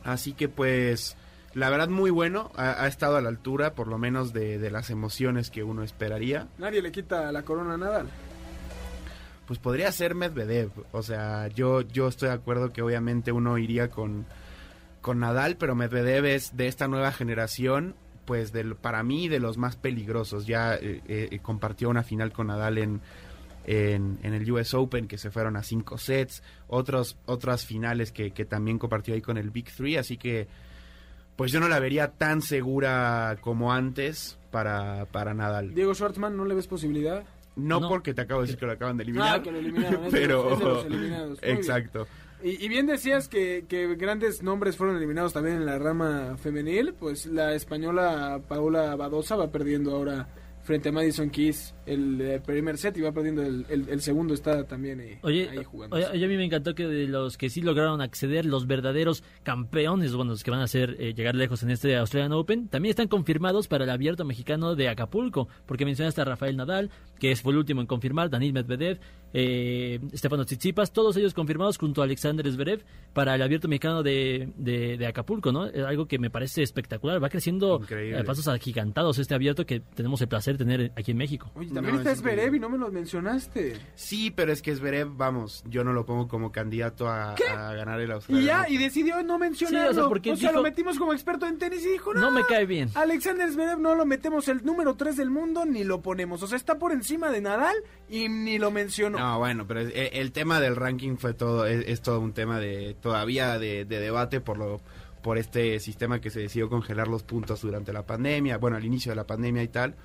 Así 0.04 0.34
que 0.34 0.50
pues, 0.50 1.16
la 1.54 1.70
verdad 1.70 1.90
muy 1.90 2.10
bueno, 2.12 2.52
ha, 2.56 2.84
ha 2.84 2.88
estado 2.88 3.18
a 3.18 3.22
la 3.22 3.30
altura, 3.30 3.74
por 3.74 3.88
lo 3.88 3.98
menos 3.98 4.34
de, 4.34 4.58
de, 4.60 4.72
las 4.72 4.90
emociones 4.90 5.50
que 5.50 5.64
uno 5.64 5.84
esperaría. 5.84 6.48
Nadie 6.58 6.82
le 6.82 6.92
quita 6.92 7.32
la 7.32 7.44
corona 7.44 7.76
a 7.76 7.78
Nadal. 7.78 8.08
Pues 9.46 9.60
podría 9.60 9.92
ser 9.92 10.16
Medvedev, 10.16 10.72
o 10.92 11.04
sea, 11.04 11.48
yo, 11.48 11.82
yo 11.82 12.08
estoy 12.08 12.30
de 12.30 12.36
acuerdo 12.36 12.72
que 12.72 12.82
obviamente 12.82 13.32
uno 13.32 13.58
iría 13.58 13.90
con, 13.90 14.26
con 15.02 15.20
Nadal, 15.20 15.58
pero 15.58 15.76
Medvedev 15.76 16.26
es 16.26 16.56
de 16.56 16.68
esta 16.68 16.88
nueva 16.88 17.12
generación 17.12 17.96
pues 18.26 18.54
del, 18.54 18.76
para 18.76 19.04
mí 19.04 19.28
de 19.28 19.40
los 19.40 19.58
más 19.58 19.76
peligrosos. 19.76 20.46
Ya 20.46 20.76
eh, 20.76 21.02
eh, 21.08 21.40
compartió 21.42 21.90
una 21.90 22.04
final 22.04 22.32
con 22.32 22.48
Nadal 22.48 22.78
en, 22.78 23.02
en, 23.66 24.18
en, 24.24 24.34
el 24.34 24.50
US 24.52 24.74
Open 24.74 25.08
que 25.08 25.18
se 25.18 25.30
fueron 25.30 25.56
a 25.56 25.64
cinco 25.64 25.98
sets, 25.98 26.42
otros, 26.68 27.18
otras 27.26 27.66
finales 27.66 28.12
que, 28.12 28.32
que, 28.32 28.46
también 28.46 28.80
compartió 28.80 29.14
ahí 29.14 29.22
con 29.22 29.38
el 29.38 29.52
Big 29.52 29.72
Three, 29.74 29.98
así 29.98 30.18
que 30.18 30.48
pues 31.36 31.52
yo 31.52 31.60
no 31.60 31.68
la 31.68 31.80
vería 31.80 32.10
tan 32.12 32.42
segura 32.42 33.38
como 33.42 33.72
antes 33.72 34.38
para, 34.52 35.06
para 35.06 35.34
Nadal. 35.34 35.74
Diego 35.74 35.94
Schwartzman, 35.94 36.38
¿no 36.38 36.46
le 36.46 36.56
ves 36.56 36.68
posibilidad? 36.68 37.24
No, 37.56 37.80
no, 37.80 37.90
porque 37.90 38.14
te 38.14 38.22
acabo 38.22 38.42
de 38.42 38.48
decir 38.48 38.60
que 38.60 38.66
lo 38.66 38.72
acaban 38.72 38.98
de 38.98 39.04
eliminar. 39.04 39.40
Ah, 39.40 39.44
que 39.44 39.52
lo 39.52 39.60
eliminaron. 39.60 40.06
pero... 40.12 40.54
Es 40.54 40.60
de 40.60 40.66
los 40.66 40.86
eliminados. 40.86 41.42
Muy 41.42 41.52
Exacto. 41.52 42.08
Bien. 42.42 42.56
Y, 42.60 42.66
y, 42.66 42.68
bien 42.68 42.88
decías 42.88 43.30
que, 43.30 43.66
que, 43.70 43.96
grandes 43.96 44.44
nombres 44.44 44.76
fueron 44.76 44.98
eliminados 44.98 45.32
también 45.32 45.58
en 45.58 45.66
la 45.66 45.80
rama 45.80 46.36
femenil, 46.38 46.94
pues 46.94 47.26
la 47.26 47.54
española 47.54 48.42
Paola 48.50 48.96
Badosa 48.98 49.38
va 49.38 49.50
perdiendo 49.50 49.96
ahora 49.96 50.28
frente 50.64 50.90
a 50.90 50.92
Madison 50.92 51.30
Keys 51.30 51.74
el, 51.86 52.22
el 52.22 52.42
primer 52.42 52.78
set 52.78 52.98
y 52.98 53.02
va 53.02 53.12
perdiendo 53.12 53.42
el, 53.44 53.66
el, 53.70 53.90
el 53.90 54.02
segundo 54.02 54.34
está 54.34 54.66
también 54.66 55.00
eh, 55.02 55.20
oye, 55.22 55.50
ahí 55.50 55.64
jugando. 55.64 55.96
Oye, 55.96 56.06
oye, 56.12 56.26
a 56.26 56.28
mí 56.28 56.38
me 56.38 56.46
encantó 56.46 56.76
que 56.76 56.88
de 56.88 57.08
los 57.08 57.38
que 57.38 57.50
sí 57.50 57.62
lograron 57.62 58.02
acceder, 58.02 58.46
los 58.46 58.68
verdaderos 58.68 59.24
campeones, 59.44 60.14
bueno, 60.14 60.32
los 60.32 60.44
que 60.44 60.52
van 60.52 60.62
a 60.62 60.64
hacer 60.64 60.96
eh, 61.00 61.14
llegar 61.14 61.36
lejos 61.36 61.64
en 61.64 61.72
este 61.72 61.96
Australian 61.96 62.34
Open, 62.34 62.68
también 62.68 62.92
están 62.92 63.08
confirmados 63.08 63.68
para 63.68 63.84
el 63.84 63.90
abierto 63.90 64.26
mexicano 64.26 64.76
de 64.76 64.90
Acapulco, 64.90 65.48
porque 65.66 65.86
mencionaste 65.86 66.22
a 66.22 66.26
Rafael 66.26 66.56
Nadal, 66.58 66.90
que 67.20 67.36
fue 67.36 67.54
el 67.54 67.60
último 67.60 67.82
en 67.82 67.88
confirmar, 67.88 68.30
Danil 68.30 68.54
Medvedev, 68.54 69.00
eh, 69.34 70.00
Stefano 70.14 70.46
Tsitsipas, 70.46 70.94
todos 70.94 71.18
ellos 71.18 71.34
confirmados 71.34 71.78
junto 71.78 72.02
a 72.02 72.06
Alexander 72.06 72.50
Zverev 72.52 72.84
para 73.14 73.36
el 73.36 73.42
abierto 73.42 73.68
mexicano 73.68 74.04
de, 74.04 74.50
de, 74.58 74.98
de 74.98 75.08
Acapulco, 75.08 75.52
¿no? 75.52 75.66
Es 75.66 75.84
algo 75.84 76.08
que 76.08 76.20
me 76.20 76.30
parece 76.30 76.62
espectacular, 76.62 77.22
va 77.24 77.30
creciendo 77.30 77.82
a 78.20 78.24
pasos 78.24 78.48
agigantados 78.48 79.18
este 79.18 79.34
abierto 79.34 79.66
que 79.66 79.80
tenemos 79.80 80.22
el 80.22 80.28
placer 80.28 80.58
de 80.58 80.66
tener 80.66 80.92
aquí 80.96 81.12
en 81.12 81.18
México. 81.18 81.52
Oye, 81.56 81.70
también 81.74 81.96
no, 81.96 82.02
está 82.02 82.16
Zverev 82.16 82.56
y 82.56 82.60
no 82.60 82.70
me 82.70 82.78
lo 82.78 82.92
mencionaste. 82.92 83.80
Sí, 83.96 84.32
pero 84.32 84.52
es 84.52 84.62
que 84.62 84.76
Zverev, 84.76 85.10
vamos, 85.16 85.64
yo 85.68 85.84
no 85.84 85.94
lo 85.94 86.06
pongo 86.06 86.28
como 86.28 86.52
candidato 86.52 87.08
a, 87.08 87.34
a 87.34 87.74
ganar 87.74 88.00
el 88.00 88.12
Australia. 88.12 88.42
Y 88.42 88.46
ya, 88.46 88.66
y 88.70 88.78
decidió 88.78 89.24
no 89.24 89.38
mencionarlo. 89.38 89.92
Sí, 89.92 89.98
o 89.98 90.02
sea, 90.02 90.10
porque 90.10 90.32
o 90.32 90.36
sea 90.36 90.50
dijo, 90.50 90.62
lo 90.62 90.64
metimos 90.64 90.98
como 90.98 91.14
experto 91.14 91.48
en 91.48 91.58
tenis 91.58 91.86
y 91.86 91.90
dijo, 91.90 92.14
no, 92.14 92.22
no 92.22 92.32
me 92.32 92.44
cae 92.46 92.66
bien. 92.66 92.90
Alexander 92.96 93.50
Zverev 93.52 93.80
no 93.80 93.96
lo 93.96 94.06
metemos 94.06 94.48
el 94.48 94.64
número 94.64 94.96
3 94.96 95.18
del 95.18 95.30
mundo 95.30 95.66
ni 95.66 95.84
lo 95.84 96.02
ponemos. 96.02 96.44
O 96.44 96.48
sea, 96.48 96.58
está 96.58 96.78
por 96.80 96.92
encima 96.92 97.30
de 97.32 97.42
Nadal 97.42 97.76
y 98.10 98.30
ni 98.30 98.58
lo 98.58 98.72
mencionó. 98.72 99.20
No, 99.20 99.40
bueno, 99.40 99.66
pero 99.68 99.82
el, 99.82 99.92
el 99.92 100.32
tema 100.32 100.60
del 100.60 100.76
ranking 100.76 101.18
fue 101.18 101.34
todo, 101.34 101.66
es, 101.66 101.86
es, 101.88 102.02
todo 102.02 102.20
un 102.20 102.34
tema 102.34 102.60
de 102.60 102.96
todavía 103.00 103.60
de, 103.60 103.86
de 103.86 104.00
debate 104.00 104.40
por 104.40 104.58
lo 104.58 104.82
por 105.24 105.38
este 105.38 105.80
sistema 105.80 106.20
que 106.20 106.30
se 106.30 106.42
decidió 106.42 106.70
congelar 106.70 107.08
los 107.08 107.24
puntos 107.24 107.62
durante 107.62 107.94
la 107.94 108.06
pandemia, 108.06 108.58
bueno, 108.58 108.78
al 108.78 108.86
inicio 108.86 109.14
de 109.14 109.16
la 109.16 109.26
pandemia 109.26 109.64
y 109.64 109.70
tal. 109.70 109.96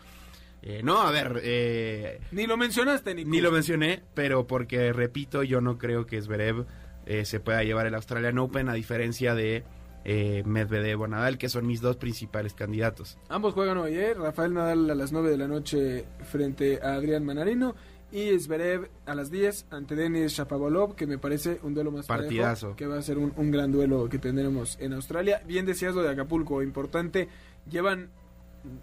Eh, 0.63 0.83
no, 0.83 1.01
a 1.01 1.11
ver. 1.11 1.41
Eh, 1.43 2.21
ni 2.33 2.47
lo 2.47 2.57
mencionaste, 2.57 3.15
Nico. 3.15 3.31
Ni 3.31 3.41
lo 3.41 3.53
mencioné, 3.53 4.03
pero 4.15 4.47
porque, 4.47 4.93
repito, 4.93 5.43
yo 5.43 5.61
no 5.61 5.79
creo 5.79 6.07
que 6.07 6.21
Zverev 6.21 6.67
eh, 7.07 7.25
se 7.25 7.41
pueda 7.41 7.63
llevar 7.63 7.87
el 7.87 7.95
Australian 7.95 8.39
Open, 8.39 8.69
a 8.69 8.75
diferencia 8.75 9.35
de 9.35 9.65
eh, 10.05 10.43
Medvedev 10.45 11.01
o 11.01 11.09
Nadal, 11.09 11.39
que 11.39 11.49
son 11.49 11.67
mis 11.67 11.81
dos 11.81 11.97
principales 11.97 12.55
candidatos. 12.55 13.19
Ambos 13.29 13.55
juegan 13.55 13.79
hoy, 13.79 13.95
¿eh? 13.95 14.15
Rafael 14.15 14.55
Nadal 14.55 14.91
a 14.91 14.95
las 14.95 15.13
9 15.13 15.31
de 15.31 15.39
la 15.39 15.49
noche 15.49 16.05
frente 16.25 16.81
a 16.83 16.95
Adrián 16.95 17.25
Manarino. 17.25 17.75
Y 18.11 18.39
Zverev 18.39 18.89
a 19.05 19.15
las 19.15 19.31
10 19.31 19.67
ante 19.71 19.95
Denis 19.95 20.33
Shapovalov, 20.33 20.95
que 20.95 21.07
me 21.07 21.19
parece 21.19 21.61
un 21.63 21.75
duelo 21.75 21.91
más 21.91 22.07
partidazo. 22.07 22.69
Parejo, 22.69 22.77
que 22.77 22.87
va 22.87 22.97
a 22.97 23.03
ser 23.03 23.19
un, 23.19 23.35
un 23.37 23.51
gran 23.51 23.71
duelo 23.71 24.09
que 24.09 24.19
tendremos 24.19 24.79
en 24.81 24.95
Australia. 24.95 25.43
Bien 25.47 25.67
decías 25.67 25.95
lo 25.95 26.03
de 26.03 26.09
Acapulco, 26.09 26.63
importante. 26.63 27.29
Llevan 27.71 28.09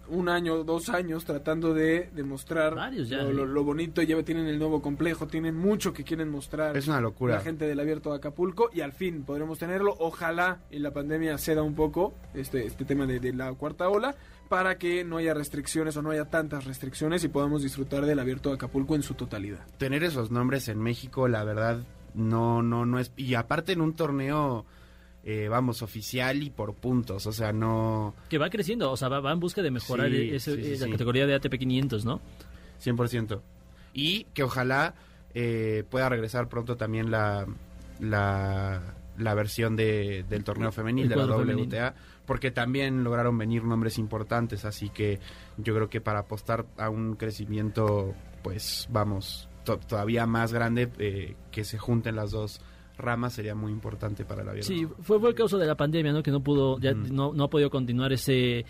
un 0.08 0.28
año, 0.28 0.64
dos 0.64 0.88
años 0.88 1.24
tratando 1.24 1.74
de 1.74 2.10
demostrar 2.14 2.74
ya, 2.92 3.22
lo, 3.22 3.32
lo, 3.32 3.46
lo, 3.46 3.64
bonito. 3.64 4.02
Ya 4.02 4.20
tienen 4.22 4.46
el 4.46 4.58
nuevo 4.58 4.80
complejo, 4.82 5.26
tienen 5.26 5.54
mucho 5.54 5.92
que 5.92 6.04
quieren 6.04 6.28
mostrar. 6.28 6.76
Es 6.76 6.88
una 6.88 7.00
locura. 7.00 7.34
La 7.34 7.40
gente 7.40 7.66
del 7.66 7.78
abierto 7.80 8.10
de 8.10 8.16
Acapulco 8.16 8.70
y 8.72 8.80
al 8.80 8.92
fin 8.92 9.24
podremos 9.24 9.58
tenerlo. 9.58 9.94
Ojalá 9.98 10.60
y 10.70 10.78
la 10.78 10.92
pandemia 10.92 11.38
ceda 11.38 11.62
un 11.62 11.74
poco 11.74 12.14
este, 12.34 12.66
este 12.66 12.84
tema 12.84 13.06
de, 13.06 13.20
de 13.20 13.32
la 13.32 13.52
cuarta 13.54 13.88
ola 13.88 14.14
para 14.48 14.78
que 14.78 15.04
no 15.04 15.16
haya 15.16 15.34
restricciones 15.34 15.96
o 15.96 16.02
no 16.02 16.10
haya 16.10 16.26
tantas 16.26 16.64
restricciones 16.64 17.24
y 17.24 17.28
podamos 17.28 17.62
disfrutar 17.62 18.06
del 18.06 18.18
abierto 18.18 18.50
de 18.50 18.56
Acapulco 18.56 18.94
en 18.94 19.02
su 19.02 19.14
totalidad. 19.14 19.66
Tener 19.78 20.04
esos 20.04 20.30
nombres 20.30 20.68
en 20.68 20.78
México, 20.78 21.28
la 21.28 21.44
verdad, 21.44 21.84
no, 22.14 22.62
no, 22.62 22.86
no 22.86 22.98
es, 22.98 23.12
y 23.16 23.34
aparte 23.34 23.72
en 23.72 23.80
un 23.80 23.94
torneo, 23.94 24.64
eh, 25.28 25.48
vamos, 25.48 25.82
oficial 25.82 26.40
y 26.42 26.50
por 26.50 26.72
puntos, 26.74 27.26
o 27.26 27.32
sea, 27.32 27.52
no... 27.52 28.14
Que 28.30 28.38
va 28.38 28.48
creciendo, 28.48 28.92
o 28.92 28.96
sea, 28.96 29.08
va, 29.08 29.18
va 29.20 29.32
en 29.32 29.40
busca 29.40 29.60
de 29.60 29.72
mejorar 29.72 30.08
Sí, 30.08 30.30
ese- 30.32 30.54
sí, 30.54 30.62
sí, 30.62 30.78
la 30.78 30.86
sí. 30.86 30.92
categoría 30.92 31.26
de 31.26 31.34
ATP 31.34 31.58
500, 31.58 32.04
¿no? 32.04 32.20
100%. 32.82 33.40
Y 33.92 34.24
que 34.34 34.44
ojalá 34.44 34.94
eh, 35.34 35.82
pueda 35.90 36.08
regresar 36.08 36.48
pronto 36.48 36.76
también 36.76 37.10
la, 37.10 37.44
la, 37.98 38.94
la 39.18 39.34
versión 39.34 39.74
de, 39.76 40.24
del 40.28 40.44
torneo 40.44 40.70
femenil 40.72 41.08
de 41.08 41.16
la 41.16 41.26
WTA, 41.26 41.94
porque 42.24 42.50
también 42.50 43.02
lograron 43.04 43.36
venir 43.38 43.64
nombres 43.64 43.98
importantes, 43.98 44.64
así 44.64 44.90
que 44.90 45.18
yo 45.56 45.74
creo 45.74 45.88
que 45.88 46.00
para 46.00 46.20
apostar 46.20 46.66
a 46.76 46.88
un 46.90 47.16
crecimiento, 47.16 48.14
pues 48.42 48.86
vamos, 48.90 49.48
to- 49.64 49.78
todavía 49.78 50.26
más 50.26 50.52
grande, 50.52 50.88
eh, 50.98 51.34
que 51.50 51.64
se 51.64 51.78
junten 51.78 52.16
las 52.16 52.30
dos 52.30 52.60
ramas 52.98 53.34
sería 53.34 53.54
muy 53.54 53.72
importante 53.72 54.24
para 54.24 54.42
la 54.44 54.52
vida. 54.52 54.62
Sí, 54.62 54.86
fue, 55.02 55.18
fue 55.20 55.30
el 55.30 55.34
causa 55.34 55.56
de 55.58 55.66
la 55.66 55.74
pandemia, 55.76 56.12
¿no? 56.12 56.22
Que 56.22 56.30
no 56.30 56.40
pudo, 56.40 56.78
ya 56.78 56.92
no, 56.94 57.32
no 57.32 57.44
ha 57.44 57.50
podido 57.50 57.70
continuar 57.70 58.12
ese 58.12 58.64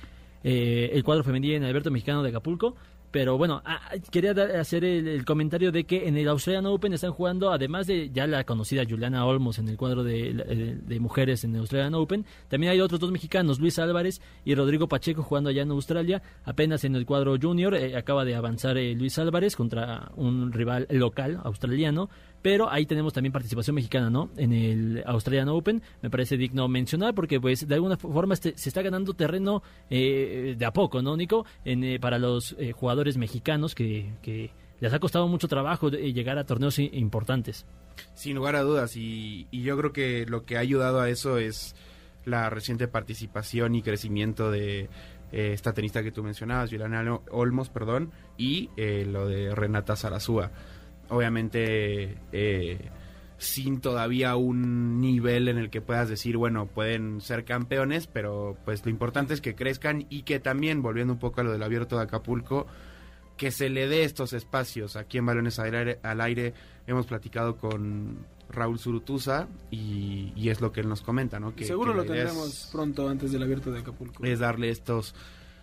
eh, 0.44 0.90
el 0.92 1.02
cuadro 1.04 1.24
femenil 1.24 1.52
en 1.54 1.64
Alberto 1.64 1.90
Mexicano 1.90 2.22
de 2.22 2.30
Acapulco. 2.30 2.74
Pero 3.08 3.38
bueno, 3.38 3.62
ah, 3.64 3.92
quería 4.10 4.34
dar- 4.34 4.50
hacer 4.56 4.84
el, 4.84 5.06
el 5.08 5.24
comentario 5.24 5.72
de 5.72 5.84
que 5.84 6.06
en 6.06 6.18
el 6.18 6.28
Australian 6.28 6.66
Open 6.66 6.92
están 6.92 7.12
jugando, 7.12 7.50
además 7.50 7.86
de 7.86 8.10
ya 8.10 8.26
la 8.26 8.44
conocida 8.44 8.82
Juliana 8.86 9.24
Olmos 9.24 9.58
en 9.58 9.68
el 9.68 9.76
cuadro 9.78 10.02
de, 10.04 10.34
de- 10.34 10.74
de 10.74 11.00
mujeres 11.00 11.42
en 11.44 11.54
el 11.54 11.60
Australian 11.60 11.94
Open, 11.94 12.26
también 12.48 12.72
hay 12.72 12.80
otros 12.80 13.00
dos 13.00 13.12
mexicanos, 13.12 13.58
Luis 13.58 13.78
Álvarez 13.78 14.20
y 14.44 14.54
Rodrigo 14.54 14.88
Pacheco 14.88 15.22
jugando 15.22 15.48
allá 15.48 15.62
en 15.62 15.70
Australia. 15.70 16.20
Apenas 16.44 16.84
en 16.84 16.94
el 16.96 17.06
cuadro 17.06 17.36
junior 17.40 17.74
eh, 17.76 17.96
acaba 17.96 18.24
de 18.26 18.34
avanzar 18.34 18.76
eh, 18.76 18.94
Luis 18.94 19.18
Álvarez 19.18 19.56
contra 19.56 20.10
un 20.16 20.52
rival 20.52 20.86
local 20.90 21.40
australiano. 21.44 22.10
Pero 22.42 22.70
ahí 22.70 22.86
tenemos 22.86 23.12
también 23.12 23.32
participación 23.32 23.74
mexicana, 23.74 24.08
¿no? 24.08 24.30
En 24.36 24.52
el 24.52 25.02
Australian 25.06 25.48
Open. 25.48 25.82
Me 26.00 26.10
parece 26.10 26.36
digno 26.36 26.68
mencionar 26.68 27.12
porque, 27.14 27.40
pues, 27.40 27.66
de 27.66 27.74
alguna 27.74 27.96
forma 27.96 28.34
este- 28.34 28.56
se 28.56 28.68
está 28.68 28.82
ganando 28.82 29.14
terreno 29.14 29.62
eh, 29.90 30.54
de 30.56 30.64
a 30.64 30.72
poco, 30.72 31.02
¿no, 31.02 31.16
Nico? 31.16 31.44
En, 31.64 31.82
eh, 31.82 31.98
para 31.98 32.18
los 32.18 32.54
eh, 32.58 32.70
jugadores 32.72 33.16
mexicanos 33.16 33.74
que, 33.74 34.12
que 34.22 34.50
les 34.80 34.92
ha 34.92 34.98
costado 35.00 35.26
mucho 35.26 35.48
trabajo 35.48 35.90
de- 35.90 36.12
llegar 36.12 36.38
a 36.38 36.44
torneos 36.44 36.78
importantes. 36.78 37.66
Sin 38.14 38.36
lugar 38.36 38.54
a 38.56 38.60
dudas, 38.62 38.96
y, 38.96 39.48
y 39.50 39.62
yo 39.62 39.76
creo 39.76 39.92
que 39.92 40.26
lo 40.26 40.44
que 40.44 40.56
ha 40.56 40.60
ayudado 40.60 41.00
a 41.00 41.08
eso 41.08 41.38
es 41.38 41.74
la 42.26 42.50
reciente 42.50 42.86
participación 42.86 43.74
y 43.74 43.82
crecimiento 43.82 44.50
de 44.50 44.88
eh, 45.32 45.52
esta 45.52 45.72
tenista 45.72 46.02
que 46.02 46.12
tú 46.12 46.22
mencionabas, 46.22 46.70
Juliana 46.70 47.20
Olmos, 47.30 47.70
perdón, 47.70 48.12
y 48.36 48.70
eh, 48.76 49.04
lo 49.10 49.26
de 49.26 49.54
Renata 49.54 49.96
Zarazúa. 49.96 50.50
Obviamente, 51.08 52.16
eh, 52.32 52.90
sin 53.38 53.80
todavía 53.80 54.36
un 54.36 55.00
nivel 55.00 55.48
en 55.48 55.58
el 55.58 55.70
que 55.70 55.80
puedas 55.80 56.08
decir, 56.08 56.36
bueno, 56.36 56.66
pueden 56.66 57.20
ser 57.20 57.44
campeones, 57.44 58.06
pero 58.06 58.56
pues 58.64 58.84
lo 58.84 58.90
importante 58.90 59.34
es 59.34 59.40
que 59.40 59.54
crezcan 59.54 60.06
y 60.08 60.22
que 60.22 60.40
también, 60.40 60.82
volviendo 60.82 61.12
un 61.12 61.18
poco 61.18 61.40
a 61.40 61.44
lo 61.44 61.52
del 61.52 61.62
abierto 61.62 61.96
de 61.96 62.04
Acapulco, 62.04 62.66
que 63.36 63.50
se 63.50 63.68
le 63.68 63.88
dé 63.88 64.04
estos 64.04 64.32
espacios. 64.32 64.96
Aquí 64.96 65.18
en 65.18 65.26
Balones 65.26 65.58
al 65.58 65.74
aire, 65.74 66.00
al 66.02 66.20
aire 66.20 66.54
hemos 66.86 67.06
platicado 67.06 67.56
con 67.56 68.24
Raúl 68.48 68.78
Zurutuza 68.78 69.48
y, 69.70 70.32
y 70.34 70.48
es 70.48 70.60
lo 70.60 70.72
que 70.72 70.80
él 70.80 70.88
nos 70.88 71.02
comenta, 71.02 71.38
¿no? 71.38 71.54
Que, 71.54 71.64
Seguro 71.64 71.92
que 71.92 71.98
lo 71.98 72.04
tendremos 72.04 72.68
pronto 72.72 73.08
antes 73.08 73.32
del 73.32 73.42
abierto 73.42 73.70
de 73.70 73.80
Acapulco. 73.80 74.24
Es 74.24 74.38
darle 74.38 74.70
estos 74.70 75.14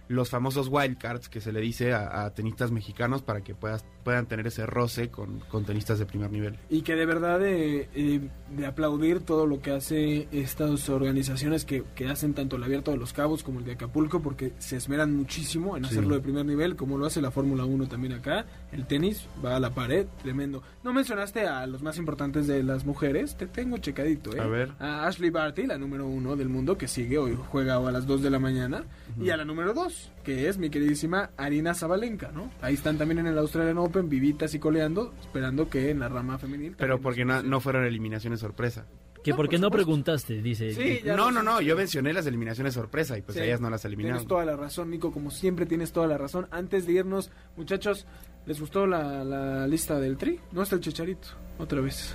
los 0.09 0.29
famosos 0.29 0.67
wildcards 0.69 1.29
que 1.29 1.41
se 1.41 1.51
le 1.51 1.61
dice 1.61 1.93
a, 1.93 2.25
a 2.25 2.33
tenistas 2.33 2.71
mexicanos 2.71 3.21
para 3.21 3.41
que 3.41 3.55
puedas, 3.55 3.85
puedan 4.03 4.25
tener 4.25 4.45
ese 4.47 4.65
roce 4.65 5.09
con, 5.09 5.39
con 5.49 5.65
tenistas 5.65 5.97
de 5.99 6.05
primer 6.05 6.31
nivel. 6.31 6.57
Y 6.69 6.81
que 6.81 6.95
de 6.95 7.05
verdad 7.05 7.43
eh, 7.45 7.89
eh, 7.95 8.19
de 8.55 8.65
aplaudir 8.65 9.21
todo 9.21 9.47
lo 9.47 9.61
que 9.61 9.71
hace 9.71 10.27
estas 10.31 10.89
organizaciones 10.89 11.65
que, 11.65 11.83
que 11.95 12.07
hacen 12.09 12.33
tanto 12.33 12.57
el 12.57 12.63
Abierto 12.63 12.91
de 12.91 12.97
los 12.97 13.13
Cabos 13.13 13.43
como 13.43 13.59
el 13.59 13.65
de 13.65 13.73
Acapulco, 13.73 14.21
porque 14.21 14.53
se 14.59 14.75
esmeran 14.77 15.15
muchísimo 15.15 15.77
en 15.77 15.83
Sí. 15.85 15.91
hacerlo 15.91 16.15
de 16.15 16.21
primer 16.21 16.45
nivel, 16.45 16.75
como 16.75 16.97
lo 16.97 17.05
hace 17.05 17.21
la 17.21 17.31
Fórmula 17.31 17.65
1 17.65 17.87
también 17.87 18.13
acá. 18.13 18.45
El 18.71 18.85
tenis 18.85 19.27
va 19.43 19.55
a 19.55 19.59
la 19.59 19.69
pared, 19.73 20.05
tremendo. 20.21 20.63
No 20.83 20.93
mencionaste 20.93 21.47
a 21.47 21.65
los 21.67 21.81
más 21.81 21.97
importantes 21.97 22.47
de 22.47 22.61
las 22.63 22.85
mujeres, 22.85 23.35
te 23.37 23.47
tengo 23.47 23.77
checadito, 23.77 24.35
¿eh? 24.35 24.39
A 24.41 24.47
ver. 24.47 24.71
A 24.79 25.07
Ashley 25.07 25.29
Barty, 25.29 25.65
la 25.65 25.77
número 25.77 26.07
uno 26.07 26.35
del 26.35 26.49
mundo, 26.49 26.77
que 26.77 26.87
sigue 26.87 27.17
hoy, 27.17 27.37
juega 27.49 27.75
a 27.77 27.91
las 27.91 28.05
2 28.05 28.21
de 28.21 28.29
la 28.29 28.39
mañana. 28.39 28.83
Y 29.19 29.29
a 29.29 29.37
la 29.37 29.45
número 29.45 29.73
2, 29.73 29.92
que 30.23 30.47
es 30.47 30.57
mi 30.57 30.69
queridísima 30.69 31.31
Arina 31.37 31.73
Zabalenka, 31.73 32.31
¿no? 32.31 32.49
Ahí 32.61 32.73
están 32.75 32.97
también 32.97 33.19
en 33.19 33.27
el 33.27 33.37
Australian 33.37 33.77
Open, 33.77 34.09
vivitas 34.09 34.53
y 34.53 34.59
coleando, 34.59 35.13
esperando 35.21 35.69
que 35.69 35.89
en 35.89 35.99
la 35.99 36.09
rama 36.09 36.37
femenil. 36.37 36.75
Pero 36.77 36.99
porque 37.01 37.25
no, 37.25 37.43
no 37.43 37.59
fueron 37.59 37.83
eliminaciones 37.85 38.39
sorpresa. 38.39 38.85
Que 39.23 39.33
por 39.33 39.47
qué 39.47 39.57
no 39.57 39.71
preguntaste, 39.71 40.41
dice. 40.41 40.73
Sí, 40.73 40.99
No, 41.05 41.31
no, 41.31 41.41
no, 41.41 41.61
yo 41.61 41.77
mencioné 41.77 42.11
las 42.11 42.25
eliminaciones 42.25 42.73
sorpresa 42.73 43.17
y 43.17 43.21
pues 43.21 43.37
Sí, 43.37 43.43
ellas 43.43 43.61
no 43.61 43.69
las 43.69 43.85
eliminaron. 43.85 44.17
Tienes 44.17 44.27
toda 44.27 44.43
la 44.43 44.57
razón, 44.57 44.89
Nico, 44.89 45.13
como 45.13 45.31
siempre 45.31 45.65
tienes 45.65 45.93
toda 45.93 46.07
la 46.07 46.17
razón. 46.17 46.47
Antes 46.51 46.85
de 46.85 46.91
irnos, 46.93 47.31
muchachos, 47.55 48.05
¿les 48.45 48.59
gustó 48.59 48.85
la, 48.85 49.23
la 49.23 49.65
lista 49.65 49.97
del 49.97 50.17
tri? 50.17 50.41
No 50.51 50.61
está 50.63 50.75
el 50.75 50.81
chicharito, 50.81 51.29
otra 51.57 51.79
vez. 51.79 52.13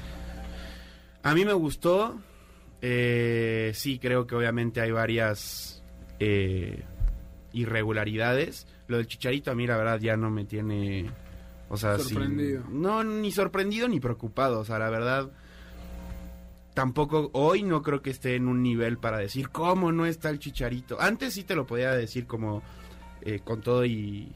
A 1.22 1.35
mí 1.35 1.47
me 1.47 1.55
gustó. 1.55 2.18
eh, 2.83 3.72
sí, 3.74 3.99
creo 3.99 4.26
que 4.26 4.35
obviamente 4.35 4.81
hay 4.83 4.91
varias 4.93 5.83
eh, 6.20 6.85
irregularidades. 7.53 8.66
Lo 8.86 8.96
del 8.96 9.07
chicharito 9.07 9.51
a 9.51 9.55
mí 9.55 9.66
la 9.66 9.76
verdad 9.76 10.01
ya 10.01 10.16
no 10.16 10.30
me 10.30 10.44
tiene... 10.44 11.11
O 11.70 11.76
sea, 11.76 11.99
Sorprendido. 11.99 12.64
no, 12.70 13.05
ni 13.05 13.30
sorprendido 13.30 13.88
ni 13.88 14.01
preocupado. 14.01 14.61
O 14.61 14.64
sea, 14.64 14.78
la 14.78 14.90
verdad... 14.90 15.30
Tampoco 16.74 17.30
hoy 17.32 17.64
no 17.64 17.82
creo 17.82 18.03
que 18.03 18.11
esté 18.11 18.36
en 18.36 18.46
un 18.46 18.62
nivel 18.62 18.99
para 18.99 19.18
decir 19.18 19.49
cómo 19.51 19.90
no 19.90 20.07
está 20.07 20.30
el 20.30 20.38
chicharito. 20.38 21.01
Antes 21.01 21.34
sí 21.34 21.42
te 21.42 21.57
lo 21.57 21.66
podía 21.66 21.90
decir 21.90 22.26
como 22.26 22.62
eh, 23.22 23.40
con 23.42 23.61
todo 23.62 23.84
y 23.84 24.28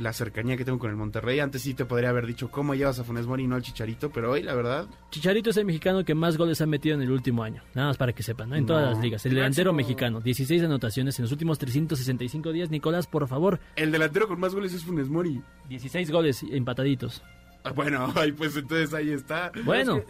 la 0.00 0.12
cercanía 0.12 0.56
que 0.56 0.64
tengo 0.64 0.78
con 0.78 0.90
el 0.90 0.96
Monterrey. 0.96 1.40
Antes 1.40 1.62
sí 1.62 1.74
te 1.74 1.84
podría 1.84 2.10
haber 2.10 2.26
dicho 2.26 2.50
cómo 2.50 2.74
llevas 2.74 2.98
a 2.98 3.04
Funes 3.04 3.26
Mori 3.26 3.44
y 3.44 3.46
no 3.46 3.56
al 3.56 3.62
chicharito. 3.62 4.10
Pero 4.10 4.30
hoy 4.32 4.42
la 4.42 4.54
verdad 4.54 4.86
Chicharito 5.10 5.50
es 5.50 5.56
el 5.56 5.64
mexicano 5.64 6.04
que 6.04 6.14
más 6.14 6.36
goles 6.36 6.60
ha 6.60 6.66
metido 6.66 6.94
en 6.94 7.02
el 7.02 7.10
último 7.10 7.42
año. 7.42 7.62
Nada 7.74 7.88
más 7.88 7.96
para 7.96 8.12
que 8.12 8.22
sepan, 8.22 8.50
¿no? 8.50 8.56
En 8.56 8.66
todas 8.66 8.84
No. 8.84 8.90
las 8.92 9.00
ligas. 9.00 9.24
El 9.26 9.30
Máximo- 9.32 9.40
delantero 9.42 9.72
mexicano, 9.72 10.20
16 10.20 10.62
anotaciones 10.62 11.18
en 11.18 11.22
los 11.24 11.32
últimos 11.32 11.58
365 11.58 12.52
días. 12.52 12.70
Nicolás, 12.70 13.06
por 13.06 13.26
favor, 13.28 13.60
El 13.76 13.90
delantero 13.92 14.28
con 14.28 14.38
más 14.40 14.54
goles 14.54 14.72
es 14.74 14.84
Funes 14.84 15.08
Mori. 15.08 15.42
16 15.68 16.10
goles 16.10 16.42
empataditos. 16.50 17.22
Ah, 17.64 17.72
Bueno, 17.72 18.12
ay, 18.16 18.32
pues 18.32 18.56
entonces 18.56 18.94
ahí 18.94 19.10
está. 19.10 19.50
Bueno, 19.64 20.02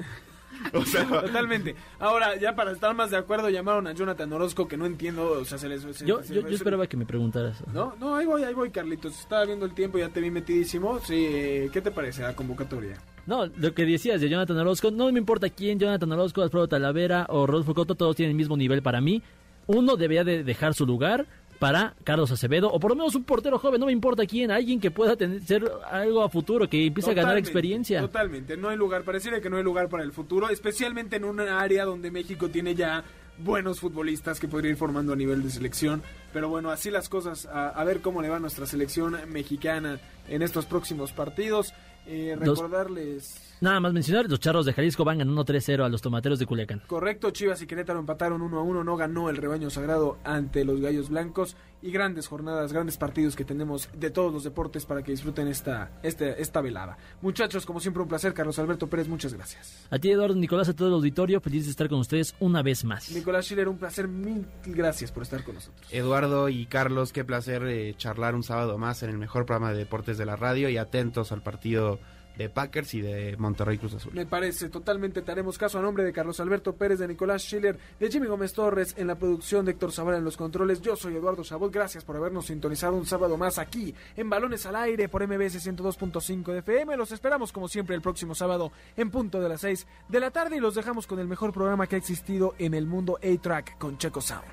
O 0.74 0.84
sea, 0.84 1.04
Totalmente. 1.06 1.74
Ahora, 1.98 2.36
ya 2.36 2.54
para 2.54 2.72
estar 2.72 2.94
más 2.94 3.10
de 3.10 3.16
acuerdo, 3.16 3.48
llamaron 3.50 3.86
a 3.86 3.92
Jonathan 3.92 4.32
Orozco, 4.32 4.68
que 4.68 4.76
no 4.76 4.86
entiendo, 4.86 5.30
o 5.32 5.44
sea, 5.44 5.58
se 5.58 5.68
les... 5.68 5.82
se- 5.82 6.04
yo, 6.06 6.22
se- 6.22 6.34
yo, 6.34 6.46
esperaba 6.48 6.86
que 6.86 6.96
me 6.96 7.06
preguntaras. 7.06 7.62
No, 7.72 7.94
no, 8.00 8.16
ahí 8.16 8.26
voy, 8.26 8.42
ahí 8.44 8.54
voy, 8.54 8.70
Carlitos. 8.70 9.18
Estaba 9.18 9.44
viendo 9.44 9.64
el 9.66 9.74
tiempo, 9.74 9.98
ya 9.98 10.08
te 10.08 10.20
vi 10.20 10.30
metidísimo. 10.30 10.98
Sí, 11.00 11.26
eh, 11.28 11.70
¿qué 11.72 11.80
te 11.80 11.90
parece 11.90 12.22
la 12.22 12.34
convocatoria? 12.36 12.96
No, 13.26 13.46
lo 13.46 13.74
que 13.74 13.84
decías 13.84 14.20
de 14.20 14.28
Jonathan 14.28 14.56
Orozco, 14.58 14.90
no 14.90 15.10
me 15.12 15.18
importa 15.18 15.48
quién, 15.50 15.78
Jonathan 15.78 16.10
Orozco, 16.12 16.42
Alfredo 16.42 16.66
Talavera 16.68 17.26
o 17.28 17.46
Rodolfo 17.46 17.74
Cotto, 17.74 17.94
todos 17.94 18.16
tienen 18.16 18.30
el 18.30 18.36
mismo 18.36 18.56
nivel 18.56 18.82
para 18.82 19.00
mí. 19.00 19.22
Uno 19.66 19.96
debería 19.96 20.24
de 20.24 20.44
dejar 20.44 20.72
su 20.74 20.86
lugar 20.86 21.26
para 21.58 21.94
Carlos 22.04 22.30
Acevedo, 22.30 22.70
o 22.70 22.78
por 22.78 22.92
lo 22.92 22.96
menos 22.96 23.14
un 23.14 23.24
portero 23.24 23.58
joven, 23.58 23.80
no 23.80 23.86
me 23.86 23.92
importa 23.92 24.26
quién, 24.26 24.50
alguien 24.50 24.80
que 24.80 24.90
pueda 24.90 25.16
tener, 25.16 25.42
ser 25.42 25.70
algo 25.90 26.22
a 26.22 26.28
futuro, 26.28 26.68
que 26.68 26.86
empiece 26.86 27.10
a 27.10 27.14
ganar 27.14 27.36
experiencia. 27.36 28.00
Totalmente, 28.00 28.56
no 28.56 28.68
hay 28.68 28.76
lugar, 28.76 29.02
pareciera 29.02 29.40
que 29.40 29.50
no 29.50 29.56
hay 29.56 29.64
lugar 29.64 29.88
para 29.88 30.04
el 30.04 30.12
futuro, 30.12 30.48
especialmente 30.50 31.16
en 31.16 31.24
un 31.24 31.40
área 31.40 31.84
donde 31.84 32.10
México 32.10 32.48
tiene 32.48 32.74
ya 32.74 33.04
buenos 33.38 33.80
futbolistas 33.80 34.40
que 34.40 34.48
podría 34.48 34.70
ir 34.70 34.76
formando 34.76 35.12
a 35.12 35.16
nivel 35.16 35.42
de 35.42 35.50
selección. 35.50 36.02
Pero 36.32 36.48
bueno, 36.48 36.70
así 36.70 36.90
las 36.90 37.08
cosas, 37.08 37.46
a, 37.46 37.68
a 37.68 37.84
ver 37.84 38.00
cómo 38.00 38.22
le 38.22 38.28
va 38.28 38.36
a 38.36 38.40
nuestra 38.40 38.66
selección 38.66 39.16
mexicana 39.28 40.00
en 40.28 40.42
estos 40.42 40.66
próximos 40.66 41.12
partidos. 41.12 41.72
Eh, 42.06 42.36
recordarles... 42.38 43.47
Nada 43.60 43.80
más 43.80 43.92
mencionar, 43.92 44.30
los 44.30 44.38
charros 44.38 44.66
de 44.66 44.72
Jalisco 44.72 45.04
van 45.04 45.18
ganando 45.18 45.44
3-0 45.44 45.84
a 45.84 45.88
los 45.88 46.00
tomateros 46.00 46.38
de 46.38 46.46
Culiacán. 46.46 46.82
Correcto, 46.86 47.30
Chivas 47.32 47.60
y 47.60 47.66
Querétaro 47.66 47.98
empataron 47.98 48.40
1 48.40 48.58
a 48.58 48.62
1, 48.62 48.84
no 48.84 48.96
ganó 48.96 49.30
el 49.30 49.36
rebaño 49.36 49.68
sagrado 49.68 50.18
ante 50.22 50.64
los 50.64 50.80
Gallos 50.80 51.08
Blancos 51.08 51.56
y 51.82 51.90
grandes 51.90 52.28
jornadas, 52.28 52.72
grandes 52.72 52.96
partidos 52.96 53.36
que 53.36 53.44
tenemos 53.44 53.88
de 53.92 54.10
todos 54.10 54.32
los 54.32 54.44
deportes 54.44 54.84
para 54.84 55.02
que 55.02 55.12
disfruten 55.12 55.48
esta, 55.48 55.90
este, 56.02 56.40
esta 56.40 56.60
velada. 56.60 56.98
Muchachos, 57.20 57.66
como 57.66 57.80
siempre 57.80 58.02
un 58.02 58.08
placer, 58.08 58.34
Carlos 58.34 58.58
Alberto 58.58 58.88
Pérez, 58.88 59.08
muchas 59.08 59.34
gracias. 59.34 59.86
A 59.90 59.98
ti, 59.98 60.10
Eduardo 60.10 60.36
Nicolás, 60.36 60.68
a 60.68 60.74
todo 60.74 60.88
el 60.88 60.94
auditorio, 60.94 61.40
feliz 61.40 61.64
de 61.64 61.70
estar 61.70 61.88
con 61.88 61.98
ustedes 61.98 62.34
una 62.40 62.62
vez 62.62 62.84
más. 62.84 63.10
Nicolás 63.10 63.46
Schiller, 63.46 63.68
un 63.68 63.78
placer, 63.78 64.08
mil 64.08 64.46
gracias 64.66 65.12
por 65.12 65.22
estar 65.24 65.42
con 65.44 65.54
nosotros. 65.54 65.86
Eduardo 65.90 66.48
y 66.48 66.66
Carlos, 66.66 67.12
qué 67.12 67.24
placer 67.24 67.64
eh, 67.66 67.94
charlar 67.96 68.34
un 68.34 68.42
sábado 68.42 68.78
más 68.78 69.02
en 69.02 69.10
el 69.10 69.18
mejor 69.18 69.46
programa 69.46 69.72
de 69.72 69.78
deportes 69.78 70.18
de 70.18 70.26
la 70.26 70.36
radio 70.36 70.68
y 70.68 70.76
atentos 70.76 71.32
al 71.32 71.42
partido 71.42 71.98
de 72.38 72.48
Packers 72.48 72.94
y 72.94 73.00
de 73.00 73.36
Monterrey 73.36 73.76
Cruz 73.76 73.94
Azul. 73.94 74.12
Me 74.14 74.24
parece, 74.24 74.68
totalmente 74.68 75.22
te 75.22 75.32
haremos 75.32 75.58
caso 75.58 75.78
a 75.78 75.82
nombre 75.82 76.04
de 76.04 76.12
Carlos 76.12 76.38
Alberto 76.40 76.74
Pérez, 76.74 77.00
de 77.00 77.08
Nicolás 77.08 77.42
Schiller, 77.42 77.76
de 77.98 78.10
Jimmy 78.10 78.28
Gómez 78.28 78.52
Torres 78.52 78.94
en 78.96 79.08
la 79.08 79.16
producción, 79.16 79.64
de 79.64 79.72
Héctor 79.72 79.92
Zavala 79.92 80.18
en 80.18 80.24
los 80.24 80.36
controles. 80.36 80.80
Yo 80.80 80.96
soy 80.96 81.16
Eduardo 81.16 81.42
Chabot, 81.42 81.72
gracias 81.72 82.04
por 82.04 82.16
habernos 82.16 82.46
sintonizado 82.46 82.94
un 82.94 83.06
sábado 83.06 83.36
más 83.36 83.58
aquí 83.58 83.94
en 84.16 84.30
Balones 84.30 84.64
al 84.66 84.76
Aire 84.76 85.08
por 85.08 85.26
MBS 85.26 85.66
102.5 85.66 86.52
de 86.52 86.58
FM. 86.60 86.96
Los 86.96 87.10
esperamos 87.10 87.52
como 87.52 87.68
siempre 87.68 87.96
el 87.96 88.02
próximo 88.02 88.34
sábado 88.34 88.70
en 88.96 89.10
punto 89.10 89.40
de 89.40 89.48
las 89.48 89.60
6 89.60 89.86
de 90.08 90.20
la 90.20 90.30
tarde 90.30 90.56
y 90.56 90.60
los 90.60 90.76
dejamos 90.76 91.06
con 91.08 91.18
el 91.18 91.26
mejor 91.26 91.52
programa 91.52 91.88
que 91.88 91.96
ha 91.96 91.98
existido 91.98 92.54
en 92.58 92.74
el 92.74 92.86
mundo 92.86 93.18
A-Track 93.20 93.78
con 93.78 93.98
Checo 93.98 94.20
Sound. 94.20 94.44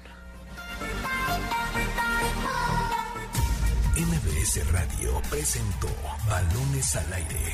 MBS 3.98 4.72
Radio 4.74 5.22
presentó 5.30 5.88
Balones 6.28 6.96
al 6.98 7.14
Aire. 7.14 7.54